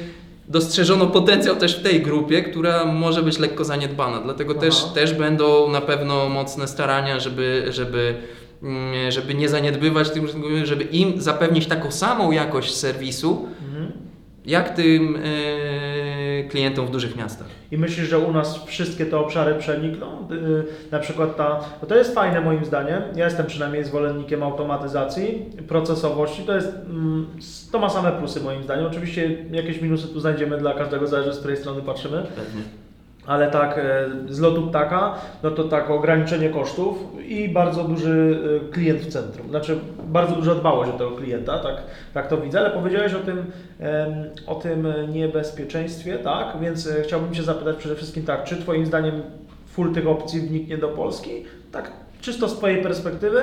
dostrzeżono 0.47 1.07
potencjał 1.07 1.55
też 1.55 1.79
w 1.79 1.83
tej 1.83 2.01
grupie, 2.01 2.43
która 2.43 2.85
może 2.85 3.23
być 3.23 3.39
lekko 3.39 3.65
zaniedbana. 3.65 4.21
Dlatego 4.21 4.51
Aha. 4.51 4.61
też, 4.61 4.83
też 4.83 5.13
będą 5.13 5.69
na 5.69 5.81
pewno 5.81 6.29
mocne 6.29 6.67
starania, 6.67 7.19
żeby, 7.19 7.65
żeby, 7.69 8.15
mm, 8.63 9.11
żeby 9.11 9.33
nie 9.33 9.49
zaniedbywać 9.49 10.09
tych, 10.09 10.23
żeby 10.63 10.83
im 10.83 11.21
zapewnić 11.21 11.67
taką 11.67 11.91
samą 11.91 12.31
jakość 12.31 12.75
serwisu. 12.75 13.47
Jak 14.47 14.69
tym 14.69 15.15
e, 15.15 16.43
klientom 16.43 16.87
w 16.87 16.91
dużych 16.91 17.15
miastach. 17.15 17.47
I 17.71 17.77
myślisz, 17.77 18.09
że 18.09 18.19
u 18.19 18.31
nas 18.33 18.65
wszystkie 18.65 19.05
te 19.05 19.17
obszary 19.17 19.55
przenikną? 19.55 20.27
Yy, 20.31 20.65
Na 20.91 20.99
przykład 20.99 21.37
ta, 21.37 21.59
bo 21.81 21.87
to 21.87 21.95
jest 21.95 22.15
fajne 22.15 22.41
moim 22.41 22.65
zdaniem. 22.65 23.01
Ja 23.15 23.25
jestem 23.25 23.45
przynajmniej 23.45 23.83
zwolennikiem 23.83 24.43
automatyzacji, 24.43 25.45
procesowości. 25.67 26.43
To 26.43 26.55
jest, 26.55 26.67
mm, 26.89 27.27
to 27.71 27.79
ma 27.79 27.89
same 27.89 28.11
plusy 28.11 28.41
moim 28.41 28.63
zdaniem. 28.63 28.85
Oczywiście 28.85 29.45
jakieś 29.51 29.81
minusy 29.81 30.07
tu 30.07 30.19
znajdziemy 30.19 30.57
dla 30.57 30.73
każdego, 30.73 31.07
zależy 31.07 31.33
z 31.33 31.39
której 31.39 31.57
strony 31.57 31.81
patrzymy. 31.81 32.17
Pewnie. 32.35 32.61
Ale 33.27 33.51
tak, 33.51 33.77
e, 33.77 34.05
z 34.29 34.39
lotu 34.39 34.67
ptaka, 34.67 35.15
no 35.43 35.51
to 35.51 35.63
tak 35.63 35.89
ograniczenie 35.89 36.49
kosztów 36.49 36.97
i 37.27 37.49
bardzo 37.49 37.83
duży 37.83 38.39
e, 38.67 38.71
klient 38.71 39.01
w 39.01 39.07
centrum. 39.07 39.49
Znaczy 39.49 39.79
bardzo 40.07 40.35
duża 40.35 40.55
dbałość 40.55 40.91
o 40.91 40.93
tego 40.93 41.11
klienta, 41.11 41.59
tak, 41.59 41.75
tak 42.13 42.27
to 42.27 42.37
widzę, 42.37 42.59
ale 42.59 42.69
powiedziałeś 42.69 43.13
o 43.13 43.19
tym, 43.19 43.51
o 44.47 44.55
tym 44.55 44.87
niebezpieczeństwie, 45.13 46.17
tak? 46.17 46.57
Więc 46.61 46.87
e, 46.87 47.01
chciałbym 47.03 47.33
Cię 47.33 47.43
zapytać 47.43 47.75
przede 47.75 47.95
wszystkim 47.95 48.23
tak, 48.23 48.43
czy 48.43 48.57
Twoim 48.57 48.85
zdaniem 48.85 49.21
full 49.67 49.93
tych 49.93 50.07
opcji 50.07 50.41
wniknie 50.41 50.77
do 50.77 50.87
Polski? 50.87 51.43
Tak, 51.71 51.91
czysto 52.21 52.49
z 52.49 52.57
Twojej 52.57 52.83
perspektywy 52.83 53.41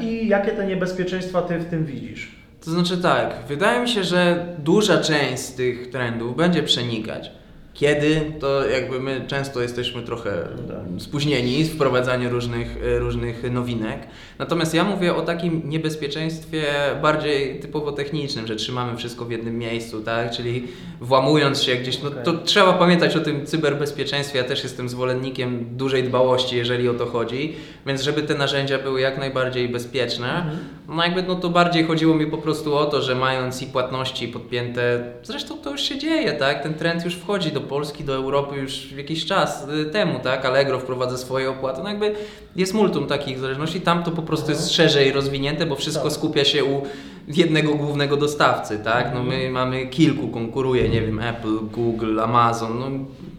i 0.00 0.28
jakie 0.28 0.50
te 0.50 0.66
niebezpieczeństwa 0.66 1.42
Ty 1.42 1.58
w 1.58 1.70
tym 1.70 1.84
widzisz? 1.84 2.34
To 2.64 2.70
znaczy 2.70 2.98
tak, 2.98 3.34
wydaje 3.48 3.80
mi 3.80 3.88
się, 3.88 4.04
że 4.04 4.46
duża 4.58 4.98
część 4.98 5.38
z 5.38 5.54
tych 5.54 5.90
trendów 5.90 6.36
będzie 6.36 6.62
przenikać. 6.62 7.39
Kiedy, 7.80 8.32
to 8.40 8.68
jakby 8.68 9.00
my 9.00 9.24
często 9.26 9.62
jesteśmy 9.62 10.02
trochę 10.02 10.30
Tak. 10.68 11.02
spóźnieni 11.02 11.64
w 11.64 11.74
wprowadzaniu 11.74 12.30
różnych, 12.30 12.76
e, 12.84 12.98
różnych 12.98 13.50
nowinek. 13.52 13.98
Natomiast 14.38 14.74
ja 14.74 14.84
mówię 14.84 15.14
o 15.14 15.22
takim 15.22 15.62
niebezpieczeństwie 15.64 16.64
bardziej 17.02 17.60
typowo 17.60 17.92
technicznym, 17.92 18.46
że 18.46 18.56
trzymamy 18.56 18.96
wszystko 18.96 19.24
w 19.24 19.30
jednym 19.30 19.58
miejscu, 19.58 20.00
tak? 20.00 20.30
Czyli 20.30 20.68
włamując 21.00 21.62
się 21.62 21.76
gdzieś, 21.76 22.02
no 22.02 22.10
to 22.10 22.32
trzeba 22.32 22.72
pamiętać 22.72 23.16
o 23.16 23.20
tym 23.20 23.46
cyberbezpieczeństwie. 23.46 24.38
Ja 24.38 24.44
też 24.44 24.62
jestem 24.62 24.88
zwolennikiem 24.88 25.76
dużej 25.76 26.04
dbałości, 26.04 26.56
jeżeli 26.56 26.88
o 26.88 26.94
to 26.94 27.06
chodzi, 27.06 27.56
więc 27.86 28.02
żeby 28.02 28.22
te 28.22 28.34
narzędzia 28.34 28.78
były 28.78 29.00
jak 29.00 29.18
najbardziej 29.18 29.68
bezpieczne. 29.68 30.50
No 30.90 31.04
jakby 31.04 31.22
no 31.22 31.34
to 31.34 31.50
bardziej 31.50 31.84
chodziło 31.84 32.14
mi 32.14 32.26
po 32.26 32.38
prostu 32.38 32.76
o 32.76 32.84
to, 32.86 33.02
że 33.02 33.14
mając 33.14 33.62
i 33.62 33.66
płatności 33.66 34.28
podpięte, 34.28 35.12
zresztą 35.22 35.58
to 35.58 35.70
już 35.70 35.80
się 35.80 35.98
dzieje, 35.98 36.32
tak? 36.32 36.62
Ten 36.62 36.74
trend 36.74 37.04
już 37.04 37.14
wchodzi 37.14 37.52
do 37.52 37.60
Polski, 37.60 38.04
do 38.04 38.14
Europy 38.14 38.56
już 38.56 38.92
jakiś 38.92 39.26
czas 39.26 39.66
y, 39.68 39.84
temu, 39.84 40.18
tak? 40.22 40.44
Allegro 40.44 40.78
wprowadza 40.78 41.18
swoje 41.18 41.50
opłaty, 41.50 41.82
no 41.82 41.88
jakby 41.88 42.14
jest 42.56 42.74
multum 42.74 43.06
takich 43.06 43.38
zależności, 43.38 43.80
tam 43.80 44.02
to 44.02 44.10
po 44.10 44.22
prostu 44.22 44.50
jest 44.50 44.72
szerzej 44.72 45.12
rozwinięte, 45.12 45.66
bo 45.66 45.76
wszystko 45.76 46.04
Tak. 46.04 46.12
skupia 46.12 46.44
się 46.44 46.64
u 46.64 46.82
jednego 47.28 47.74
głównego 47.74 48.16
dostawcy, 48.16 48.78
tak? 48.84 49.10
No 49.14 49.22
my 49.22 49.50
mamy 49.50 49.86
kilku, 49.86 50.28
konkuruje, 50.28 50.88
nie 50.88 51.00
wiem, 51.00 51.20
Apple, 51.20 51.58
Google, 51.72 52.20
Amazon, 52.20 52.78
no 52.78 52.86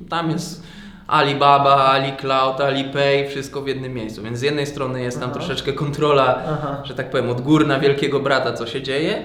tam 0.10 0.32
jest 0.32 0.64
Alibaba, 1.12 1.76
AliCloud, 1.76 2.62
AliPay, 2.62 3.28
wszystko 3.30 3.62
w 3.62 3.68
jednym 3.68 3.94
miejscu. 3.94 4.24
Więc 4.24 4.40
z 4.40 4.42
jednej 4.42 4.66
strony 4.66 5.02
jest 5.02 5.20
tam 5.20 5.30
Aha. 5.30 5.40
troszeczkę 5.40 5.74
kontrola, 5.74 6.42
Aha. 6.48 6.82
że 6.84 6.94
tak 6.94 7.10
powiem, 7.10 7.30
odgórna 7.30 7.80
wielkiego 7.80 8.20
brata, 8.20 8.54
co 8.54 8.68
się 8.68 8.82
dzieje, 8.82 9.24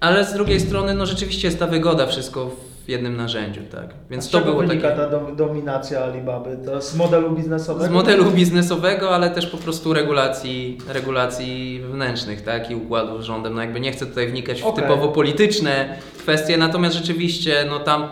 ale 0.00 0.24
z 0.24 0.34
drugiej 0.34 0.60
strony, 0.60 0.94
no 0.94 1.06
rzeczywiście 1.06 1.48
jest 1.48 1.58
ta 1.58 1.66
wygoda, 1.66 2.06
wszystko 2.06 2.50
w 2.84 2.88
jednym 2.88 3.16
narzędziu, 3.16 3.60
tak. 3.72 3.86
Więc 4.10 4.30
to 4.30 4.40
było 4.40 4.56
wynika 4.62 4.88
takie... 4.90 5.00
ta 5.00 5.10
dom- 5.10 5.36
dominacja 5.36 6.04
Alibaby? 6.04 6.58
To 6.64 6.82
z 6.82 6.96
modelu 6.96 7.30
biznesowego? 7.30 7.86
Z 7.86 7.90
modelu 7.90 8.24
biznesowego, 8.30 9.14
ale 9.14 9.30
też 9.30 9.46
po 9.46 9.56
prostu 9.56 9.92
regulacji, 9.92 10.78
regulacji 10.88 11.80
wewnętrznych, 11.82 12.42
tak, 12.42 12.70
i 12.70 12.74
układów 12.74 13.22
z 13.22 13.24
rządem. 13.24 13.54
No 13.54 13.60
jakby 13.60 13.80
nie 13.80 13.92
chcę 13.92 14.06
tutaj 14.06 14.26
wnikać 14.28 14.62
w 14.62 14.66
Okej. 14.66 14.82
typowo 14.84 15.08
polityczne 15.08 15.96
kwestie, 16.18 16.56
natomiast 16.56 16.96
rzeczywiście, 16.96 17.66
no 17.70 17.78
tam 17.78 18.08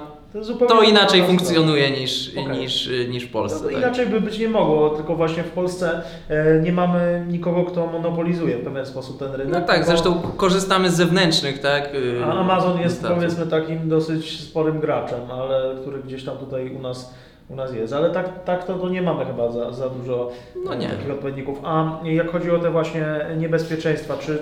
To, 0.58 0.66
to 0.66 0.82
inaczej 0.82 1.22
funkcjonuje 1.22 1.90
niż, 1.90 2.30
Okej. 2.36 2.58
niż, 2.58 2.90
niż 3.08 3.24
w. 3.24 3.30
Polsce. 3.30 3.64
No, 3.64 3.70
tak. 3.70 3.78
inaczej 3.78 4.06
by 4.06 4.20
być 4.20 4.38
nie 4.38 4.48
mogło, 4.48 4.90
tylko 4.90 5.16
właśnie 5.16 5.42
w 5.42 5.50
Polsce 5.50 6.02
e, 6.28 6.60
nie 6.60 6.72
mamy 6.72 7.24
nikogo, 7.28 7.64
kto 7.64 7.86
monopolizuje 7.86 8.58
w 8.58 8.64
pewien 8.64 8.86
sposób 8.86 9.18
ten 9.18 9.32
rynek. 9.32 9.54
No 9.54 9.60
tak, 9.60 9.84
zresztą 9.84 10.20
korzystamy 10.36 10.90
z 10.90 10.94
zewnętrznych, 10.94 11.58
tak. 11.58 11.94
y, 11.94 12.24
A 12.24 12.32
Amazon 12.32 12.80
jest 12.80 13.06
powiedzmy 13.06 13.46
takim 13.46 13.88
dosyć 13.88 14.40
sporym 14.40 14.80
graczem, 14.80 15.20
ale 15.30 15.76
który 15.80 16.02
gdzieś 16.02 16.24
tam 16.24 16.36
tutaj 16.36 16.70
u 16.76 16.78
nas, 16.78 17.14
u 17.48 17.56
nas 17.56 17.74
jest. 17.74 17.92
Ale 17.92 18.10
tak, 18.10 18.44
tak 18.44 18.64
to, 18.64 18.78
to 18.78 18.88
nie 18.88 19.02
mamy 19.02 19.24
chyba 19.24 19.52
za, 19.52 19.72
za 19.72 19.88
dużo 19.88 20.30
No 20.64 20.74
e, 20.74 20.88
takich 20.88 21.10
odpowiedników. 21.10 21.58
A 21.64 22.00
jak 22.04 22.30
chodzi 22.30 22.50
o 22.50 22.58
te 22.58 22.70
właśnie 22.70 23.06
niebezpieczeństwa, 23.36 24.16
czy 24.16 24.38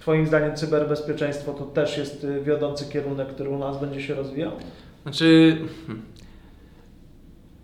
Twoim 0.00 0.26
zdaniem 0.26 0.56
cyberbezpieczeństwo 0.56 1.52
to 1.52 1.64
też 1.64 1.98
jest 1.98 2.24
y, 2.24 2.40
wiodący 2.40 2.92
kierunek, 2.92 3.28
który 3.28 3.50
u 3.50 3.58
nas 3.58 3.80
będzie 3.80 4.02
się 4.02 4.14
rozwijał? 4.14 4.52
Znaczy, 5.02 5.58
hmm, 5.86 6.06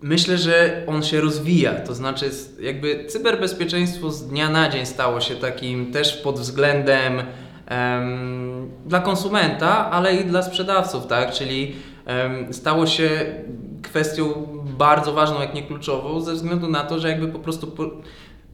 myślę, 0.01 0.37
że 0.37 0.83
on 0.87 1.03
się 1.03 1.21
rozwija. 1.21 1.73
To 1.73 1.95
znaczy, 1.95 2.31
jakby 2.59 3.05
cyberbezpieczeństwo 3.05 4.11
z 4.11 4.27
dnia 4.27 4.49
na 4.49 4.69
dzień 4.69 4.85
stało 4.85 5.21
się 5.21 5.35
takim 5.35 5.91
też 5.91 6.17
pod 6.17 6.39
względem 6.39 7.21
em, 7.65 8.71
dla 8.85 8.99
konsumenta, 8.99 9.91
ale 9.91 10.15
i 10.15 10.25
dla 10.25 10.43
sprzedawców, 10.43 11.07
tak? 11.07 11.31
Czyli 11.31 11.75
stało 12.51 12.87
się 12.87 13.09
kwestią 13.81 14.47
bardzo 14.77 15.13
ważną, 15.13 15.41
jak 15.41 15.53
nie 15.53 15.63
kluczową, 15.63 16.21
ze 16.21 16.33
względu 16.33 16.67
na 16.67 16.83
to, 16.83 16.99
że 16.99 17.09
jakby 17.09 17.27
po 17.27 17.39
prostu 17.39 17.67
po... 17.67 17.91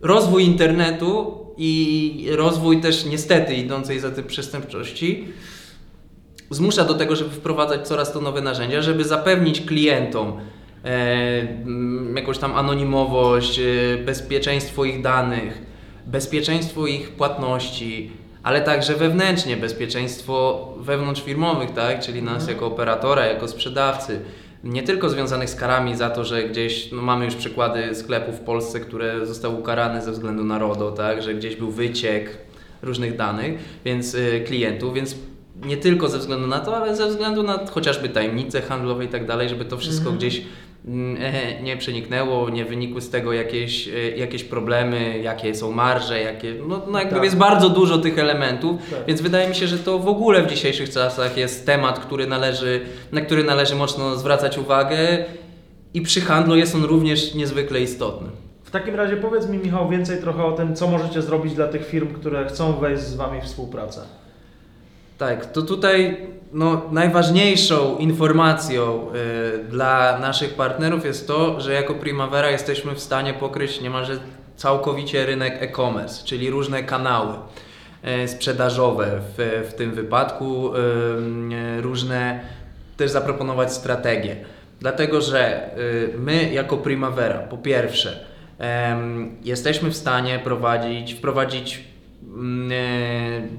rozwój 0.01 0.43
internetu 0.43 1.45
i 1.57 2.27
rozwój 2.31 2.81
też 2.81 3.05
niestety 3.05 3.55
idącej 3.55 3.99
za 3.99 4.11
tym 4.11 4.23
przestępczości 4.23 5.27
zmusza 6.53 6.83
do 6.83 6.93
tego, 6.93 7.15
żeby 7.15 7.29
wprowadzać 7.29 7.87
coraz 7.87 8.13
to 8.13 8.21
nowe 8.21 8.41
narzędzia, 8.41 8.81
żeby 8.81 9.03
zapewnić 9.03 9.61
klientom 9.61 10.39
e, 10.85 10.89
mm, 11.41 12.17
jakąś 12.17 12.37
tam 12.37 12.55
anonimowość, 12.55 13.59
e, 13.59 13.63
bezpieczeństwo 14.05 14.85
ich 14.85 15.01
danych, 15.01 15.61
bezpieczeństwo 16.07 16.87
ich 16.87 17.11
płatności, 17.11 18.11
ale 18.43 18.61
także 18.61 18.93
wewnętrznie 18.93 19.57
bezpieczeństwo 19.57 20.67
wewnątrzfirmowych, 20.79 21.71
tak? 21.71 21.99
czyli 21.99 22.23
nas 22.23 22.47
jako 22.47 22.65
operatora, 22.67 23.25
jako 23.25 23.47
sprzedawcy. 23.47 24.19
Nie 24.63 24.83
tylko 24.83 25.09
związanych 25.09 25.49
z 25.49 25.55
karami 25.55 25.95
za 25.95 26.09
to, 26.09 26.25
że 26.25 26.43
gdzieś, 26.43 26.91
no 26.91 27.01
mamy 27.01 27.25
już 27.25 27.35
przykłady 27.35 27.95
sklepów 27.95 28.35
w 28.35 28.39
Polsce, 28.39 28.79
które 28.79 29.25
zostały 29.25 29.55
ukarane 29.55 30.01
ze 30.01 30.11
względu 30.11 30.43
na 30.43 30.59
RODO, 30.59 30.91
tak? 30.91 31.23
że 31.23 31.33
gdzieś 31.33 31.55
był 31.55 31.71
wyciek 31.71 32.37
różnych 32.81 33.17
danych, 33.17 33.59
więc 33.85 34.15
y, 34.15 34.43
klientów, 34.47 34.93
więc 34.93 35.15
nie 35.65 35.77
tylko 35.77 36.07
ze 36.09 36.17
względu 36.19 36.47
na 36.47 36.59
to, 36.59 36.77
ale 36.77 36.95
ze 36.95 37.07
względu 37.07 37.43
na 37.43 37.59
chociażby 37.71 38.09
tajemnice 38.09 38.61
handlowe 38.61 39.05
i 39.05 39.07
tak 39.07 39.25
dalej, 39.27 39.49
żeby 39.49 39.65
to 39.65 39.77
wszystko 39.77 40.09
Mhm. 40.09 40.17
gdzieś 40.17 40.41
mm, 40.87 41.17
e, 41.21 41.61
nie 41.61 41.77
przeniknęło, 41.77 42.49
nie 42.49 42.65
wynikły 42.65 43.01
z 43.01 43.09
tego 43.09 43.33
jakieś, 43.33 43.87
e, 43.87 43.91
jakieś 44.17 44.43
problemy, 44.43 45.19
jakie 45.19 45.55
są 45.55 45.71
marże, 45.71 46.19
jakie, 46.21 46.55
no, 46.67 46.81
no 46.91 46.99
jakby 46.99 47.15
Tak. 47.15 47.23
jest 47.23 47.37
bardzo 47.37 47.69
dużo 47.69 47.97
tych 47.97 48.19
elementów, 48.19 48.75
Tak. 48.91 49.05
więc 49.07 49.21
wydaje 49.21 49.49
mi 49.49 49.55
się, 49.55 49.67
że 49.67 49.77
to 49.79 49.99
w 49.99 50.07
ogóle 50.07 50.43
w 50.43 50.47
dzisiejszych 50.47 50.89
czasach 50.89 51.37
jest 51.37 51.65
temat, 51.65 51.99
który 51.99 52.27
należy, 52.27 52.81
na 53.11 53.21
który 53.21 53.43
należy 53.43 53.75
mocno 53.75 54.15
zwracać 54.15 54.57
uwagę 54.57 54.97
i 55.93 56.01
przy 56.01 56.21
handlu 56.21 56.55
jest 56.55 56.75
on 56.75 56.83
również 56.83 57.35
niezwykle 57.35 57.81
istotny. 57.81 58.27
W 58.63 58.71
takim 58.71 58.95
razie 58.95 59.17
powiedz 59.17 59.49
mi, 59.49 59.57
Michał, 59.57 59.89
więcej 59.89 60.21
trochę 60.21 60.45
o 60.45 60.51
tym, 60.51 60.75
co 60.75 60.87
możecie 60.87 61.21
zrobić 61.21 61.53
dla 61.53 61.67
tych 61.67 61.85
firm, 61.87 62.13
które 62.13 62.45
chcą 62.45 62.73
wejść 62.79 63.03
z 63.03 63.15
Wami 63.15 63.41
w 63.41 63.43
współpracę. 63.43 64.01
Tak, 65.17 65.45
to 65.45 65.61
tutaj 65.61 66.17
no, 66.53 66.81
najważniejszą 66.91 67.97
informacją 67.97 69.07
y, 69.15 69.63
dla 69.63 70.19
naszych 70.19 70.53
partnerów 70.53 71.05
jest 71.05 71.27
to, 71.27 71.61
że 71.61 71.73
jako 71.73 71.93
Primavera 71.93 72.51
jesteśmy 72.51 72.95
w 72.95 72.99
stanie 72.99 73.33
pokryć 73.33 73.81
niemalże 73.81 74.19
całkowicie 74.55 75.25
rynek 75.25 75.57
e-commerce, 75.61 76.25
czyli 76.25 76.49
różne 76.49 76.83
kanały 76.83 77.33
y, 78.23 78.27
sprzedażowe 78.27 79.21
w, 79.37 79.67
w 79.69 79.73
tym 79.73 79.91
wypadku, 79.91 80.75
y, 80.75 80.79
y, 81.77 81.81
różne 81.81 82.39
też 82.97 83.11
zaproponować 83.11 83.73
strategie. 83.73 84.35
Dlatego, 84.79 85.21
że 85.21 85.69
y, 85.77 86.13
my 86.17 86.53
jako 86.53 86.77
Primavera, 86.77 87.39
po 87.39 87.57
pierwsze, 87.57 88.25
jesteśmy 89.43 89.89
w 89.89 89.95
stanie 89.95 90.39
prowadzić, 90.39 91.13
wprowadzić 91.13 91.92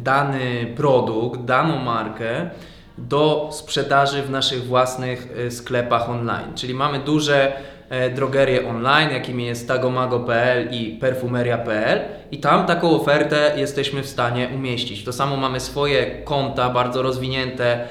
dany 0.03 0.67
produkt, 0.77 1.41
daną 1.41 1.79
markę 1.79 2.51
do 2.99 3.49
sprzedaży 3.53 4.23
w 4.23 4.31
naszych 4.31 4.65
własnych 4.65 5.29
e, 5.47 5.51
sklepach 5.51 6.11
online. 6.11 6.55
Czyli 6.55 6.75
mamy 6.75 6.99
duże 6.99 7.53
e, 7.91 8.11
drogerie 8.11 8.69
online, 8.69 9.11
jakimi 9.11 9.47
jest 9.47 9.69
tagomago.pl 9.69 10.69
i 10.71 10.99
perfumeria.pl 11.01 12.01
i 12.31 12.39
tam 12.39 12.67
taką 12.67 12.91
ofertę 12.91 13.53
jesteśmy 13.57 14.03
w 14.03 14.09
stanie 14.09 14.49
umieścić. 14.55 15.05
To 15.05 15.13
samo 15.13 15.37
mamy 15.37 15.61
swoje 15.61 16.07
konta 16.25 16.71
bardzo 16.71 17.03
rozwinięte 17.03 17.85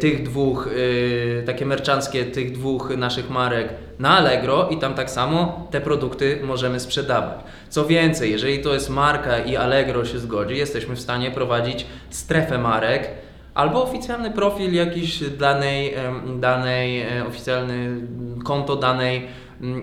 tych 0.00 0.22
dwóch, 0.22 0.66
y, 0.66 1.42
takie 1.46 1.66
merczanckie 1.66 2.24
tych 2.24 2.52
dwóch 2.52 2.96
naszych 2.96 3.30
marek 3.30 3.68
na 3.98 4.18
Allegro 4.18 4.68
i 4.68 4.78
tam 4.78 4.94
tak 4.94 5.10
samo 5.10 5.68
te 5.70 5.80
produkty 5.80 6.40
możemy 6.44 6.80
sprzedawać. 6.80 7.40
Co 7.68 7.86
więcej, 7.86 8.30
jeżeli 8.30 8.58
to 8.58 8.74
jest 8.74 8.90
marka 8.90 9.38
i 9.38 9.56
Allegro 9.56 10.04
się 10.04 10.18
zgodzi, 10.18 10.56
jesteśmy 10.56 10.96
w 10.96 11.00
stanie 11.00 11.30
prowadzić 11.30 11.86
strefę 12.10 12.58
marek 12.58 13.10
albo 13.54 13.82
oficjalny 13.82 14.30
profil 14.30 14.74
jakiś 14.74 15.30
danej, 15.30 15.94
danej 16.40 17.00
e, 17.00 17.26
oficjalny 17.28 18.00
konto 18.44 18.76
danej, 18.76 19.26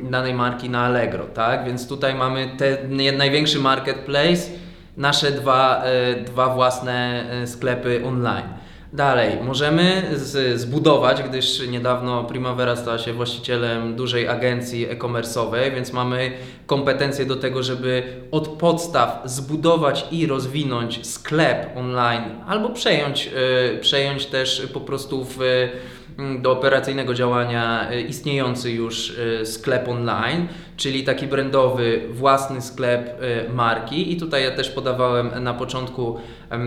danej 0.04 0.34
marki 0.34 0.70
na 0.70 0.86
Allegro, 0.86 1.26
tak? 1.26 1.66
Więc 1.66 1.88
tutaj 1.88 2.16
mamy 2.16 2.50
ten 2.58 3.18
największy 3.18 3.60
marketplace, 3.60 4.42
nasze 4.98 5.32
dwa, 5.32 5.84
e, 5.84 6.24
dwa 6.24 6.50
własne 6.50 7.26
e, 7.32 7.48
sklepy 7.48 8.02
online. 8.06 8.48
Dalej, 8.98 9.38
możemy 9.44 10.04
z, 10.16 10.60
zbudować, 10.60 11.24
gdyż 11.24 11.68
niedawno 11.68 12.24
Primavera 12.24 12.76
stała 12.76 12.98
się 12.98 13.14
właścicielem 13.14 13.96
dużej 13.96 14.28
agencji 14.28 14.86
e-commerce'owej, 14.90 15.76
więc 15.76 15.94
mamy 15.94 16.32
kompetencje 16.66 17.26
do 17.26 17.36
tego, 17.36 17.64
żeby 17.64 18.04
od 18.32 18.48
podstaw 18.48 19.22
zbudować 19.26 20.06
i 20.12 20.28
rozwinąć 20.28 21.08
sklep 21.08 21.78
online, 21.78 22.24
albo 22.48 22.70
przejąć, 22.70 23.30
e, 23.76 23.78
przejąć 23.78 24.26
też 24.26 24.68
po 24.74 24.82
prostu 24.82 25.24
w, 25.24 25.42
mm, 25.42 25.70
do 26.40 26.52
operacyjnego 26.52 27.14
działania 27.14 27.90
e, 27.90 28.02
istniejący 28.02 28.72
już 28.72 29.20
e, 29.42 29.46
sklep 29.46 29.88
online, 29.88 30.48
czyli 30.78 31.04
taki 31.04 31.28
brandowy, 31.28 32.02
własny 32.12 32.62
sklep 32.62 33.22
e, 33.22 33.54
marki. 33.54 34.14
I 34.14 34.18
tutaj 34.18 34.44
ja 34.44 34.52
też 34.52 34.70
podawałem 34.70 35.44
na 35.44 35.54
początku 35.54 36.20
e, 36.50 36.58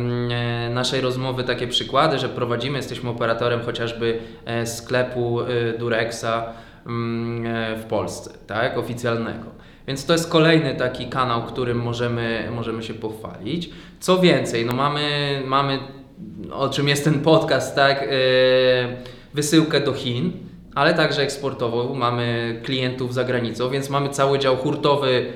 naszej 0.70 1.00
rozmowy 1.00 1.44
takie 1.44 1.66
przykłady, 1.66 2.18
że 2.18 2.28
prowadzimy, 2.28 2.76
jesteśmy 2.76 3.10
operatorem 3.10 3.60
chociażby 3.60 4.18
sklepu 4.64 5.38
Durexa 5.78 6.42
mm, 6.86 7.78
w 7.80 7.84
Polsce, 7.84 8.30
tak, 8.46 8.78
oficjalnego. 8.78 9.46
Więc 9.86 10.06
to 10.06 10.12
jest 10.12 10.30
kolejny 10.30 10.74
taki 10.74 11.06
kanał, 11.06 11.42
którym 11.42 11.78
możemy, 11.78 12.48
możemy 12.52 12.82
się 12.82 12.94
pochwalić. 12.94 13.70
Co 14.00 14.18
więcej, 14.18 14.66
no 14.66 14.72
mamy, 14.72 15.02
mamy 15.46 15.78
o 16.52 16.68
czym 16.68 16.88
jest 16.88 17.04
ten 17.04 17.20
podcast, 17.20 17.74
tak, 17.74 18.02
e, 18.02 19.19
wysyłkę 19.34 19.80
do 19.80 19.92
Chin, 19.92 20.32
ale 20.74 20.94
także 20.94 21.22
eksportową. 21.22 21.94
Mamy 21.94 22.60
klientów 22.64 23.14
za 23.14 23.24
granicą, 23.24 23.70
więc 23.70 23.90
mamy 23.90 24.08
cały 24.08 24.38
dział 24.38 24.56
hurtowy 24.56 25.32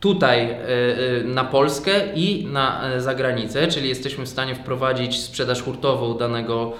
tutaj 0.00 0.50
e, 0.50 0.58
e, 0.58 1.24
na 1.24 1.44
Polskę 1.44 1.92
i 2.14 2.46
na 2.46 2.88
e, 2.88 3.00
zagranicę, 3.00 3.68
czyli 3.68 3.88
jesteśmy 3.88 4.24
w 4.24 4.28
stanie 4.28 4.54
wprowadzić 4.54 5.20
sprzedaż 5.20 5.62
hurtową 5.62 6.18
danego, 6.18 6.72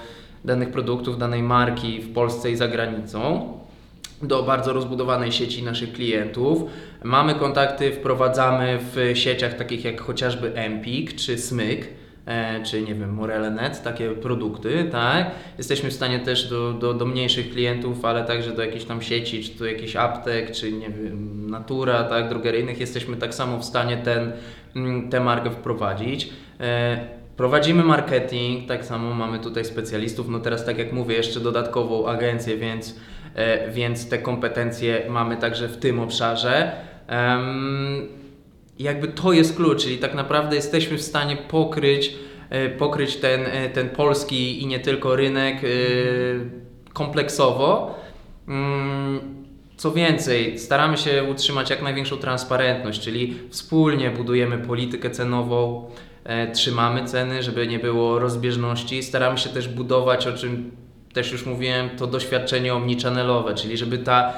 danych 0.45 0.71
produktów, 0.71 1.17
danej 1.17 1.43
marki 1.43 1.99
w 1.99 2.13
Polsce 2.13 2.51
i 2.51 2.55
za 2.55 2.67
granicą 2.67 3.53
do 4.21 4.43
bardzo 4.43 4.73
rozbudowanej 4.73 5.31
sieci 5.31 5.63
naszych 5.63 5.93
klientów. 5.93 6.63
Mamy 7.03 7.35
kontakty, 7.35 7.91
wprowadzamy 7.91 8.79
w 8.93 9.11
sieciach 9.13 9.53
takich 9.53 9.85
jak 9.85 10.01
chociażby 10.01 10.55
Empik 10.55 11.15
czy 11.15 11.37
Smyk, 11.37 11.87
czy 12.63 12.81
nie 12.81 12.95
wiem, 12.95 13.13
Morele.net, 13.13 13.83
takie 13.83 14.11
produkty, 14.11 14.89
tak? 14.91 15.31
Jesteśmy 15.57 15.89
w 15.89 15.93
stanie 15.93 16.19
też 16.19 16.49
do, 16.49 16.73
do, 16.73 16.93
do 16.93 17.05
mniejszych 17.05 17.51
klientów, 17.51 18.05
ale 18.05 18.23
także 18.23 18.51
do 18.51 18.61
jakichś 18.61 18.85
tam 18.85 19.01
sieci, 19.01 19.43
czy 19.43 19.59
do 19.59 19.65
jakichś 19.65 19.95
aptek, 19.95 20.51
czy 20.51 20.71
nie 20.71 20.89
wiem, 20.89 21.49
Natura, 21.49 22.03
tak, 22.03 22.29
drogeryjnych, 22.29 22.79
jesteśmy 22.79 23.17
tak 23.17 23.33
samo 23.33 23.57
w 23.57 23.65
stanie 23.65 23.97
ten, 23.97 24.31
mm, 24.75 25.09
tę 25.09 25.19
markę 25.19 25.51
wprowadzić. 25.51 26.29
E, 26.59 27.17
Prowadzimy 27.37 27.83
marketing, 27.83 28.67
tak 28.67 28.85
samo 28.85 29.13
mamy 29.13 29.39
tutaj 29.39 29.65
specjalistów, 29.65 30.29
no 30.29 30.39
teraz 30.39 30.65
tak 30.65 30.77
jak 30.77 30.93
mówię, 30.93 31.15
jeszcze 31.15 31.39
dodatkową 31.39 32.07
agencję, 32.07 32.57
więc, 32.57 32.99
e, 33.35 33.71
więc 33.71 34.09
te 34.09 34.17
kompetencje 34.17 35.05
mamy 35.09 35.37
także 35.37 35.67
w 35.67 35.77
tym 35.77 35.99
obszarze. 35.99 36.71
Em, 38.79 38.85
jakby 38.85 39.07
to 39.07 39.33
jest 39.33 39.55
klucz, 39.55 39.83
czyli 39.83 39.97
tak 39.97 40.13
naprawdę 40.15 40.55
jesteśmy 40.55 40.97
w 40.97 41.01
stanie 41.01 41.37
pokryć, 41.37 42.13
e, 42.49 42.69
pokryć 42.69 43.15
ten, 43.15 43.45
e, 43.45 43.69
ten 43.69 43.89
polski 43.89 44.63
i 44.63 44.67
nie 44.67 44.79
tylko 44.79 45.15
rynek 45.15 45.55
e, 45.63 45.67
kompleksowo. 46.93 47.95
Mm, 48.47 49.37
Co 49.77 49.91
więcej, 49.91 50.59
staramy 50.59 50.97
się 50.97 51.23
utrzymać 51.23 51.69
jak 51.69 51.81
największą 51.81 52.17
transparentność, 52.17 53.01
czyli 53.01 53.39
wspólnie 53.49 54.11
budujemy 54.11 54.57
politykę 54.57 55.09
cenową, 55.09 55.89
trzymamy 56.53 57.05
ceny, 57.05 57.43
żeby 57.43 57.67
nie 57.67 57.79
było 57.79 58.19
rozbieżności. 58.19 59.03
Staramy 59.03 59.37
się 59.37 59.49
też 59.49 59.67
budować, 59.67 60.27
o 60.27 60.33
czym 60.33 60.71
też 61.13 61.31
już 61.31 61.45
mówiłem, 61.45 61.89
to 61.89 62.07
doświadczenie 62.07 62.73
omnichannel'owe, 62.73 63.53
czyli 63.53 63.77
żeby 63.77 63.97
ta 63.97 64.33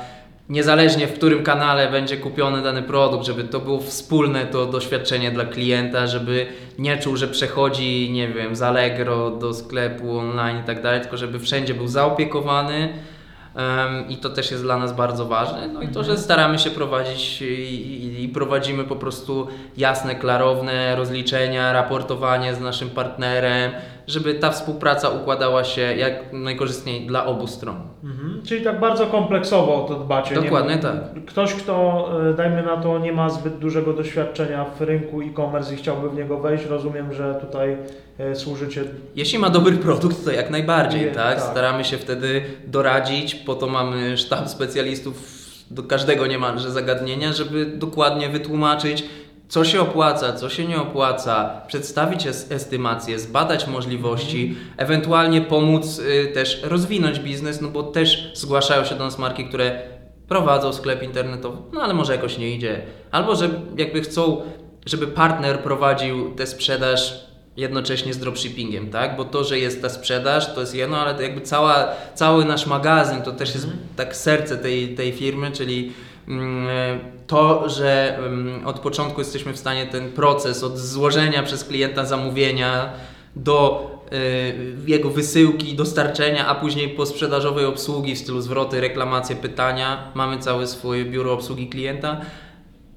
niezależnie 0.50 1.08
w 1.08 1.14
którym 1.14 1.44
kanale 1.44 1.92
będzie 1.92 2.18
kupiony 2.18 2.62
dany 2.62 2.82
produkt, 2.82 3.26
żeby 3.26 3.44
to 3.44 3.60
było 3.60 3.80
wspólne 3.80 4.46
to 4.46 4.66
doświadczenie 4.66 5.32
dla 5.32 5.46
klienta, 5.46 6.08
żeby 6.08 6.48
nie 6.80 6.98
czuł, 6.98 7.18
że 7.18 7.28
przechodzi, 7.28 8.10
nie 8.12 8.28
wiem, 8.28 8.56
z 8.56 8.62
Allegro 8.62 9.32
do 9.32 9.54
sklepu 9.54 10.18
online 10.18 10.60
i 10.60 10.64
tak 10.64 10.82
dalej, 10.82 11.02
tylko 11.02 11.18
żeby 11.18 11.40
wszędzie 11.40 11.74
był 11.74 11.88
zaopiekowany, 11.88 12.94
Em, 13.56 14.10
I 14.10 14.18
to 14.18 14.30
też 14.30 14.52
jest 14.52 14.64
dla 14.64 14.78
nas 14.78 14.94
bardzo 14.94 15.26
ważne. 15.26 15.68
No 15.68 15.82
i 15.82 15.88
to, 15.88 16.04
że 16.04 16.18
staramy 16.18 16.60
się 16.60 16.70
prowadzić 16.70 17.42
i, 17.42 17.46
i, 17.46 18.24
i 18.24 18.30
prowadzimy 18.30 18.84
po 18.84 18.96
prostu 18.96 19.48
jasne, 19.78 20.16
klarowne 20.16 20.96
rozliczenia, 20.96 21.74
raportowanie 21.74 22.56
z 22.56 22.60
naszym 22.60 22.90
partnerem, 22.90 23.72
żeby 24.10 24.34
ta 24.34 24.52
współpraca 24.52 25.10
układała 25.10 25.64
się 25.64 25.82
jak 25.82 26.34
najkorzystniej 26.34 27.08
dla 27.08 27.26
obu 27.26 27.48
stron. 27.48 27.76
Mhm. 28.04 28.42
Czyli 28.46 28.64
tak 28.64 28.80
bardzo 28.80 29.06
kompleksowo 29.08 29.86
o 29.86 29.88
to 29.88 29.96
dbacie. 29.96 30.36
nie 30.36 30.42
Dokładnie 30.42 30.76
ma- 30.76 30.82
tak. 30.82 31.26
Ktoś, 31.26 31.54
kto 31.54 32.06
e, 32.30 32.34
dajmy 32.34 32.64
na 32.64 32.78
to 32.78 33.00
nie 33.00 33.12
ma 33.14 33.30
zbyt 33.30 33.58
dużego 33.58 33.94
doświadczenia 33.94 34.66
w 34.66 34.82
rynku 34.82 35.22
e-commerce 35.22 35.74
i 35.74 35.78
chciałby 35.78 36.10
w 36.10 36.16
niego 36.16 36.38
wejść, 36.40 36.66
rozumiem, 36.66 37.14
że 37.14 37.36
tutaj 37.36 37.78
e, 38.20 38.36
służycie 38.36 38.84
Jeśli 39.16 39.40
ma 39.40 39.50
dobry 39.50 39.78
produkt, 39.78 40.26
to 40.26 40.32
jak 40.32 40.50
najbardziej, 40.50 41.02
Nie, 41.02 41.12
tak? 41.12 41.36
tak. 41.36 41.44
Staramy 41.52 41.84
się 41.86 41.98
wtedy 41.98 42.42
doradzić, 42.68 43.36
po 43.36 43.56
to 43.56 43.68
mamy 43.68 44.18
sztab 44.18 44.50
specjalistów 44.50 45.40
do 45.72 45.84
każdego 45.84 46.28
niemalże 46.28 46.72
zagadnienia, 46.72 47.34
żeby 47.34 47.66
dokładnie 47.66 48.30
wytłumaczyć, 48.30 49.04
co 49.50 49.66
się 49.66 49.82
opłaca, 49.82 50.34
co 50.34 50.50
się 50.50 50.66
nie 50.66 50.82
opłaca, 50.82 51.62
przedstawić 51.68 52.28
es- 52.28 52.52
estymację, 52.52 53.20
zbadać 53.20 53.68
możliwości, 53.68 54.56
ewentualnie 54.78 55.42
pomóc 55.42 56.00
y, 56.00 56.32
też 56.34 56.62
rozwinąć 56.64 57.20
biznes, 57.20 57.62
no 57.62 57.68
bo 57.68 57.84
też 57.84 58.32
zgłaszają 58.36 58.86
się 58.86 58.96
do 58.96 59.04
nas 59.06 59.20
marki, 59.20 59.46
które 59.46 59.82
prowadzą 60.28 60.74
sklep 60.74 61.04
internetowy, 61.04 61.58
no 61.74 61.82
ale 61.82 61.94
może 61.94 62.14
jakoś 62.16 62.38
nie 62.38 62.56
idzie. 62.56 62.82
Albo 63.12 63.36
że 63.36 63.50
jakby 63.78 64.02
chcą, 64.02 64.42
żeby 64.86 65.08
partner 65.08 65.60
prowadził 65.60 66.36
tę 66.36 66.48
sprzedaż 66.48 67.30
jednocześnie 67.58 68.14
z 68.14 68.18
dropshippingiem, 68.18 68.90
tak? 68.90 69.16
Bo 69.18 69.26
to, 69.26 69.44
że 69.44 69.60
jest 69.60 69.82
ta 69.82 69.90
sprzedaż, 69.90 70.54
to 70.54 70.60
jest 70.62 70.76
jedno, 70.76 70.98
ale 70.98 71.16
to 71.16 71.22
jakby 71.22 71.42
cała, 71.42 71.88
cały 72.16 72.46
nasz 72.46 72.66
magazyn 72.66 73.22
to 73.22 73.32
też 73.32 73.54
jest 73.56 73.68
tak 73.96 74.16
serce 74.16 74.58
tej, 74.58 74.96
tej 74.96 75.14
firmy, 75.14 75.52
czyli 75.52 75.92
to, 77.28 77.70
że 77.70 78.18
mm, 78.18 78.68
od 78.68 78.80
początku 78.80 79.22
jesteśmy 79.22 79.54
w 79.54 79.58
stanie 79.58 79.88
ten 79.88 80.12
proces 80.12 80.64
od 80.64 80.78
złożenia 80.78 81.44
przez 81.44 81.64
klienta 81.64 82.06
zamówienia 82.06 82.94
do 83.36 83.90
y, 84.14 84.92
jego 84.92 85.10
wysyłki, 85.10 85.76
dostarczenia, 85.76 86.48
a 86.48 86.56
później 86.56 86.90
posprzedażowej 86.90 87.66
obsługi 87.66 88.16
w 88.16 88.20
stylu 88.20 88.42
zwroty, 88.42 88.82
reklamacje, 88.82 89.36
pytania. 89.36 90.12
Mamy 90.16 90.40
całe 90.40 90.68
swoje 90.68 91.06
biuro 91.06 91.34
obsługi 91.34 91.68
klienta. 91.68 92.22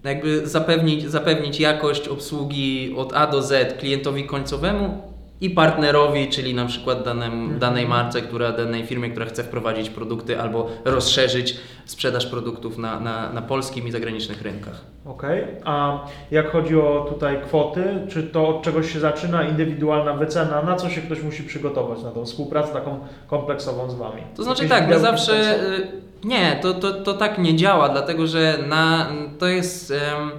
Jakby 0.05 0.47
zapewnić, 0.49 1.11
zapewnić 1.11 1.61
jakość 1.61 2.09
obsługi 2.09 2.95
od 2.97 3.13
A 3.13 3.27
do 3.27 3.43
Z 3.43 3.79
klientowi 3.79 4.25
końcowemu 4.25 5.12
i 5.43 5.51
partnerowi, 5.51 6.29
czyli 6.29 6.55
na 6.55 6.67
przykład 6.67 7.05
danym, 7.05 7.59
danej 7.59 7.89
marce, 7.89 8.23
która, 8.23 8.53
danej 8.53 8.87
firmie, 8.87 9.11
która 9.11 9.27
chce 9.27 9.45
wprowadzić 9.45 9.91
produkty 9.91 10.41
albo 10.41 10.69
rozszerzyć 10.85 11.57
sprzedaż 11.87 12.27
produktów 12.27 12.79
na, 12.79 13.01
na, 13.01 13.33
na 13.33 13.43
polskim 13.43 13.89
i 13.89 13.91
zagranicznych 13.91 14.43
rynkach. 14.43 14.81
Okej, 15.07 15.45
a 15.65 16.05
jak 16.31 16.51
chodzi 16.53 16.77
o 16.77 17.07
tutaj 17.09 17.43
kwoty, 17.43 17.85
czy 18.11 18.23
to 18.23 18.49
od 18.49 18.63
czegoś 18.63 18.93
się 18.93 19.01
zaczyna, 19.01 19.43
indywidualna 19.43 20.13
wycena, 20.15 20.63
na 20.63 20.77
co 20.77 20.91
się 20.91 21.01
ktoś 21.01 21.23
musi 21.23 21.43
przygotować 21.43 22.03
na 22.03 22.11
tą 22.11 22.25
współpracę 22.25 22.73
taką 22.73 23.01
kompleksową 23.27 23.91
z 23.91 23.95
Wami? 23.95 24.23
To 24.37 24.43
znaczy 24.43 24.63
Jakieś 24.65 24.79
tak, 24.79 24.89
my 24.89 24.97
widełki 24.97 25.17
zawsze. 25.19 25.55
y, 25.79 25.87
Nie, 26.25 26.59
to, 26.63 26.75
to, 26.75 26.93
to 26.93 27.15
tak 27.15 27.39
nie 27.39 27.57
działa, 27.57 27.89
dlatego 27.89 28.27
że 28.27 28.59
na, 28.69 29.09
to 29.39 29.47
jest 29.47 29.91
em, 29.91 30.31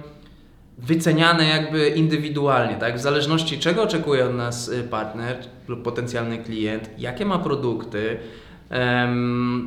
wyceniane 0.78 1.44
jakby 1.44 1.88
indywidualnie, 1.88 2.74
tak? 2.74 2.96
W 2.96 3.00
zależności 3.00 3.58
czego 3.58 3.82
oczekuje 3.82 4.26
od 4.26 4.34
nas 4.34 4.68
y, 4.68 4.82
partner 4.82 5.36
lub 5.68 5.82
potencjalny 5.82 6.38
klient, 6.38 6.90
jakie 6.98 7.24
ma 7.24 7.38
produkty, 7.38 8.18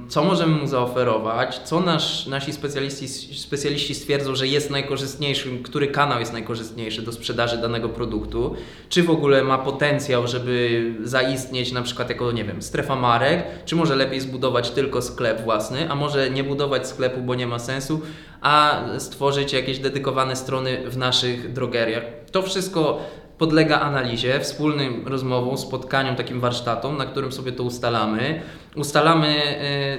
co 0.09 0.23
możemy 0.23 0.55
mu 0.55 0.67
zaoferować, 0.67 1.59
co 1.59 1.79
nasz, 1.79 2.27
nasi 2.27 2.53
specjaliści, 2.53 3.07
specjaliści 3.37 3.95
stwierdzą, 3.95 4.35
że 4.35 4.47
jest 4.47 4.69
najkorzystniejszym, 4.69 5.63
który 5.63 5.87
kanał 5.87 6.19
jest 6.19 6.33
najkorzystniejszy 6.33 7.01
do 7.01 7.11
sprzedaży 7.11 7.57
danego 7.57 7.89
produktu, 7.89 8.55
czy 8.89 9.03
w 9.03 9.09
ogóle 9.09 9.43
ma 9.43 9.57
potencjał, 9.57 10.27
żeby 10.27 10.83
zaistnieć 11.03 11.71
na 11.71 11.81
przykład 11.81 12.09
jako, 12.09 12.31
nie 12.31 12.43
wiem, 12.43 12.61
strefa 12.61 12.95
marek, 12.95 13.43
czy 13.65 13.75
może 13.75 13.95
lepiej 13.95 14.21
zbudować 14.21 14.71
tylko 14.71 15.01
sklep 15.01 15.41
własny, 15.41 15.91
a 15.91 15.95
może 15.95 16.29
nie 16.29 16.43
budować 16.43 16.87
sklepu, 16.87 17.21
bo 17.21 17.35
nie 17.35 17.47
ma 17.47 17.59
sensu, 17.59 18.01
a 18.41 18.85
stworzyć 18.97 19.53
jakieś 19.53 19.79
dedykowane 19.79 20.35
strony 20.35 20.89
w 20.89 20.97
naszych 20.97 21.53
drogeriach. 21.53 22.03
To 22.31 22.41
wszystko 22.41 22.99
podlega 23.37 23.79
analizie, 23.79 24.39
wspólnym 24.39 25.07
rozmowom, 25.07 25.57
spotkaniom, 25.57 26.15
takim 26.15 26.39
warsztatom, 26.39 26.97
na 26.97 27.05
którym 27.05 27.31
sobie 27.31 27.51
to 27.51 27.63
ustalamy. 27.63 28.41
Ustalamy 28.75 29.27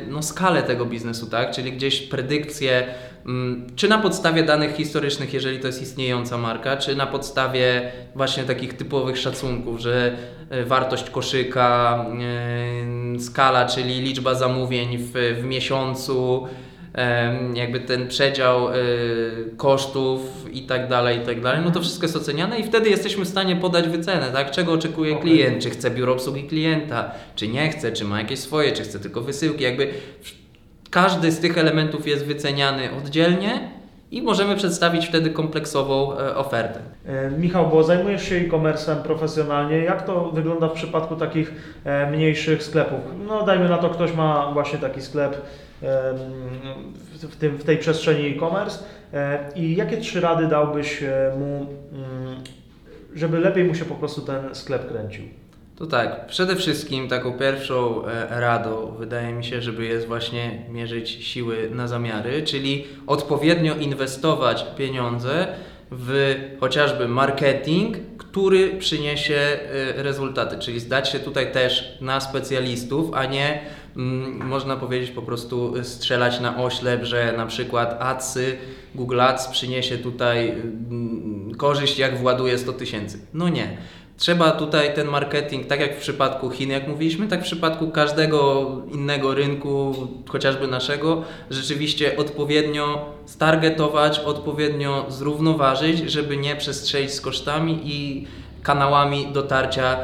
y, 0.07 0.11
no, 0.11 0.23
skalę 0.23 0.63
tego 0.63 0.87
biznesu, 0.87 1.27
tak? 1.27 1.51
czyli 1.51 1.73
gdzieś 1.73 2.01
predykcje, 2.01 2.87
mm, 3.27 3.67
czy 3.77 3.89
na 3.89 3.99
podstawie 3.99 4.43
danych 4.43 4.75
historycznych, 4.75 5.35
jeżeli 5.35 5.59
to 5.59 5.67
jest 5.67 5.83
istniejąca 5.83 6.39
marka, 6.39 6.77
czy 6.77 6.97
na 6.97 7.07
podstawie 7.07 7.93
właśnie 8.15 8.45
takich 8.45 8.75
typowych 8.75 9.19
szacunków, 9.19 9.81
że 9.81 10.17
y, 10.53 10.65
wartość 10.65 11.11
koszyka, 11.11 12.05
y, 13.17 13.21
skala, 13.21 13.67
czyli 13.67 14.01
liczba 14.01 14.35
zamówień 14.35 14.99
w, 14.99 15.13
w 15.41 15.45
miesiącu, 15.45 16.49
jakby 17.55 17.81
ten 17.81 18.09
przedział 18.09 18.75
y, 18.75 18.75
kosztów 19.57 20.21
i 20.53 20.63
tak 20.63 20.89
dalej, 20.89 21.19
i 21.19 21.21
tak 21.21 21.41
dalej, 21.41 21.61
no 21.65 21.71
to 21.71 21.81
wszystko 21.81 22.05
jest 22.05 22.17
oceniane 22.17 22.59
i 22.59 22.65
wtedy 22.65 22.91
jesteśmy 22.91 23.25
w 23.25 23.29
stanie 23.29 23.57
podać 23.57 23.89
wycenę, 23.89 24.31
tak? 24.33 24.51
Czego 24.51 24.73
oczekuje 24.73 25.13
Okej. 25.13 25.23
klient, 25.23 25.63
czy 25.63 25.71
chce 25.71 25.91
biuro 25.91 26.13
obsługi 26.13 26.45
klienta, 26.45 27.11
czy 27.35 27.49
nie 27.49 27.71
chce, 27.71 27.93
czy 27.93 28.05
ma 28.05 28.19
jakieś 28.21 28.39
swoje, 28.39 28.73
czy 28.73 28.83
chce 28.83 28.99
tylko 28.99 29.21
wysyłki, 29.21 29.65
jakby 29.65 29.89
każdy 30.91 31.33
z 31.33 31.39
tych 31.39 31.59
elementów 31.59 32.09
jest 32.09 32.25
wyceniany 32.25 32.89
oddzielnie 32.99 33.79
i 34.11 34.23
możemy 34.23 34.57
przedstawić 34.57 35.07
wtedy 35.07 35.31
kompleksową 35.31 36.19
e, 36.19 36.37
ofertę. 36.37 36.81
E, 37.07 37.31
Michał, 37.31 37.69
bo 37.69 37.85
zajmujesz 37.85 38.29
się 38.29 38.37
e-commerce'em 38.37 38.97
profesjonalnie. 38.97 39.79
Jak 39.79 40.07
to 40.07 40.31
wygląda 40.31 40.69
w 40.69 40.73
przypadku 40.73 41.17
takich 41.17 41.53
e, 41.85 42.11
mniejszych 42.11 42.63
sklepów? 42.63 43.01
No 43.27 43.43
dajmy 43.43 43.69
na 43.69 43.79
to, 43.79 43.91
ktoś 43.91 44.15
ma 44.15 44.51
właśnie 44.53 44.79
taki 44.79 45.03
sklep 45.03 45.43
w, 45.83 47.37
tym, 47.39 47.57
w 47.57 47.65
tej 47.65 47.79
przestrzeni 47.79 48.29
e-commerce 48.29 48.79
e, 49.15 49.49
i 49.57 49.77
jakie 49.77 49.97
trzy 49.97 50.21
rady 50.21 50.47
dałbyś 50.47 51.03
e, 51.03 51.33
mu, 51.39 51.67
mm, 51.93 52.41
żeby 53.15 53.41
lepiej 53.41 53.65
mu 53.65 53.75
się 53.75 53.85
po 53.85 53.95
prostu 53.95 54.21
ten 54.21 54.55
sklep 54.55 54.89
kręcił? 54.89 55.25
To 55.77 55.87
tak, 55.87 56.27
przede 56.27 56.57
wszystkim 56.57 57.09
taką 57.09 57.33
pierwszą 57.33 58.07
e, 58.07 58.41
radą 58.41 58.95
wydaje 58.99 59.33
mi 59.33 59.45
się, 59.45 59.63
żeby 59.63 59.85
jest 59.85 60.07
właśnie 60.07 60.63
mierzyć 60.69 61.11
siły 61.11 61.71
na 61.71 61.89
zamiary, 61.89 62.43
czyli 62.43 62.85
odpowiednio 63.07 63.77
inwestować 63.77 64.67
pieniądze 64.77 65.47
w 65.91 66.35
chociażby 66.61 67.09
marketing, 67.09 67.97
który 68.31 68.77
przyniesie 68.79 69.35
e, 69.37 70.03
rezultaty, 70.03 70.59
czyli 70.59 70.81
zdać 70.81 71.09
się 71.09 71.21
tutaj 71.21 71.53
też 71.53 71.99
na 72.01 72.21
specjalistów, 72.21 73.11
a 73.15 73.27
nie 73.27 73.61
mm, 73.97 74.47
można 74.47 74.77
powiedzieć 74.77 75.11
po 75.11 75.23
prostu 75.23 75.85
strzelać 75.85 76.41
na 76.41 76.63
oślep, 76.65 77.05
że 77.05 77.35
na 77.37 77.47
przykład 77.47 77.97
adsy, 78.01 78.57
Google 78.95 79.21
Ads 79.21 79.49
przyniesie 79.49 79.99
tutaj 79.99 80.49
mm, 80.49 81.55
korzyść 81.55 81.99
jak 81.99 82.19
właduje 82.19 82.59
100 82.59 82.73
tysięcy. 82.73 83.21
No 83.35 83.49
nie. 83.49 83.77
Trzeba 84.19 84.51
tutaj 84.51 84.95
ten 84.95 85.07
marketing, 85.07 85.67
tak 85.67 85.81
jak 85.81 85.97
w 85.97 86.01
przypadku 86.01 86.51
Chin, 86.51 86.71
jak 86.71 86.89
mówiliśmy, 86.89 87.29
tak 87.29 87.41
w 87.41 87.45
przypadku 87.45 87.91
każdego 87.91 88.67
innego 88.93 89.35
rynku, 89.35 89.95
chociażby 90.29 90.67
naszego, 90.67 91.23
rzeczywiście 91.51 92.17
odpowiednio 92.17 93.13
stargetować, 93.27 94.19
odpowiednio 94.19 95.07
zrównoważyć, 95.09 95.99
żeby 96.11 96.37
nie 96.37 96.57
przestrzelić 96.57 97.13
z 97.13 97.21
kosztami 97.21 97.81
i 97.85 98.27
kanałami 98.63 99.33
dotarcia 99.33 99.97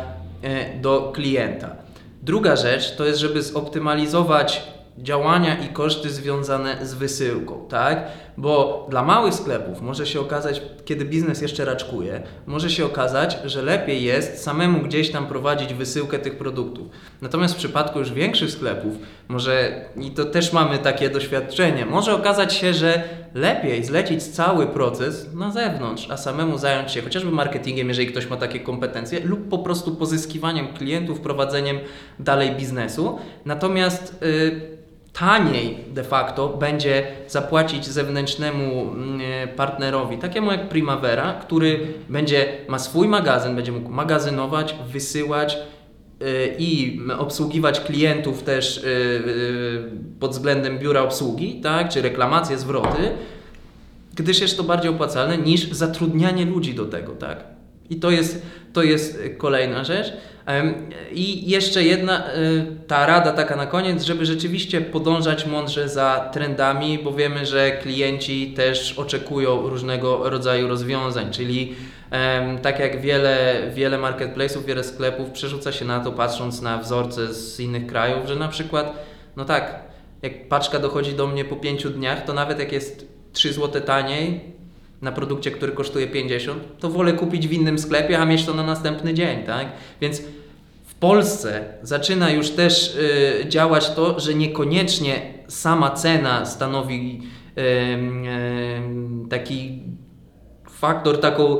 e, 0.43 0.79
do 0.79 1.13
klienta. 1.15 1.77
Druga 2.23 2.57
rzecz 2.57 2.97
to 2.97 3.05
jest, 3.05 3.19
żeby 3.19 3.43
zoptymalizować 3.43 4.63
działania 4.99 5.59
i 5.59 5.69
koszty 5.69 6.11
związane 6.11 6.87
z 6.87 6.95
wysyłką, 6.95 7.67
tak? 7.69 8.07
Bo 8.37 8.87
dla 8.91 9.03
małych 9.03 9.35
sklepów 9.35 9.81
może 9.81 10.07
się 10.07 10.21
okazać, 10.21 10.63
kiedy 10.85 11.05
biznes 11.05 11.43
jeszcze 11.43 11.65
raczkuje, 11.65 12.23
może 12.47 12.71
się 12.71 12.87
okazać, 12.87 13.39
że 13.45 13.63
lepiej 13.63 14.05
jest 14.05 14.43
samemu 14.43 14.81
gdzieś 14.81 15.11
tam 15.11 15.27
prowadzić 15.27 15.75
wysyłkę 15.75 16.19
tych 16.19 16.39
produktów. 16.39 16.87
Natomiast 17.23 17.55
w 17.55 17.57
przypadku 17.59 17.99
już 17.99 18.13
większych 18.13 18.51
sklepów, 18.51 18.95
może 19.29 19.85
i 20.01 20.11
to 20.11 20.25
też 20.25 20.53
mamy 20.53 20.79
takie 20.79 21.11
doświadczenie, 21.11 21.87
może 21.87 22.15
okazać 22.15 22.55
się, 22.55 22.75
że 22.75 23.03
lepiej 23.35 23.85
zlecić 23.85 24.23
cały 24.23 24.67
proces 24.67 25.35
na 25.35 25.51
zewnątrz, 25.51 26.11
a 26.11 26.17
samemu 26.17 26.59
zająć 26.59 26.93
się 26.93 27.03
chociażby 27.03 27.31
marketingiem, 27.31 27.89
jeżeli 27.89 28.09
ktoś 28.09 28.31
ma 28.31 28.37
takie 28.37 28.61
kompetencje, 28.61 29.21
lub 29.21 29.49
po 29.49 29.59
prostu 29.59 29.97
pozyskiwaniem 29.97 30.69
klientów, 30.69 31.21
prowadzeniem 31.21 31.79
dalej 32.19 32.51
biznesu. 32.57 33.19
Natomiast 33.45 34.23
y, 34.23 34.84
taniej 35.15 35.79
de 35.89 36.05
facto 36.05 36.49
będzie 36.49 37.07
zapłacić 37.29 37.87
zewnętrznemu 37.87 38.93
mm, 38.93 39.21
e, 39.21 39.49
partnerowi, 39.49 40.19
takiemu 40.19 40.53
jak 40.53 40.69
Primavera, 40.69 41.35
który 41.35 41.81
będzie, 42.09 42.47
ma 42.69 42.79
swój 42.79 43.09
magazyn, 43.09 43.57
będzie 43.57 43.73
mógł 43.73 43.91
magazynować, 43.91 44.77
wysyłać, 44.93 45.59
y, 46.23 46.55
i 46.59 47.01
obsługiwać 47.19 47.81
klientów 47.81 48.43
też 48.43 48.77
y, 48.77 49.91
pod 50.21 50.31
względem 50.31 50.79
biura 50.79 51.03
obsługi, 51.03 51.61
tak, 51.61 51.89
czy 51.89 52.03
reklamacje, 52.03 52.59
zwroty, 52.59 53.11
gdyż 54.15 54.41
jest 54.41 54.57
to 54.57 54.63
bardziej 54.63 54.91
opłacalne 54.91 55.39
niż 55.39 55.71
zatrudnianie 55.71 56.45
ludzi 56.45 56.75
do 56.75 56.85
tego, 56.85 57.13
tak. 57.13 57.45
I 57.91 57.97
to 57.97 58.11
jest, 58.11 58.43
to 58.73 58.83
jest 58.83 59.23
kolejna 59.39 59.85
rzecz. 59.85 60.13
I 61.13 61.51
jeszcze 61.51 61.83
jedna, 61.83 62.29
y, 62.29 62.67
ta 62.87 63.07
rada 63.07 63.33
taka 63.33 63.57
na 63.57 63.67
koniec, 63.67 64.03
żeby 64.03 64.27
rzeczywiście 64.27 64.81
podążać 64.81 65.47
mądrze 65.47 65.89
za 65.89 66.31
trendami, 66.33 66.99
bo 66.99 67.13
wiemy, 67.13 67.47
że 67.47 67.71
klienci 67.71 68.53
też 68.57 68.99
oczekują 68.99 69.69
różnego 69.69 70.31
rodzaju 70.31 70.69
rozwiązań, 70.69 71.33
czyli 71.33 71.75
tak 72.63 72.79
jak 72.79 73.01
wiele, 73.01 73.63
wiele 73.75 73.99
marketplace'ów, 73.99 74.65
wiele 74.65 74.85
sklepów 74.85 75.31
przerzuca 75.31 75.73
się 75.73 75.85
na 75.85 76.01
to 76.01 76.13
patrząc 76.13 76.63
na 76.63 76.79
wzorce 76.79 77.35
z 77.35 77.61
innych 77.61 77.87
krajów, 77.87 78.27
że 78.27 78.37
na 78.37 78.49
przykład, 78.49 79.07
no 79.37 79.45
tak, 79.45 79.83
jak 80.23 80.49
paczka 80.49 80.79
dochodzi 80.79 81.13
do 81.13 81.27
mnie 81.27 81.45
po 81.45 81.57
pięciu 81.57 81.91
dniach, 81.91 82.25
to 82.25 82.33
nawet 82.33 82.59
jak 82.59 82.73
jest 82.73 83.09
3 83.33 83.53
zł 83.53 83.83
taniej, 83.83 84.41
na 85.05 85.13
produkcie, 85.13 85.51
który 85.51 85.73
kosztuje 85.73 86.07
50, 86.07 86.63
to 86.79 86.91
wolę 86.91 87.13
kupić 87.13 87.49
w 87.49 87.53
innym 87.53 87.79
sklepie, 87.79 88.19
a 88.19 88.25
mieć 88.27 88.45
to 88.45 88.55
na 88.55 88.63
następny 88.63 89.15
dzień, 89.15 89.43
tak? 89.47 89.67
Więc 90.01 90.23
w 90.85 90.95
Polsce 90.95 91.65
zaczyna 91.83 92.31
już 92.31 92.51
też 92.51 92.97
y, 92.97 93.49
działać 93.49 93.91
to, 93.91 94.21
że 94.21 94.35
niekoniecznie 94.35 95.21
sama 95.49 95.91
cena 95.91 96.47
stanowi 96.47 97.21
ym, 97.93 98.25
ym, 98.27 99.27
taki 99.31 99.83
faktor, 100.71 101.21
taką, 101.21 101.59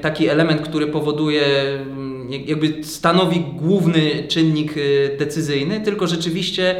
taki 0.00 0.28
element, 0.28 0.60
który 0.62 0.86
powoduje, 0.86 1.42
jak- 2.30 2.48
jakby 2.48 2.84
stanowi 2.84 3.40
główny 3.40 4.00
czynnik 4.28 4.76
y, 4.76 5.16
decyzyjny, 5.18 5.80
tylko 5.80 6.06
rzeczywiście 6.06 6.76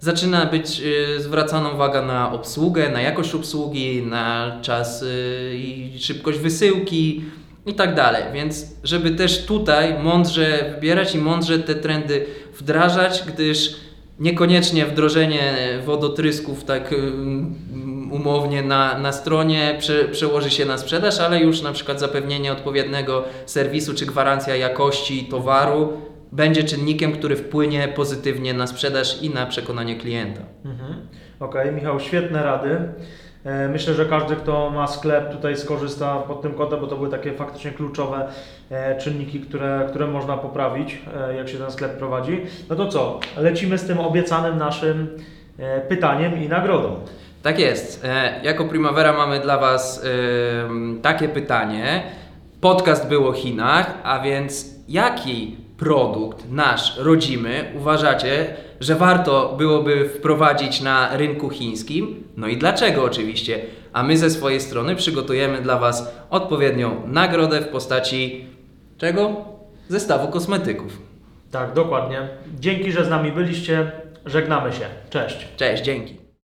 zaczyna 0.00 0.46
być 0.46 0.80
y, 1.16 1.22
zwracana 1.22 1.68
uwaga 1.68 2.02
na 2.02 2.32
obsługę, 2.32 2.88
na 2.88 3.00
jakość 3.00 3.34
obsługi, 3.34 4.02
na 4.02 4.58
czas 4.62 5.02
y, 5.02 5.06
i 5.56 5.98
szybkość 6.00 6.38
wysyłki 6.38 7.24
i 7.66 7.74
tak 7.74 7.94
dalej. 7.94 8.22
Więc 8.34 8.66
żeby 8.84 9.10
też 9.10 9.46
tutaj 9.46 10.02
mądrze 10.02 10.70
wybierać 10.74 11.14
i 11.14 11.18
mądrze 11.18 11.58
te 11.58 11.74
trendy 11.74 12.26
wdrażać, 12.58 13.22
gdyż 13.26 13.76
niekoniecznie 14.20 14.86
wdrożenie 14.86 15.54
wodotrysków 15.86 16.64
tak 16.64 16.92
ym, 16.92 17.54
umownie 18.12 18.62
na, 18.62 18.98
na 18.98 19.12
stronie 19.12 19.76
prze, 19.78 20.04
przełoży 20.04 20.50
się 20.50 20.64
na 20.64 20.78
sprzedaż, 20.78 21.20
ale 21.20 21.40
już 21.40 21.62
na 21.62 21.72
przykład 21.72 22.00
zapewnienie 22.00 22.52
odpowiedniego 22.52 23.24
serwisu 23.46 23.94
czy 23.94 24.06
gwarancja 24.06 24.56
jakości 24.56 25.24
towaru 25.24 25.92
będzie 26.32 26.64
czynnikiem, 26.64 27.12
który 27.12 27.36
wpłynie 27.36 27.88
pozytywnie 27.88 28.54
na 28.54 28.66
sprzedaż 28.66 29.22
i 29.22 29.30
na 29.30 29.46
przekonanie 29.46 29.96
klienta. 29.96 30.40
Mhm. 30.64 30.94
Okej, 31.40 31.72
Michał, 31.72 32.00
świetne 32.00 32.42
rady. 32.42 32.78
E, 33.44 33.68
Myślę, 33.68 33.94
że 33.94 34.04
każdy, 34.06 34.36
kto 34.36 34.70
ma 34.70 34.86
sklep, 34.86 35.32
tutaj 35.32 35.56
skorzysta 35.56 36.16
pod 36.16 36.42
tym 36.42 36.54
kątem, 36.54 36.80
bo 36.80 36.86
to 36.86 36.96
były 36.96 37.08
takie 37.10 37.32
faktycznie 37.32 37.70
kluczowe 37.70 38.28
e, 38.70 38.98
czynniki, 38.98 39.40
które, 39.40 39.86
które 39.88 40.06
można 40.06 40.36
poprawić, 40.36 40.98
e, 41.30 41.36
jak 41.36 41.48
się 41.48 41.58
ten 41.58 41.70
sklep 41.70 41.98
prowadzi. 41.98 42.40
No 42.68 42.76
to 42.76 42.88
co? 42.88 43.20
Lecimy 43.36 43.78
z 43.78 43.86
tym 43.86 43.98
obiecanym 44.00 44.58
naszym 44.58 45.16
pytaniem 45.88 46.42
i 46.42 46.48
nagrodą. 46.48 46.96
Tak 47.42 47.58
jest. 47.58 48.06
Jako 48.42 48.64
Primavera 48.64 49.12
mamy 49.12 49.40
dla 49.40 49.58
Was 49.58 50.04
takie 51.02 51.28
pytanie. 51.28 52.02
Podcast 52.60 53.08
był 53.08 53.28
o 53.28 53.32
Chinach, 53.32 53.94
a 54.02 54.18
więc 54.20 54.74
jaki 54.88 55.56
produkt 55.80 56.50
nasz 56.50 56.96
rodzimy 56.98 57.72
uważacie, 57.76 58.54
że 58.80 58.94
warto 58.94 59.54
byłoby 59.58 60.08
wprowadzić 60.08 60.80
na 60.80 61.16
rynku 61.16 61.50
chińskim? 61.50 62.24
No 62.36 62.46
i 62.46 62.56
dlaczego 62.56 63.04
oczywiście? 63.04 63.60
A 63.92 64.02
my 64.02 64.18
ze 64.18 64.30
swojej 64.30 64.60
strony 64.60 64.96
przygotujemy 64.96 65.62
dla 65.62 65.78
Was 65.78 66.14
odpowiednią 66.30 67.02
nagrodę 67.06 67.60
w 67.60 67.68
postaci 67.68 68.44
czego? 68.98 69.44
Zestawu 69.88 70.28
kosmetyków. 70.28 70.98
Tak, 71.50 71.72
dokładnie. 71.72 72.28
Dzięki, 72.58 72.92
że 72.92 73.04
z 73.04 73.08
nami 73.08 73.32
byliście. 73.32 73.92
Żegnamy 74.26 74.72
się. 74.72 74.86
Cześć. 75.10 75.48
Cześć, 75.56 75.82
dzięki. 75.82 76.19